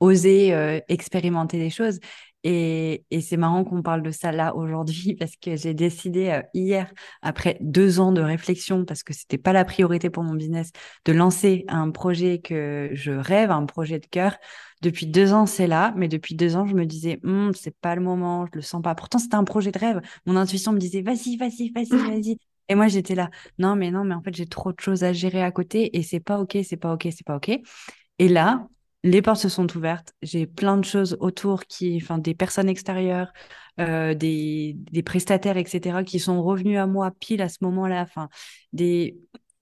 oser 0.00 0.54
euh, 0.54 0.80
expérimenter 0.88 1.58
des 1.58 1.70
choses. 1.70 1.98
Et, 2.44 3.04
c'est 3.20 3.36
marrant 3.36 3.64
qu'on 3.64 3.82
parle 3.82 4.02
de 4.02 4.12
ça 4.12 4.30
là 4.30 4.54
aujourd'hui 4.54 5.14
parce 5.14 5.36
que 5.36 5.56
j'ai 5.56 5.74
décidé 5.74 6.28
euh, 6.28 6.42
hier, 6.54 6.92
après 7.22 7.56
deux 7.60 7.98
ans 7.98 8.12
de 8.12 8.20
réflexion, 8.20 8.84
parce 8.84 9.02
que 9.02 9.12
c'était 9.12 9.38
pas 9.38 9.52
la 9.52 9.64
priorité 9.64 10.10
pour 10.10 10.22
mon 10.22 10.34
business, 10.34 10.70
de 11.04 11.12
lancer 11.12 11.64
un 11.68 11.90
projet 11.90 12.38
que 12.38 12.90
je 12.92 13.10
rêve, 13.12 13.50
un 13.50 13.66
projet 13.66 13.98
de 13.98 14.06
cœur. 14.06 14.36
Depuis 14.82 15.06
deux 15.06 15.32
ans, 15.32 15.46
c'est 15.46 15.66
là, 15.66 15.92
mais 15.96 16.08
depuis 16.08 16.34
deux 16.36 16.54
ans, 16.56 16.66
je 16.66 16.74
me 16.74 16.84
disais, 16.86 17.18
hm, 17.24 17.52
c'est 17.54 17.76
pas 17.76 17.96
le 17.96 18.02
moment, 18.02 18.46
je 18.46 18.52
le 18.56 18.62
sens 18.62 18.82
pas. 18.82 18.94
Pourtant, 18.94 19.18
c'était 19.18 19.34
un 19.34 19.44
projet 19.44 19.72
de 19.72 19.78
rêve. 19.78 20.00
Mon 20.26 20.36
intuition 20.36 20.72
me 20.72 20.78
disait, 20.78 21.02
vas-y, 21.02 21.36
vas-y, 21.36 21.70
vas-y, 21.70 21.88
vas-y. 22.10 22.38
Et 22.68 22.74
moi, 22.74 22.88
j'étais 22.88 23.14
là, 23.14 23.30
non, 23.58 23.76
mais 23.76 23.90
non, 23.90 24.04
mais 24.04 24.14
en 24.14 24.22
fait, 24.22 24.34
j'ai 24.34 24.46
trop 24.46 24.72
de 24.72 24.80
choses 24.80 25.04
à 25.04 25.12
gérer 25.12 25.42
à 25.42 25.50
côté 25.50 25.96
et 25.96 26.02
c'est 26.02 26.20
pas 26.20 26.40
OK, 26.40 26.58
c'est 26.64 26.76
pas 26.76 26.92
OK, 26.92 27.08
c'est 27.10 27.24
pas 27.24 27.36
OK. 27.36 27.50
Et 28.18 28.28
là, 28.28 28.68
les 29.06 29.22
portes 29.22 29.40
se 29.40 29.48
sont 29.48 29.74
ouvertes. 29.76 30.12
J'ai 30.20 30.46
plein 30.46 30.76
de 30.76 30.84
choses 30.84 31.16
autour 31.20 31.64
qui, 31.66 31.98
enfin, 32.02 32.18
des 32.18 32.34
personnes 32.34 32.68
extérieures, 32.68 33.32
euh, 33.80 34.14
des, 34.14 34.76
prestataires, 35.04 35.56
etc., 35.56 36.02
qui 36.04 36.18
sont 36.18 36.42
revenus 36.42 36.78
à 36.78 36.86
moi 36.86 37.12
pile 37.20 37.40
à 37.40 37.48
ce 37.48 37.58
moment-là. 37.62 38.02
Enfin, 38.02 38.28
des, 38.72 39.16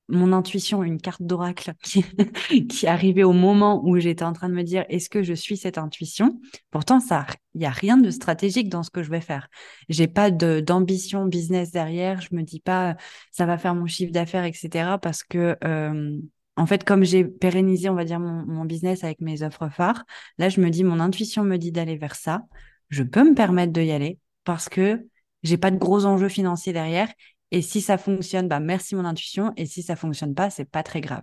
mon 0.09 0.33
intuition, 0.33 0.83
une 0.83 1.01
carte 1.01 1.23
d'oracle 1.23 1.75
qui, 1.83 2.87
arrivait 2.87 3.23
au 3.23 3.33
moment 3.33 3.83
où 3.85 3.99
j'étais 3.99 4.25
en 4.25 4.33
train 4.33 4.49
de 4.49 4.55
me 4.55 4.63
dire 4.63 4.85
est-ce 4.89 5.11
que 5.11 5.23
je 5.23 5.35
suis 5.35 5.59
cette 5.59 5.77
intuition? 5.77 6.41
Pourtant, 6.71 7.01
ça, 7.01 7.27
il 7.55 7.61
y 7.63 7.67
a 7.67 7.71
rien 7.71 7.99
de 7.99 8.11
stratégique 8.11 8.71
dans 8.71 8.83
ce 8.83 8.91
que 8.91 9.03
je 9.03 9.11
vais 9.11 9.21
faire. 9.21 9.49
J'ai 9.91 10.09
pas 10.09 10.31
d'ambition 10.31 11.27
business 11.27 11.71
derrière. 11.71 12.23
Je 12.23 12.35
me 12.35 12.43
dis 12.43 12.61
pas 12.61 12.97
ça 13.31 13.45
va 13.45 13.59
faire 13.59 13.75
mon 13.75 13.87
chiffre 13.87 14.13
d'affaires, 14.13 14.45
etc. 14.45 14.99
Parce 15.03 15.23
que 15.23 15.57
euh, 15.65 16.19
en 16.57 16.67
fait, 16.67 16.85
comme 16.85 17.05
j'ai 17.05 17.25
pérennisé, 17.25 17.89
on 17.89 17.95
va 17.95 18.05
dire, 18.05 18.21
mon, 18.21 18.65
business 18.65 19.05
avec 19.05 19.21
mes 19.21 19.43
offres 19.43 19.69
phares, 19.69 20.05
là, 20.39 20.49
je 20.49 20.61
me 20.61 20.71
dis, 20.71 20.85
mon 20.85 21.01
intuition 21.01 21.45
me 21.45 21.57
dit 21.57 21.73
d'aller 21.73 21.97
vers 21.97 22.15
ça. 22.15 22.43
Je 22.91 23.03
peux 23.03 23.29
me 23.29 23.35
permettre 23.35 23.73
d'y 23.73 23.91
aller 23.91 24.19
parce 24.45 24.69
que 24.69 25.07
j'ai 25.43 25.59
pas 25.59 25.71
de 25.71 25.79
gros 25.79 26.07
enjeux 26.07 26.29
financiers 26.29 26.73
derrière. 26.73 27.09
Et 27.51 27.63
si 27.63 27.81
ça 27.81 27.99
fonctionne, 27.99 28.49
bah, 28.49 28.61
merci 28.61 28.95
mon 28.95 29.05
intuition. 29.05 29.53
Et 29.57 29.67
si 29.67 29.83
ça 29.83 29.97
fonctionne 29.97 30.35
pas, 30.35 30.51
c'est 30.51 30.65
pas 30.65 30.83
très 30.83 31.01
grave. 31.01 31.23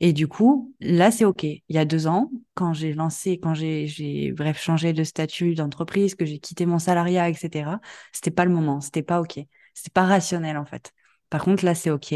Et 0.00 0.12
du 0.12 0.28
coup, 0.28 0.74
là, 0.80 1.10
c'est 1.10 1.24
OK. 1.24 1.44
Il 1.44 1.62
y 1.68 1.78
a 1.78 1.84
deux 1.84 2.06
ans, 2.06 2.30
quand 2.54 2.72
j'ai 2.72 2.94
lancé, 2.94 3.38
quand 3.38 3.54
j'ai, 3.54 4.32
bref, 4.32 4.60
changé 4.60 4.92
de 4.92 5.04
statut 5.04 5.54
d'entreprise, 5.54 6.14
que 6.14 6.24
j'ai 6.24 6.38
quitté 6.38 6.66
mon 6.66 6.78
salariat, 6.78 7.28
etc., 7.28 7.80
c'était 8.12 8.30
pas 8.30 8.44
le 8.44 8.52
moment. 8.52 8.80
C'était 8.80 9.02
pas 9.02 9.20
OK. 9.20 9.38
C'était 9.74 9.90
pas 9.92 10.04
rationnel, 10.04 10.56
en 10.56 10.64
fait. 10.64 10.92
Par 11.32 11.44
contre, 11.44 11.64
là, 11.64 11.74
c'est 11.74 11.90
OK. 11.90 12.14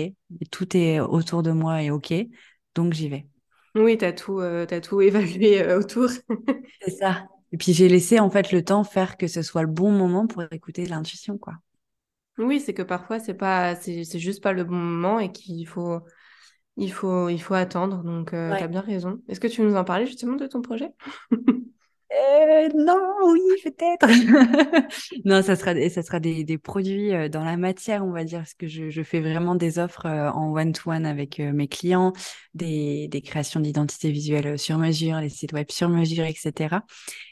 Tout 0.50 0.76
est 0.76 1.00
autour 1.00 1.42
de 1.42 1.50
moi 1.50 1.82
et 1.82 1.90
OK. 1.90 2.12
Donc, 2.74 2.92
j'y 2.92 3.08
vais. 3.08 3.26
Oui, 3.74 3.96
tu 3.96 4.04
as, 4.04 4.12
tout, 4.12 4.40
euh, 4.40 4.66
tout 4.66 5.00
évalué 5.00 5.62
euh, 5.62 5.80
autour. 5.80 6.10
c'est 6.82 6.90
ça. 6.90 7.26
Et 7.50 7.56
puis, 7.56 7.72
j'ai 7.72 7.88
laissé 7.88 8.20
en 8.20 8.28
fait 8.28 8.52
le 8.52 8.62
temps 8.62 8.84
faire 8.84 9.16
que 9.16 9.26
ce 9.26 9.40
soit 9.40 9.62
le 9.62 9.68
bon 9.68 9.90
moment 9.90 10.26
pour 10.26 10.42
écouter 10.50 10.84
l'intuition, 10.84 11.38
quoi. 11.38 11.54
Oui, 12.36 12.60
c'est 12.60 12.74
que 12.74 12.82
parfois, 12.82 13.18
c'est 13.18 13.32
pas, 13.32 13.74
c'est, 13.74 14.04
juste 14.18 14.42
pas 14.42 14.52
le 14.52 14.64
bon 14.64 14.76
moment 14.76 15.18
et 15.18 15.32
qu'il 15.32 15.66
faut, 15.66 16.00
il 16.76 16.92
faut, 16.92 17.30
il 17.30 17.40
faut 17.40 17.54
attendre. 17.54 18.02
Donc, 18.04 18.34
euh, 18.34 18.54
tu 18.54 18.62
as 18.62 18.68
bien 18.68 18.82
raison. 18.82 19.22
Est-ce 19.28 19.40
que 19.40 19.46
tu 19.46 19.62
veux 19.62 19.68
nous 19.70 19.76
en 19.76 19.84
parler 19.84 20.04
justement 20.04 20.36
de 20.36 20.46
ton 20.46 20.60
projet? 20.60 20.90
Euh, 22.12 22.68
non, 22.74 22.96
oui, 23.32 23.40
peut-être. 23.64 24.06
non, 25.24 25.42
ça 25.42 25.56
sera, 25.56 25.74
ça 25.90 26.02
sera 26.02 26.20
des, 26.20 26.44
des 26.44 26.56
produits 26.56 27.12
euh, 27.12 27.28
dans 27.28 27.42
la 27.42 27.56
matière, 27.56 28.04
on 28.04 28.12
va 28.12 28.22
dire, 28.22 28.38
parce 28.40 28.54
que 28.54 28.68
je, 28.68 28.90
je 28.90 29.02
fais 29.02 29.20
vraiment 29.20 29.56
des 29.56 29.78
offres 29.80 30.06
euh, 30.06 30.30
en 30.30 30.52
one-to-one 30.52 31.04
avec 31.04 31.40
mes 31.40 31.66
clients, 31.66 32.12
des, 32.54 33.08
des 33.08 33.22
créations 33.22 33.58
d'identité 33.58 34.12
visuelle 34.12 34.56
sur 34.58 34.78
mesure, 34.78 35.16
les 35.20 35.28
sites 35.28 35.52
web 35.52 35.66
sur 35.70 35.88
mesure, 35.88 36.24
etc. 36.24 36.84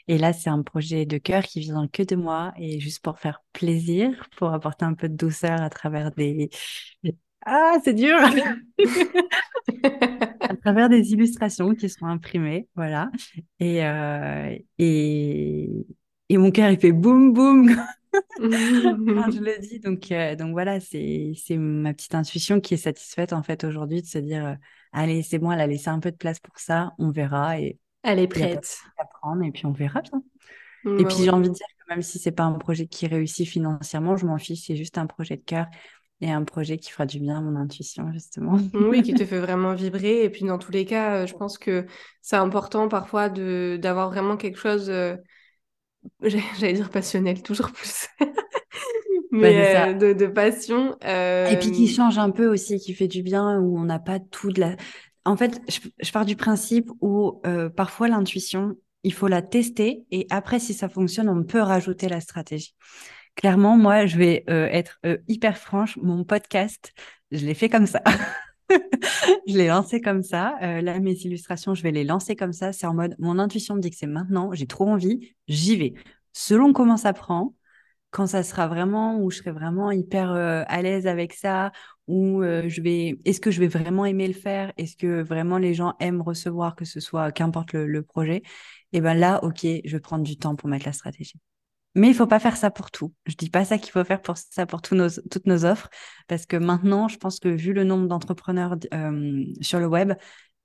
Et 0.09 0.17
là, 0.17 0.33
c'est 0.33 0.49
un 0.49 0.61
projet 0.61 1.05
de 1.05 1.17
cœur 1.17 1.43
qui 1.43 1.61
vient 1.61 1.87
que 1.87 2.03
de 2.03 2.15
moi 2.17 2.53
et 2.57 2.79
juste 2.81 3.01
pour 3.01 3.17
faire 3.19 3.41
plaisir, 3.53 4.27
pour 4.37 4.53
apporter 4.53 4.83
un 4.85 4.93
peu 4.93 5.07
de 5.07 5.15
douceur 5.15 5.61
à 5.61 5.69
travers 5.69 6.11
des, 6.11 6.49
ah, 7.45 7.77
c'est 7.83 7.93
dur 7.93 8.17
À 10.41 10.55
travers 10.55 10.89
des 10.89 11.13
illustrations 11.13 11.75
qui 11.75 11.89
sont 11.89 12.07
imprimées, 12.07 12.67
voilà. 12.75 13.11
Et, 13.59 13.85
euh, 13.85 14.57
et, 14.79 15.85
et 16.29 16.37
mon 16.37 16.49
cœur, 16.51 16.71
il 16.71 16.79
fait 16.79 16.91
boum, 16.91 17.33
boum 17.33 17.67
quand 18.37 19.31
je 19.31 19.41
le 19.41 19.59
dis. 19.59 19.79
Donc, 19.79 20.11
euh, 20.11 20.35
donc 20.35 20.53
voilà, 20.53 20.79
c'est, 20.79 21.33
c'est 21.35 21.57
ma 21.57 21.93
petite 21.93 22.15
intuition 22.15 22.59
qui 22.59 22.73
est 22.73 22.77
satisfaite 22.77 23.31
en 23.31 23.43
fait 23.43 23.63
aujourd'hui 23.63 24.01
de 24.01 24.07
se 24.07 24.17
dire, 24.17 24.45
euh, 24.45 24.55
allez, 24.91 25.21
c'est 25.21 25.37
bon, 25.37 25.51
elle 25.51 25.61
a 25.61 25.67
laissé 25.67 25.89
un 25.89 25.99
peu 25.99 26.11
de 26.11 26.17
place 26.17 26.39
pour 26.39 26.57
ça, 26.57 26.93
on 26.97 27.11
verra. 27.11 27.59
Et, 27.59 27.77
elle 28.01 28.19
est 28.19 28.27
prête. 28.27 28.79
À 28.97 29.05
prendre, 29.05 29.43
et 29.43 29.51
puis 29.51 29.65
on 29.65 29.71
verra 29.71 30.01
bien. 30.01 30.23
et 30.85 31.03
bah 31.03 31.09
puis 31.09 31.23
j'ai 31.23 31.29
envie 31.29 31.49
de 31.49 31.53
dire 31.53 31.65
que 31.67 31.93
même 31.93 32.01
si 32.01 32.19
c'est 32.19 32.31
pas 32.31 32.43
un 32.43 32.53
projet 32.53 32.87
qui 32.87 33.07
réussit 33.07 33.47
financièrement, 33.47 34.15
je 34.15 34.25
m'en 34.25 34.37
fiche, 34.37 34.65
c'est 34.65 34.75
juste 34.75 34.97
un 34.97 35.07
projet 35.07 35.37
de 35.37 35.43
cœur 35.43 35.67
et 36.21 36.31
un 36.31 36.43
projet 36.43 36.77
qui 36.77 36.91
fera 36.91 37.05
du 37.05 37.19
bien 37.19 37.37
à 37.37 37.41
mon 37.41 37.55
intuition, 37.55 38.11
justement. 38.13 38.57
oui, 38.73 39.01
qui 39.01 39.13
te 39.13 39.25
fait 39.25 39.39
vraiment 39.39 39.73
vibrer. 39.73 40.23
Et 40.23 40.29
puis, 40.29 40.45
dans 40.45 40.57
tous 40.57 40.71
les 40.71 40.85
cas, 40.85 41.15
euh, 41.15 41.27
je 41.27 41.35
pense 41.35 41.57
que 41.57 41.85
c'est 42.21 42.37
important 42.37 42.87
parfois 42.87 43.29
d'avoir 43.29 44.09
vraiment 44.09 44.37
quelque 44.37 44.57
chose, 44.57 44.89
euh, 44.89 45.17
j'allais 46.21 46.73
dire 46.73 46.89
passionnel, 46.89 47.41
toujours 47.41 47.71
plus. 47.71 48.07
mais 49.31 49.89
euh, 49.89 49.93
de, 49.93 50.13
de, 50.13 50.27
passion. 50.27 50.95
Et 51.01 51.57
puis 51.59 51.71
qui 51.71 51.87
change 51.87 52.17
un 52.17 52.31
peu 52.31 52.47
aussi, 52.47 52.79
qui 52.79 52.93
fait 52.93 53.09
du 53.09 53.21
bien, 53.21 53.59
où 53.59 53.77
on 53.77 53.83
n'a 53.83 53.99
pas 53.99 54.19
tout 54.19 54.51
de 54.51 54.61
la... 54.61 54.75
En 55.25 55.35
fait, 55.35 55.59
je, 55.67 55.79
je 56.01 56.11
pars 56.11 56.25
du 56.25 56.35
principe 56.35 56.89
où 57.01 57.41
parfois 57.75 58.07
l'intuition, 58.07 58.75
il 59.03 59.11
faut 59.11 59.27
la 59.27 59.41
tester 59.41 60.05
et 60.11 60.27
après, 60.29 60.59
si 60.59 60.73
ça 60.73 60.87
fonctionne, 60.87 61.29
on 61.29 61.43
peut 61.43 61.59
rajouter 61.59 62.07
la 62.07 62.21
stratégie. 62.21 62.75
Clairement, 63.35 63.75
moi, 63.77 64.05
je 64.05 64.17
vais 64.17 64.45
euh, 64.49 64.67
être 64.71 64.99
euh, 65.05 65.17
hyper 65.27 65.57
franche. 65.57 65.97
Mon 65.97 66.23
podcast, 66.23 66.93
je 67.31 67.45
l'ai 67.45 67.53
fait 67.53 67.67
comme 67.67 67.85
ça. 67.85 68.01
je 68.69 69.57
l'ai 69.57 69.67
lancé 69.67 69.99
comme 69.99 70.23
ça. 70.23 70.57
Euh, 70.63 70.81
là, 70.81 70.99
mes 70.99 71.13
illustrations, 71.13 71.75
je 71.75 71.83
vais 71.83 71.91
les 71.91 72.05
lancer 72.05 72.37
comme 72.37 72.53
ça. 72.53 72.71
C'est 72.71 72.87
en 72.87 72.93
mode, 72.93 73.15
mon 73.19 73.37
intuition 73.37 73.75
me 73.75 73.81
dit 73.81 73.89
que 73.89 73.97
c'est 73.97 74.07
maintenant, 74.07 74.53
j'ai 74.53 74.67
trop 74.67 74.87
envie, 74.87 75.35
j'y 75.49 75.75
vais. 75.75 75.93
Selon 76.31 76.71
comment 76.71 76.95
ça 76.95 77.11
prend, 77.11 77.53
quand 78.11 78.27
ça 78.27 78.41
sera 78.43 78.67
vraiment, 78.67 79.19
où 79.19 79.29
je 79.29 79.39
serai 79.39 79.51
vraiment 79.51 79.91
hyper 79.91 80.31
à 80.31 80.81
l'aise 80.81 81.05
avec 81.05 81.33
ça, 81.33 81.73
où 82.07 82.41
je 82.41 82.81
vais, 82.81 83.19
est-ce 83.25 83.41
que 83.41 83.51
je 83.51 83.59
vais 83.59 83.67
vraiment 83.67 84.05
aimer 84.05 84.27
le 84.27 84.33
faire? 84.33 84.71
Est-ce 84.77 84.95
que 84.95 85.21
vraiment 85.21 85.57
les 85.57 85.73
gens 85.73 85.95
aiment 85.99 86.21
recevoir, 86.21 86.75
que 86.75 86.85
ce 86.85 87.01
soit 87.01 87.33
qu'importe 87.33 87.73
le, 87.73 88.03
projet? 88.03 88.41
Et 88.93 89.01
ben 89.01 89.15
là, 89.15 89.43
ok, 89.43 89.65
je 89.83 89.91
vais 89.91 89.99
prendre 89.99 90.23
du 90.23 90.37
temps 90.37 90.55
pour 90.55 90.69
mettre 90.69 90.85
la 90.85 90.93
stratégie. 90.93 91.39
Mais 91.95 92.09
il 92.09 92.13
faut 92.13 92.27
pas 92.27 92.39
faire 92.39 92.57
ça 92.57 92.69
pour 92.69 92.91
tout. 92.91 93.13
Je 93.25 93.35
dis 93.35 93.49
pas 93.49 93.65
ça 93.65 93.77
qu'il 93.77 93.91
faut 93.91 94.03
faire 94.03 94.21
pour 94.21 94.37
ça 94.37 94.65
pour 94.65 94.81
toutes 94.81 95.45
nos 95.45 95.65
offres, 95.65 95.89
parce 96.27 96.45
que 96.45 96.57
maintenant, 96.57 97.07
je 97.07 97.17
pense 97.17 97.39
que 97.39 97.49
vu 97.49 97.73
le 97.73 97.83
nombre 97.83 98.07
d'entrepreneurs 98.07 98.75
sur 99.61 99.79
le 99.79 99.87
web, 99.87 100.13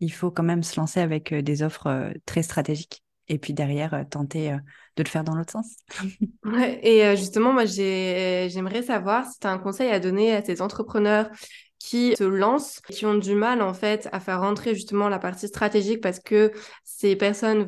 il 0.00 0.12
faut 0.12 0.30
quand 0.30 0.42
même 0.42 0.62
se 0.62 0.78
lancer 0.80 1.00
avec 1.00 1.32
des 1.32 1.62
offres 1.62 2.12
très 2.26 2.42
stratégiques 2.42 3.04
et 3.30 3.38
puis 3.38 3.54
derrière 3.54 3.94
euh, 3.94 4.02
tenter 4.04 4.52
euh, 4.52 4.56
de 4.96 5.02
le 5.04 5.08
faire 5.08 5.24
dans 5.24 5.34
l'autre 5.34 5.52
sens. 5.52 5.76
Ouais, 6.44 6.80
et 6.82 7.04
euh, 7.04 7.16
justement, 7.16 7.52
moi, 7.52 7.64
j'aimerais 7.64 8.82
savoir 8.82 9.26
si 9.26 9.38
tu 9.38 9.46
as 9.46 9.52
un 9.52 9.58
conseil 9.58 9.90
à 9.90 10.00
donner 10.00 10.34
à 10.34 10.42
ces 10.42 10.60
entrepreneurs 10.60 11.30
qui 11.80 12.14
se 12.14 12.24
lancent, 12.24 12.80
qui 12.90 13.06
ont 13.06 13.14
du 13.14 13.34
mal 13.34 13.62
en 13.62 13.72
fait 13.72 14.06
à 14.12 14.20
faire 14.20 14.40
rentrer 14.40 14.74
justement 14.74 15.08
la 15.08 15.18
partie 15.18 15.48
stratégique 15.48 16.02
parce 16.02 16.20
que 16.20 16.52
ces 16.84 17.16
personnes 17.16 17.64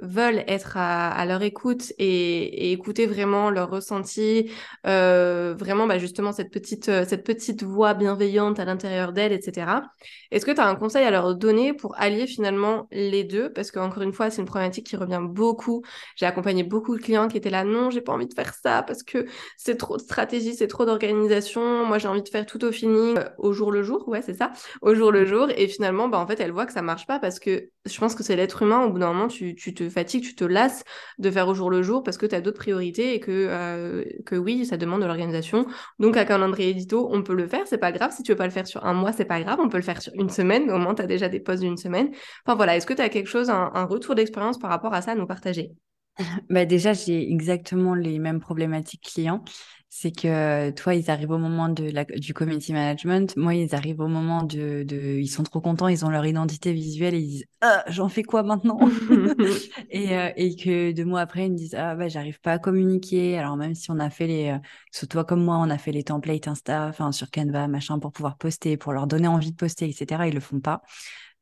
veulent 0.00 0.44
être 0.48 0.78
à, 0.78 1.26
leur 1.26 1.42
écoute 1.42 1.92
et, 1.98 2.72
écouter 2.72 3.06
vraiment 3.06 3.50
leur 3.50 3.70
ressenti, 3.70 4.50
euh, 4.86 5.54
vraiment 5.58 5.86
bah, 5.86 5.98
justement 5.98 6.32
cette 6.32 6.50
petite, 6.50 6.88
euh, 6.88 7.04
cette 7.06 7.22
petite 7.22 7.62
voix 7.62 7.92
bienveillante 7.92 8.58
à 8.58 8.64
l'intérieur 8.64 9.12
d'elles, 9.12 9.32
etc. 9.32 9.82
Est-ce 10.30 10.46
que 10.46 10.52
tu 10.52 10.60
as 10.60 10.66
un 10.66 10.76
conseil 10.76 11.04
à 11.04 11.10
leur 11.10 11.34
donner 11.34 11.74
pour 11.74 11.94
allier 11.98 12.26
finalement 12.26 12.88
les 12.90 13.24
deux? 13.24 13.52
Parce 13.52 13.70
qu'encore 13.70 14.02
une 14.02 14.14
fois, 14.14 14.30
c'est 14.30 14.40
une 14.40 14.48
problématique 14.48 14.86
qui 14.86 14.96
revient 14.96 15.20
beaucoup. 15.22 15.82
J'ai 16.16 16.24
accompagné 16.24 16.62
beaucoup 16.62 16.96
de 16.96 17.02
clients 17.02 17.28
qui 17.28 17.36
étaient 17.36 17.50
là, 17.50 17.64
non, 17.64 17.90
j'ai 17.90 18.00
pas 18.00 18.12
envie 18.12 18.26
de 18.26 18.34
faire 18.34 18.54
ça 18.54 18.82
parce 18.82 19.02
que 19.02 19.26
c'est 19.58 19.76
trop 19.76 19.98
de 19.98 20.02
stratégie, 20.02 20.54
c'est 20.54 20.68
trop 20.68 20.86
d'organisation. 20.86 21.84
Moi, 21.84 21.98
j'ai 21.98 22.08
envie 22.08 22.22
de 22.22 22.28
faire 22.28 22.46
tout 22.46 22.64
au 22.64 22.72
feeling, 22.72 23.18
au 23.36 23.49
jour 23.52 23.72
le 23.72 23.82
jour, 23.82 24.06
ouais, 24.08 24.22
c'est 24.22 24.34
ça, 24.34 24.52
au 24.82 24.94
jour 24.94 25.12
le 25.12 25.24
jour. 25.24 25.48
Et 25.56 25.68
finalement, 25.68 26.08
bah, 26.08 26.18
en 26.18 26.26
fait, 26.26 26.40
elle 26.40 26.52
voit 26.52 26.66
que 26.66 26.72
ça 26.72 26.82
marche 26.82 27.06
pas 27.06 27.18
parce 27.18 27.38
que 27.38 27.70
je 27.84 27.98
pense 27.98 28.14
que 28.14 28.22
c'est 28.22 28.36
l'être 28.36 28.62
humain. 28.62 28.84
Au 28.84 28.90
bout 28.90 28.98
d'un 28.98 29.12
moment, 29.12 29.28
tu, 29.28 29.54
te 29.54 29.88
fatigues, 29.88 30.24
tu 30.24 30.34
te 30.34 30.44
lasses 30.44 30.84
de 31.18 31.30
faire 31.30 31.48
au 31.48 31.54
jour 31.54 31.70
le 31.70 31.82
jour 31.82 32.02
parce 32.02 32.18
que 32.18 32.26
tu 32.26 32.34
as 32.34 32.40
d'autres 32.40 32.58
priorités 32.58 33.14
et 33.14 33.20
que, 33.20 33.30
euh, 33.30 34.04
que 34.26 34.36
oui, 34.36 34.66
ça 34.66 34.76
demande 34.76 35.02
de 35.02 35.06
l'organisation. 35.06 35.66
Donc, 35.98 36.16
un 36.16 36.24
calendrier 36.24 36.70
édito, 36.70 37.08
on 37.12 37.22
peut 37.22 37.34
le 37.34 37.46
faire, 37.46 37.66
c'est 37.66 37.78
pas 37.78 37.92
grave. 37.92 38.12
Si 38.12 38.22
tu 38.22 38.32
veux 38.32 38.38
pas 38.38 38.46
le 38.46 38.52
faire 38.52 38.66
sur 38.66 38.84
un 38.84 38.94
mois, 38.94 39.12
c'est 39.12 39.24
pas 39.24 39.40
grave, 39.40 39.58
on 39.60 39.68
peut 39.68 39.78
le 39.78 39.82
faire 39.82 40.00
sur 40.02 40.12
une 40.14 40.30
semaine. 40.30 40.70
Au 40.70 40.78
moins, 40.78 40.94
tu 40.94 41.02
as 41.02 41.06
déjà 41.06 41.28
des 41.28 41.40
postes 41.40 41.62
d'une 41.62 41.76
semaine. 41.76 42.10
Enfin 42.46 42.56
voilà, 42.56 42.76
est-ce 42.76 42.86
que 42.86 42.94
tu 42.94 43.02
as 43.02 43.08
quelque 43.08 43.28
chose, 43.28 43.50
un, 43.50 43.70
un 43.74 43.84
retour 43.84 44.14
d'expérience 44.14 44.58
par 44.58 44.70
rapport 44.70 44.94
à 44.94 45.02
ça 45.02 45.12
à 45.12 45.14
nous 45.14 45.26
partager? 45.26 45.70
Bah 46.50 46.64
déjà, 46.64 46.92
j'ai 46.92 47.30
exactement 47.30 47.94
les 47.94 48.18
mêmes 48.18 48.40
problématiques 48.40 49.12
clients 49.14 49.44
c'est 49.92 50.12
que 50.12 50.70
toi, 50.70 50.94
ils 50.94 51.10
arrivent 51.10 51.32
au 51.32 51.38
moment 51.38 51.68
de 51.68 51.90
la, 51.90 52.04
du 52.04 52.32
community 52.32 52.72
management. 52.72 53.36
Moi, 53.36 53.56
ils 53.56 53.74
arrivent 53.74 53.98
au 53.98 54.06
moment 54.06 54.44
de, 54.44 54.84
de, 54.84 55.18
ils 55.18 55.26
sont 55.26 55.42
trop 55.42 55.60
contents, 55.60 55.88
ils 55.88 56.04
ont 56.04 56.10
leur 56.10 56.24
identité 56.24 56.72
visuelle 56.72 57.14
et 57.14 57.18
ils 57.18 57.28
disent 57.28 57.46
ah, 57.60 57.82
j'en 57.88 58.08
fais 58.08 58.22
quoi 58.22 58.44
maintenant? 58.44 58.78
Et, 59.90 60.16
euh, 60.16 60.30
et 60.36 60.54
que 60.54 60.92
deux 60.92 61.04
mois 61.04 61.20
après, 61.20 61.46
ils 61.46 61.52
me 61.52 61.56
disent 61.56 61.74
ah 61.74 61.96
bah 61.96 62.06
j'arrive 62.08 62.40
pas 62.40 62.52
à 62.52 62.58
communiquer. 62.60 63.36
Alors 63.36 63.56
même 63.56 63.74
si 63.74 63.90
on 63.90 63.98
a 63.98 64.10
fait 64.10 64.28
les, 64.28 64.50
euh, 64.50 65.06
toi 65.08 65.24
comme 65.24 65.42
moi, 65.42 65.56
on 65.58 65.68
a 65.70 65.78
fait 65.78 65.92
les 65.92 66.04
templates 66.04 66.46
Insta, 66.46 66.86
enfin 66.86 67.10
sur 67.10 67.28
Canva, 67.32 67.66
machin, 67.66 67.98
pour 67.98 68.12
pouvoir 68.12 68.36
poster, 68.38 68.76
pour 68.76 68.92
leur 68.92 69.08
donner 69.08 69.26
envie 69.26 69.50
de 69.50 69.56
poster, 69.56 69.88
etc. 69.88 70.28
Ils 70.28 70.34
le 70.34 70.40
font 70.40 70.60
pas. 70.60 70.82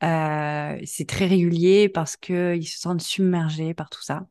Euh, 0.03 0.79
c'est 0.85 1.07
très 1.09 1.27
régulier 1.27 1.89
parce 1.89 2.17
que 2.17 2.57
ils 2.57 2.67
se 2.67 2.79
sentent 2.79 3.03
submergés 3.03 3.75
par 3.75 3.91
tout 3.91 4.03
ça 4.03 4.27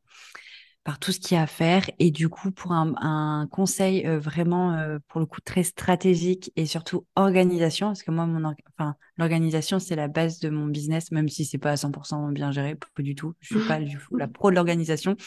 par 0.88 1.00
tout 1.00 1.12
ce 1.12 1.20
qu'il 1.20 1.36
y 1.36 1.38
a 1.38 1.44
à 1.44 1.48
faire. 1.48 1.84
Et 2.00 2.12
du 2.12 2.30
coup, 2.30 2.50
pour 2.50 2.72
un, 2.72 3.46
conseil 3.52 4.08
euh, 4.08 4.20
vraiment, 4.20 4.72
euh, 4.72 5.00
pour 5.10 5.20
le 5.20 5.26
coup, 5.26 5.42
très 5.42 5.64
stratégique 5.64 6.54
et 6.56 6.66
surtout 6.66 7.06
organisation, 7.18 7.88
parce 7.88 8.04
que 8.04 8.12
moi, 8.12 8.26
mon 8.26 8.54
enfin, 8.80 8.96
l'organisation, 9.18 9.80
c'est 9.80 9.98
la 9.98 10.08
base 10.08 10.40
de 10.40 10.48
mon 10.48 10.66
business, 10.68 11.12
même 11.12 11.28
si 11.28 11.44
c'est 11.44 11.58
pas 11.58 11.72
à 11.72 11.76
100% 11.76 12.32
bien 12.32 12.54
géré, 12.54 12.76
pas 12.76 13.04
du 13.04 13.16
tout. 13.16 13.34
Je 13.42 13.58
suis 13.58 13.68
pas 13.68 13.82
du 13.82 13.98
tout 13.98 14.16
la 14.16 14.28
pro 14.30 14.50
de 14.50 14.56
l'organisation, 14.56 15.18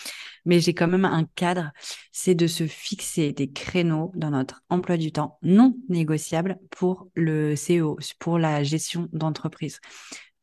mais 0.46 0.60
j'ai 0.60 0.72
quand 0.72 0.88
même 0.88 1.04
un 1.04 1.26
cadre, 1.34 1.72
c'est 2.10 2.34
de 2.34 2.46
se 2.46 2.66
fixer 2.66 3.32
des 3.32 3.50
créneaux 3.50 4.12
dans 4.14 4.30
notre 4.30 4.62
emploi 4.70 4.96
du 4.96 5.12
temps 5.12 5.36
non 5.42 5.76
négociables 5.90 6.58
pour 6.70 7.08
le 7.14 7.52
CEO, 7.52 7.98
pour 8.18 8.38
la 8.38 8.62
gestion 8.62 9.10
d'entreprise. 9.12 9.78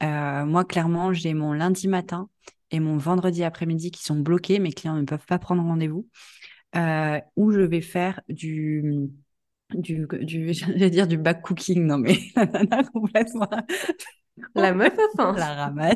Euh, 0.04 0.46
moi, 0.46 0.64
clairement, 0.64 1.12
j'ai 1.12 1.34
mon 1.34 1.54
lundi 1.54 1.88
matin 1.88 2.30
et 2.72 2.80
mon 2.80 2.98
vendredi 2.98 3.44
après-midi 3.44 3.92
qui 3.92 4.04
sont 4.04 4.20
bloqués, 4.20 4.60
mes 4.60 4.72
clients 4.72 4.96
ne 4.96 5.06
peuvent 5.06 5.26
pas 5.26 5.40
prendre 5.40 5.64
rendez-vous, 5.64 6.08
euh, 6.76 7.20
où 7.36 7.52
je 7.52 7.62
vais 7.62 7.82
faire 7.82 8.22
du, 8.30 9.10
du, 9.74 10.08
du 10.22 10.54
j'allais 10.54 10.90
dire 10.90 11.08
du 11.08 11.18
back 11.18 11.42
cooking, 11.42 11.86
non 11.86 11.98
mais 11.98 12.18
complètement. 12.94 13.50
La 14.56 14.74
meuf 14.74 14.94
faim. 15.16 15.34
La 15.38 15.54
ramasse. 15.54 15.96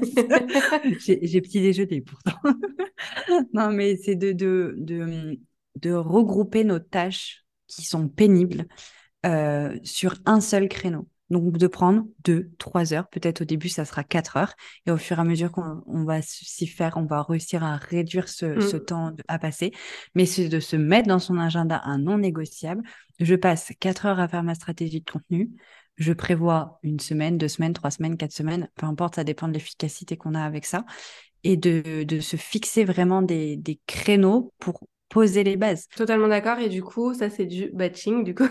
j'ai 1.00 1.42
petit 1.42 1.62
déjeuner 1.62 2.02
pourtant. 2.02 2.40
non 3.54 3.72
mais 3.72 3.98
c'est 3.98 4.16
de, 4.16 4.32
de, 4.32 4.76
de, 4.78 5.40
de, 5.80 5.92
regrouper 5.92 6.64
nos 6.64 6.80
tâches 6.80 7.46
qui 7.68 7.84
sont 7.84 8.08
pénibles 8.08 8.66
euh, 9.26 9.78
sur 9.84 10.16
un 10.26 10.42
seul 10.42 10.68
créneau. 10.68 11.08
Donc, 11.32 11.58
de 11.58 11.68
prendre 11.68 12.04
deux, 12.24 12.52
trois 12.60 12.94
heures. 12.94 13.08
Peut-être 13.10 13.42
au 13.42 13.46
début, 13.46 13.70
ça 13.70 13.86
sera 13.86 14.04
quatre 14.04 14.38
heures. 14.38 14.54
Et 14.86 14.92
au 14.92 14.98
fur 14.98 15.18
et 15.18 15.22
à 15.22 15.24
mesure 15.24 15.52
qu'on 15.52 16.04
va 16.04 16.22
s'y 16.22 16.68
faire, 16.68 16.98
on 16.98 17.06
va 17.06 17.24
réussir 17.24 17.64
à 17.64 17.78
réduire 17.78 18.30
ce, 18.30 18.60
ce 18.60 18.76
mmh. 18.76 18.86
temps 18.86 19.12
à 19.28 19.40
passer. 19.40 19.72
Mais 20.14 20.26
c'est 20.26 20.50
de 20.50 20.60
se 20.60 20.76
mettre 20.76 21.08
dans 21.08 21.20
son 21.20 21.38
agenda 21.38 21.82
un 21.86 21.98
non 21.98 22.20
négociable. 22.20 22.84
Je 23.20 23.36
passe 23.36 23.72
quatre 23.80 24.06
heures 24.06 24.20
à 24.20 24.28
faire 24.28 24.44
ma 24.44 24.56
stratégie 24.56 25.00
de 25.02 25.10
contenu. 25.10 25.50
Je 25.98 26.14
prévois 26.14 26.80
une 26.84 27.00
semaine, 27.00 27.38
deux 27.38 27.48
semaines, 27.48 27.74
trois 27.74 27.92
semaines, 27.92 28.18
quatre 28.18 28.34
semaines. 28.34 28.70
Peu 28.76 28.86
importe, 28.86 29.16
ça 29.16 29.24
dépend 29.24 29.48
de 29.48 29.54
l'efficacité 29.54 30.18
qu'on 30.18 30.36
a 30.36 30.44
avec 30.44 30.66
ça. 30.66 30.86
Et 31.44 31.58
de, 31.58 32.04
de 32.04 32.20
se 32.20 32.36
fixer 32.36 32.84
vraiment 32.86 33.22
des, 33.22 33.58
des 33.58 33.80
créneaux 33.88 34.54
pour 34.60 34.88
poser 35.12 35.44
les 35.44 35.58
bases. 35.58 35.88
Totalement 35.96 36.28
d'accord. 36.28 36.58
Et 36.58 36.70
du 36.70 36.82
coup, 36.82 37.14
ça, 37.14 37.30
c'est 37.30 37.46
du 37.46 37.70
batching, 37.74 38.24
du 38.24 38.34
coup. 38.34 38.48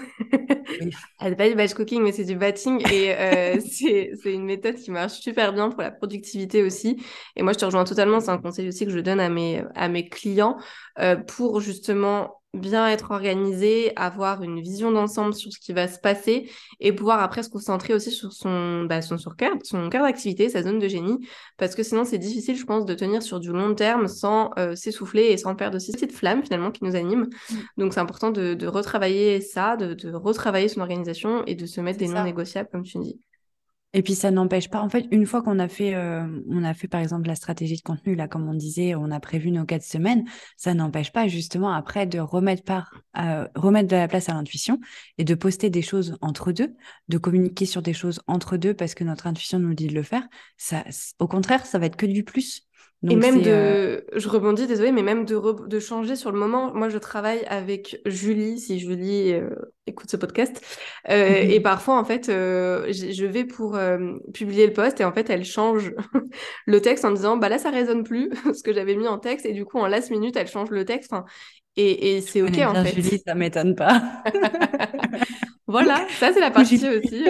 oui. 0.81 0.91
c'est 1.21 1.35
pas 1.37 1.49
du 1.49 1.57
batch 1.57 1.75
cooking, 1.75 2.03
mais 2.03 2.13
c'est 2.13 2.25
du 2.25 2.37
batching. 2.37 2.81
Et 2.93 3.15
euh, 3.17 3.59
c'est 3.69 4.13
une 4.27 4.45
méthode 4.45 4.77
qui 4.77 4.91
marche 4.91 5.15
super 5.21 5.53
bien 5.53 5.71
pour 5.71 5.83
la 5.83 5.91
productivité 5.91 6.63
aussi. 6.63 7.03
Et 7.35 7.43
moi, 7.43 7.53
je 7.55 7.59
te 7.59 7.65
rejoins 7.65 7.85
totalement. 7.85 8.21
C'est 8.21 8.31
un 8.31 8.39
conseil 8.39 8.69
aussi 8.69 8.85
que 8.85 8.93
je 8.93 9.01
donne 9.01 9.21
à 9.21 9.31
mes, 9.31 9.65
à 9.75 9.89
mes 9.89 10.09
clients 10.09 10.59
euh, 11.01 11.17
pour 11.17 11.61
justement 11.61 12.39
bien 12.53 12.88
être 12.88 13.12
organisé, 13.12 13.92
avoir 13.96 14.42
une 14.42 14.61
vision 14.61 14.90
d'ensemble 14.90 15.34
sur 15.34 15.53
ce 15.53 15.59
qui 15.59 15.72
va 15.72 15.86
se 15.86 16.01
passer 16.01 16.51
et 16.80 16.92
pouvoir 16.92 17.22
après 17.22 17.42
se 17.42 17.48
concentrer 17.48 17.94
aussi 17.94 18.11
sur 18.11 18.32
son, 18.32 18.84
bah, 18.84 19.03
son, 19.03 19.18
sur 19.18 19.36
cœur, 19.36 19.53
son 19.62 19.88
cœur 19.88 20.03
d'activité, 20.03 20.48
sa 20.48 20.62
zone 20.62 20.80
de 20.80 20.88
génie, 20.88 21.18
parce 21.59 21.74
que 21.76 21.82
sinon 21.82 22.05
c'est 22.05 22.18
difficile, 22.18 22.57
je 22.57 22.64
pense, 22.64 22.84
de 22.86 22.94
tenir 22.94 23.22
sur 23.22 23.38
du 23.38 23.51
long 23.53 23.74
terme 23.74 24.09
sans 24.09 24.51
euh, 24.59 24.74
s'essouffler 24.74 25.26
et 25.26 25.36
sans 25.36 25.55
perdre 25.55 25.76
aussi 25.76 25.92
cette 25.92 26.12
flamme 26.12 26.42
finalement 26.42 26.72
qui 26.72 26.84
nous 26.84 26.96
anime. 26.96 27.28
Mm. 27.51 27.55
Donc 27.78 27.94
c'est 27.94 28.01
important 28.01 28.30
de, 28.30 28.55
de, 28.55 28.66
retravailler 28.66 29.40
ça, 29.40 29.76
de, 29.76 29.94
de, 29.94 30.12
retravailler 30.12 30.68
son 30.68 30.80
organisation 30.80 31.44
et 31.46 31.55
de 31.55 31.66
se 31.66 31.80
mettre 31.80 31.98
des 31.98 32.09
non 32.09 32.24
négociables, 32.24 32.68
comme 32.72 32.82
tu 32.82 32.98
dis. 32.98 33.20
Et 33.93 34.03
puis 34.03 34.14
ça 34.14 34.30
n'empêche 34.30 34.68
pas, 34.70 34.80
en 34.80 34.88
fait, 34.88 35.07
une 35.11 35.26
fois 35.26 35.43
qu'on 35.43 35.59
a 35.59 35.66
fait, 35.66 35.95
euh, 35.95 36.24
on 36.49 36.62
a 36.62 36.74
fait 36.74 36.86
par 36.86 37.01
exemple 37.01 37.26
la 37.26 37.34
stratégie 37.34 37.76
de 37.76 37.82
contenu, 37.82 38.14
là, 38.14 38.28
comme 38.28 38.49
on 38.49 38.55
disait, 38.55 38.95
on 38.95 39.11
a 39.11 39.18
prévu 39.18 39.51
nos 39.51 39.64
quatre 39.64 39.82
semaines, 39.82 40.24
ça 40.57 40.74
n'empêche 40.74 41.11
pas 41.12 41.26
justement 41.26 41.72
après 41.72 42.07
de 42.07 42.20
remettre 42.20 42.62
par, 42.62 43.03
euh, 43.18 43.49
remettre 43.57 43.88
de 43.88 43.97
la 43.97 44.07
place 44.07 44.28
à 44.28 44.34
l'intuition 44.34 44.78
et 45.18 45.24
de 45.24 45.34
poster 45.34 45.70
des 45.70 45.82
choses 45.82 46.16
entre 46.20 46.53
deux, 46.53 46.72
de 47.09 47.18
communiquer 47.18 47.66
sur 47.66 47.82
des 47.82 47.93
choses 47.93 48.20
entre 48.28 48.57
deux 48.57 48.74
parce 48.74 48.95
que 48.95 49.03
notre 49.03 49.26
intuition 49.26 49.59
nous 49.59 49.74
dit 49.74 49.88
de 49.88 49.95
le 49.95 50.05
faire. 50.05 50.28
Ça, 50.57 50.84
au 51.18 51.26
contraire, 51.26 51.66
ça 51.66 51.80
va 51.80 51.86
être 51.86 51.97
que 51.97 52.07
du 52.07 52.22
plus 52.22 52.70
et 53.09 53.16
même 53.16 53.40
de, 53.40 53.51
euh, 53.51 54.01
je 54.14 54.28
rebondis, 54.28 54.66
désolé, 54.66 54.92
mais 54.92 55.03
même 55.03 55.24
de, 55.24 55.66
de 55.66 55.80
changer 55.80 56.16
sur 56.16 56.30
le 56.32 56.38
moment. 56.38 56.74
Moi, 56.74 56.90
je 56.90 56.98
travaille 56.98 57.44
avec 57.46 57.98
Julie, 58.05 58.59
si 58.59 58.78
Julie 58.78 59.32
euh, 59.32 59.48
écoute 59.86 60.11
ce 60.11 60.18
podcast, 60.18 60.61
euh, 61.09 61.28
mhm. 61.28 61.51
et 61.51 61.61
parfois, 61.61 61.98
en 61.98 62.05
fait, 62.05 62.26
je 62.26 63.24
vais 63.24 63.44
pour 63.44 63.78
publier 64.34 64.66
le 64.66 64.74
post 64.74 65.01
et 65.01 65.05
en 65.05 65.12
fait, 65.12 65.30
elle 65.30 65.44
change 65.44 65.94
le 66.66 66.80
texte 66.82 67.07
en 67.07 67.12
disant, 67.12 67.38
bah 67.38 67.48
là, 67.48 67.59
ça 67.59 67.70
résonne 67.70 68.05
plus 68.05 68.30
ce 68.55 68.62
que 68.62 68.74
j'avais 68.74 68.96
mis 68.96 69.09
en 69.09 69.18
texte, 69.18 69.46
et 69.46 69.53
du 69.53 69.64
coup, 69.64 69.78
en 69.78 69.86
last 69.86 70.11
minute, 70.11 70.36
elle 70.36 70.48
change 70.48 70.70
le 70.70 70.84
texte. 70.84 71.12
et, 71.76 72.16
et 72.16 72.20
c'est 72.20 72.42
ok 72.42 72.59
en 72.59 72.84
fait. 72.84 72.94
Julie, 72.94 73.22
ça 73.26 73.34
m'étonne 73.34 73.74
pas. 73.74 74.03
voilà, 75.66 76.07
ça 76.18 76.34
c'est 76.34 76.40
la 76.40 76.51
partie 76.51 76.86
aussi. 76.86 77.24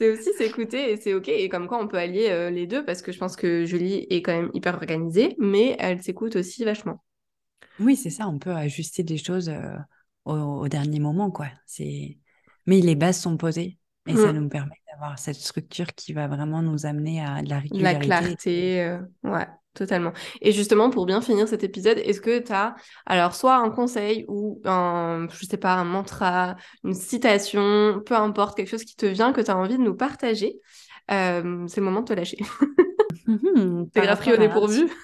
C'est 0.00 0.10
aussi 0.10 0.32
s'écouter 0.32 0.92
et 0.92 0.96
c'est 0.96 1.12
ok. 1.12 1.28
Et 1.28 1.48
comme 1.50 1.68
quoi 1.68 1.78
on 1.78 1.86
peut 1.86 1.98
allier 1.98 2.28
euh, 2.30 2.48
les 2.48 2.66
deux 2.66 2.84
parce 2.84 3.02
que 3.02 3.12
je 3.12 3.18
pense 3.18 3.36
que 3.36 3.66
Julie 3.66 4.06
est 4.08 4.22
quand 4.22 4.32
même 4.32 4.50
hyper 4.54 4.74
organisée, 4.76 5.36
mais 5.38 5.76
elle 5.78 6.02
s'écoute 6.02 6.36
aussi 6.36 6.64
vachement. 6.64 7.04
Oui, 7.78 7.96
c'est 7.96 8.10
ça. 8.10 8.26
On 8.26 8.38
peut 8.38 8.52
ajuster 8.52 9.02
des 9.02 9.18
choses 9.18 9.50
euh, 9.50 9.76
au, 10.24 10.68
dernier 10.68 11.00
moment, 11.00 11.30
quoi. 11.30 11.48
C'est. 11.66 12.16
Mais 12.66 12.80
les 12.80 12.94
bases 12.94 13.20
sont 13.20 13.36
posées 13.36 13.78
et 14.06 14.14
ça 14.14 14.32
mm. 14.32 14.38
nous 14.38 14.48
permet 14.48 14.76
d'avoir 14.90 15.18
cette 15.18 15.36
structure 15.36 15.88
qui 15.94 16.14
va 16.14 16.28
vraiment 16.28 16.62
nous 16.62 16.86
amener 16.86 17.22
à 17.22 17.42
de 17.42 17.50
la 17.50 17.58
régularité. 17.58 18.06
La 18.06 18.20
clarté, 18.20 18.82
euh, 18.82 19.00
ouais. 19.24 19.46
Totalement. 19.74 20.12
Et 20.40 20.50
justement, 20.50 20.90
pour 20.90 21.06
bien 21.06 21.20
finir 21.20 21.46
cet 21.46 21.62
épisode, 21.62 21.98
est-ce 21.98 22.20
que 22.20 22.40
tu 22.40 22.52
as 22.52 22.74
alors 23.06 23.36
soit 23.36 23.54
un 23.54 23.70
conseil 23.70 24.24
ou 24.26 24.60
un, 24.64 25.28
je 25.30 25.46
sais 25.46 25.58
pas, 25.58 25.74
un 25.74 25.84
mantra, 25.84 26.56
une 26.82 26.94
citation, 26.94 28.02
peu 28.04 28.16
importe, 28.16 28.56
quelque 28.56 28.68
chose 28.68 28.84
qui 28.84 28.96
te 28.96 29.06
vient, 29.06 29.32
que 29.32 29.40
tu 29.40 29.50
as 29.50 29.56
envie 29.56 29.78
de 29.78 29.82
nous 29.82 29.94
partager 29.94 30.58
euh, 31.12 31.66
C'est 31.68 31.80
le 31.80 31.86
moment 31.86 32.00
de 32.00 32.06
te 32.06 32.12
lâcher. 32.12 32.38
Mmh, 33.26 33.84
T'es 33.94 34.00
grave 34.00 34.18
pris 34.18 34.32
au 34.32 34.36
dépourvu. 34.36 34.88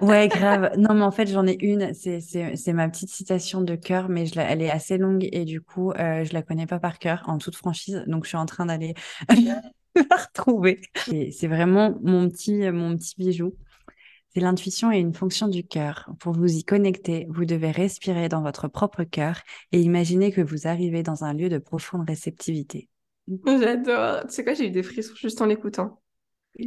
Ouais, 0.00 0.28
grave. 0.28 0.72
Non, 0.76 0.94
mais 0.94 1.02
en 1.04 1.12
fait, 1.12 1.28
j'en 1.28 1.46
ai 1.46 1.56
une. 1.60 1.94
C'est 1.94 2.72
ma 2.72 2.88
petite 2.88 3.10
citation 3.10 3.60
de 3.60 3.76
cœur, 3.76 4.08
mais 4.08 4.26
je 4.26 4.38
elle 4.38 4.60
est 4.60 4.70
assez 4.70 4.98
longue 4.98 5.28
et 5.30 5.44
du 5.44 5.60
coup, 5.60 5.92
euh, 5.92 6.24
je 6.24 6.32
la 6.32 6.42
connais 6.42 6.66
pas 6.66 6.80
par 6.80 6.98
cœur, 6.98 7.22
en 7.26 7.38
toute 7.38 7.54
franchise. 7.54 8.02
Donc, 8.06 8.24
je 8.24 8.28
suis 8.28 8.36
en 8.36 8.46
train 8.46 8.66
d'aller 8.66 8.94
la 9.94 10.16
retrouver. 10.16 10.80
C'est 11.04 11.46
vraiment 11.46 11.96
mon 12.02 12.28
petit, 12.28 12.70
mon 12.72 12.96
petit 12.96 13.14
bijou. 13.16 13.54
L'intuition 14.40 14.92
et 14.92 14.98
une 14.98 15.14
fonction 15.14 15.48
du 15.48 15.64
cœur. 15.64 16.08
Pour 16.20 16.32
vous 16.32 16.52
y 16.56 16.64
connecter, 16.64 17.26
vous 17.30 17.44
devez 17.44 17.70
respirer 17.70 18.28
dans 18.28 18.42
votre 18.42 18.68
propre 18.68 19.04
cœur 19.04 19.40
et 19.72 19.80
imaginer 19.80 20.32
que 20.32 20.40
vous 20.40 20.66
arrivez 20.66 21.02
dans 21.02 21.24
un 21.24 21.34
lieu 21.34 21.48
de 21.48 21.58
profonde 21.58 22.08
réceptivité. 22.08 22.88
J'adore. 23.46 24.22
Tu 24.26 24.34
sais 24.34 24.44
quoi, 24.44 24.54
j'ai 24.54 24.68
eu 24.68 24.70
des 24.70 24.82
frissons 24.82 25.14
juste 25.16 25.40
en 25.42 25.46
l'écoutant. 25.46 26.00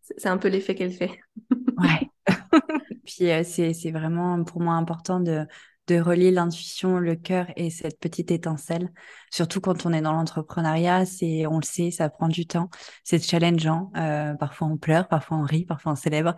c'est 0.00 0.26
un 0.26 0.38
peu 0.38 0.48
l'effet 0.48 0.74
qu'elle 0.74 0.92
fait. 0.92 1.10
ouais. 1.50 2.10
Puis 3.04 3.30
euh, 3.30 3.42
c'est 3.44 3.90
vraiment 3.90 4.42
pour 4.44 4.60
moi 4.60 4.74
important 4.74 5.20
de, 5.20 5.46
de 5.86 6.00
relier 6.00 6.30
l'intuition, 6.30 6.98
le 6.98 7.14
cœur 7.14 7.46
et 7.56 7.70
cette 7.70 8.00
petite 8.00 8.30
étincelle. 8.30 8.92
Surtout 9.30 9.60
quand 9.60 9.86
on 9.86 9.92
est 9.92 10.00
dans 10.00 10.12
l'entrepreneuriat, 10.12 11.06
c'est, 11.06 11.46
on 11.46 11.58
le 11.58 11.64
sait, 11.64 11.90
ça 11.90 12.08
prend 12.08 12.28
du 12.28 12.46
temps, 12.46 12.70
c'est 13.04 13.22
challengeant. 13.22 13.90
Euh, 13.96 14.34
parfois 14.34 14.68
on 14.68 14.76
pleure, 14.76 15.08
parfois 15.08 15.38
on 15.38 15.44
rit, 15.44 15.64
parfois 15.64 15.92
on 15.92 15.96
célèbre. 15.96 16.34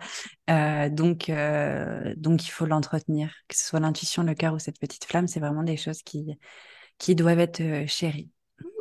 Euh, 0.49 0.89
donc, 0.89 1.29
euh, 1.29 2.13
donc 2.17 2.45
il 2.45 2.51
faut 2.51 2.65
l'entretenir, 2.65 3.33
que 3.47 3.55
ce 3.55 3.65
soit 3.65 3.79
l'intuition, 3.79 4.23
le 4.23 4.35
cœur 4.35 4.53
ou 4.53 4.59
cette 4.59 4.79
petite 4.79 5.05
flamme, 5.05 5.27
c'est 5.27 5.39
vraiment 5.39 5.63
des 5.63 5.77
choses 5.77 6.03
qui, 6.03 6.37
qui 6.97 7.15
doivent 7.15 7.39
être 7.39 7.87
chéries. 7.87 8.29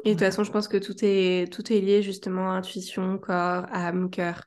Et 0.05 0.11
de 0.11 0.15
toute 0.15 0.21
façon, 0.21 0.45
je 0.45 0.51
pense 0.51 0.69
que 0.69 0.77
tout 0.77 0.97
est, 1.03 1.53
tout 1.53 1.73
est 1.73 1.81
lié 1.81 2.03
justement 2.03 2.51
intuition, 2.51 3.19
corps, 3.19 3.67
âme, 3.73 4.11
cœur. 4.11 4.45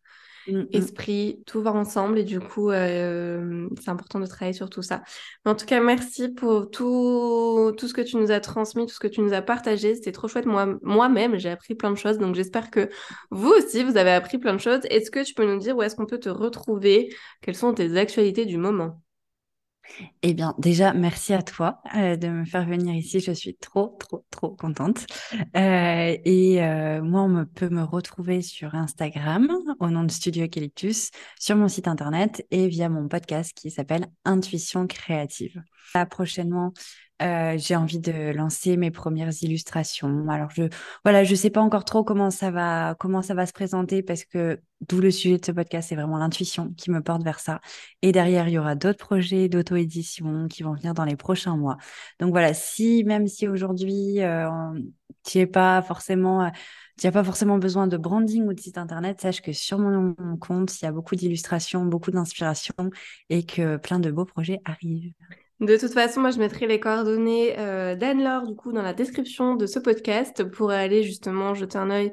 Mmh, 0.47 0.57
mmh. 0.57 0.67
esprit, 0.71 1.43
tout 1.45 1.61
va 1.61 1.71
ensemble 1.71 2.17
et 2.17 2.23
du 2.23 2.39
coup, 2.39 2.71
euh, 2.71 3.67
c'est 3.79 3.89
important 3.89 4.19
de 4.19 4.25
travailler 4.25 4.53
sur 4.53 4.69
tout 4.69 4.81
ça. 4.81 5.03
En 5.45 5.55
tout 5.55 5.65
cas, 5.65 5.81
merci 5.81 6.29
pour 6.29 6.71
tout, 6.71 7.73
tout 7.77 7.87
ce 7.87 7.93
que 7.93 8.01
tu 8.01 8.17
nous 8.17 8.31
as 8.31 8.39
transmis, 8.39 8.87
tout 8.87 8.93
ce 8.93 8.99
que 8.99 9.07
tu 9.07 9.21
nous 9.21 9.33
as 9.33 9.41
partagé. 9.41 9.95
C'était 9.95 10.11
trop 10.11 10.27
chouette. 10.27 10.45
Moi, 10.45 10.77
moi-même, 10.81 11.37
j'ai 11.37 11.49
appris 11.49 11.75
plein 11.75 11.91
de 11.91 11.97
choses. 11.97 12.17
Donc, 12.17 12.35
j'espère 12.35 12.71
que 12.71 12.89
vous 13.29 13.49
aussi, 13.49 13.83
vous 13.83 13.97
avez 13.97 14.11
appris 14.11 14.39
plein 14.39 14.53
de 14.53 14.59
choses. 14.59 14.81
Est-ce 14.89 15.11
que 15.11 15.23
tu 15.23 15.33
peux 15.33 15.45
nous 15.45 15.59
dire 15.59 15.77
où 15.77 15.83
est-ce 15.83 15.95
qu'on 15.95 16.07
peut 16.07 16.19
te 16.19 16.29
retrouver? 16.29 17.13
Quelles 17.41 17.55
sont 17.55 17.73
tes 17.73 17.97
actualités 17.97 18.45
du 18.45 18.57
moment? 18.57 19.01
Eh 20.21 20.33
bien, 20.33 20.55
déjà, 20.57 20.93
merci 20.93 21.33
à 21.33 21.41
toi 21.41 21.81
euh, 21.95 22.15
de 22.15 22.27
me 22.27 22.45
faire 22.45 22.65
venir 22.65 22.93
ici. 22.93 23.19
Je 23.19 23.31
suis 23.31 23.55
trop, 23.55 23.97
trop, 23.99 24.25
trop 24.29 24.49
contente. 24.55 25.05
Euh, 25.55 26.17
et 26.23 26.63
euh, 26.63 27.01
moi, 27.01 27.21
on 27.21 27.45
peut 27.45 27.69
me 27.69 27.83
retrouver 27.83 28.41
sur 28.41 28.75
Instagram 28.75 29.51
au 29.79 29.89
nom 29.89 30.03
de 30.03 30.11
Studio 30.11 30.45
Eucalyptus, 30.45 31.11
sur 31.39 31.55
mon 31.55 31.67
site 31.67 31.87
internet 31.87 32.45
et 32.51 32.67
via 32.67 32.89
mon 32.89 33.07
podcast 33.07 33.53
qui 33.55 33.71
s'appelle 33.71 34.07
Intuition 34.25 34.87
créative. 34.87 35.61
Là, 35.95 36.05
prochainement, 36.05 36.73
euh, 37.21 37.57
j'ai 37.57 37.75
envie 37.75 37.99
de 37.99 38.31
lancer 38.33 38.77
mes 38.77 38.91
premières 38.91 39.31
illustrations. 39.41 40.27
Alors 40.29 40.49
je 40.51 40.63
voilà, 41.03 41.23
je 41.23 41.35
sais 41.35 41.49
pas 41.49 41.61
encore 41.61 41.85
trop 41.85 42.03
comment 42.03 42.31
ça 42.31 42.51
va 42.51 42.95
se 42.99 43.53
présenter 43.53 44.03
parce 44.03 44.25
que 44.25 44.59
d'où 44.87 44.99
le 44.99 45.11
sujet 45.11 45.37
de 45.37 45.45
ce 45.45 45.51
podcast, 45.51 45.89
c'est 45.89 45.95
vraiment 45.95 46.17
l'intuition 46.17 46.73
qui 46.77 46.91
me 46.91 47.01
porte 47.01 47.23
vers 47.23 47.39
ça. 47.39 47.61
Et 48.01 48.11
derrière, 48.11 48.47
il 48.47 48.53
y 48.53 48.57
aura 48.57 48.75
d'autres 48.75 49.05
projets 49.05 49.49
d'auto-édition 49.49 50.47
qui 50.47 50.63
vont 50.63 50.73
venir 50.73 50.93
dans 50.93 51.05
les 51.05 51.15
prochains 51.15 51.55
mois. 51.57 51.77
Donc 52.19 52.31
voilà, 52.31 52.53
si 52.53 53.03
même 53.03 53.27
si 53.27 53.47
aujourd'hui 53.47 54.21
euh, 54.21 54.49
tu 55.23 55.47
forcément 55.85 56.51
tu 57.01 57.07
n'as 57.07 57.11
pas 57.11 57.23
forcément 57.23 57.57
besoin 57.57 57.87
de 57.87 57.97
branding 57.97 58.45
ou 58.45 58.53
de 58.53 58.59
site 58.59 58.77
internet, 58.77 59.21
sache 59.21 59.41
que 59.41 59.53
sur 59.53 59.79
mon 59.79 60.15
compte, 60.37 60.79
il 60.79 60.85
y 60.85 60.87
a 60.87 60.91
beaucoup 60.91 61.15
d'illustrations, 61.15 61.83
beaucoup 61.85 62.11
d'inspiration 62.11 62.73
et 63.29 63.43
que 63.43 63.77
plein 63.77 63.99
de 63.99 64.11
beaux 64.11 64.25
projets 64.25 64.59
arrivent. 64.65 65.13
De 65.61 65.77
toute 65.77 65.93
façon, 65.93 66.21
moi, 66.21 66.31
je 66.31 66.39
mettrai 66.39 66.65
les 66.65 66.79
coordonnées 66.79 67.53
euh, 67.59 67.95
d'Anne-Laure, 67.95 68.47
du 68.47 68.55
coup, 68.55 68.71
dans 68.71 68.81
la 68.81 68.93
description 68.93 69.53
de 69.55 69.67
ce 69.67 69.77
podcast 69.77 70.43
pour 70.43 70.71
aller 70.71 71.03
justement 71.03 71.53
jeter 71.53 71.77
un 71.77 71.91
œil 71.91 72.11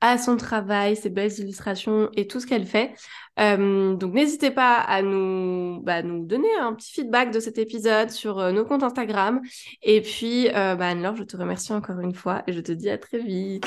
à 0.00 0.16
son 0.16 0.38
travail, 0.38 0.96
ses 0.96 1.10
belles 1.10 1.38
illustrations 1.38 2.08
et 2.16 2.26
tout 2.26 2.40
ce 2.40 2.46
qu'elle 2.46 2.64
fait. 2.64 2.94
Euh, 3.38 3.94
donc, 3.96 4.14
n'hésitez 4.14 4.50
pas 4.50 4.76
à 4.76 5.02
nous, 5.02 5.82
bah, 5.82 6.02
nous 6.02 6.24
donner 6.24 6.48
un 6.58 6.72
petit 6.72 6.90
feedback 6.90 7.32
de 7.32 7.40
cet 7.40 7.58
épisode 7.58 8.10
sur 8.10 8.38
euh, 8.38 8.50
nos 8.50 8.64
comptes 8.64 8.82
Instagram. 8.82 9.42
Et 9.82 10.00
puis, 10.00 10.48
bah, 10.54 10.76
Anne-Laure, 10.80 11.16
je 11.16 11.24
te 11.24 11.36
remercie 11.36 11.74
encore 11.74 12.00
une 12.00 12.14
fois 12.14 12.44
et 12.46 12.54
je 12.54 12.60
te 12.62 12.72
dis 12.72 12.88
à 12.88 12.96
très 12.96 13.18
vite. 13.18 13.66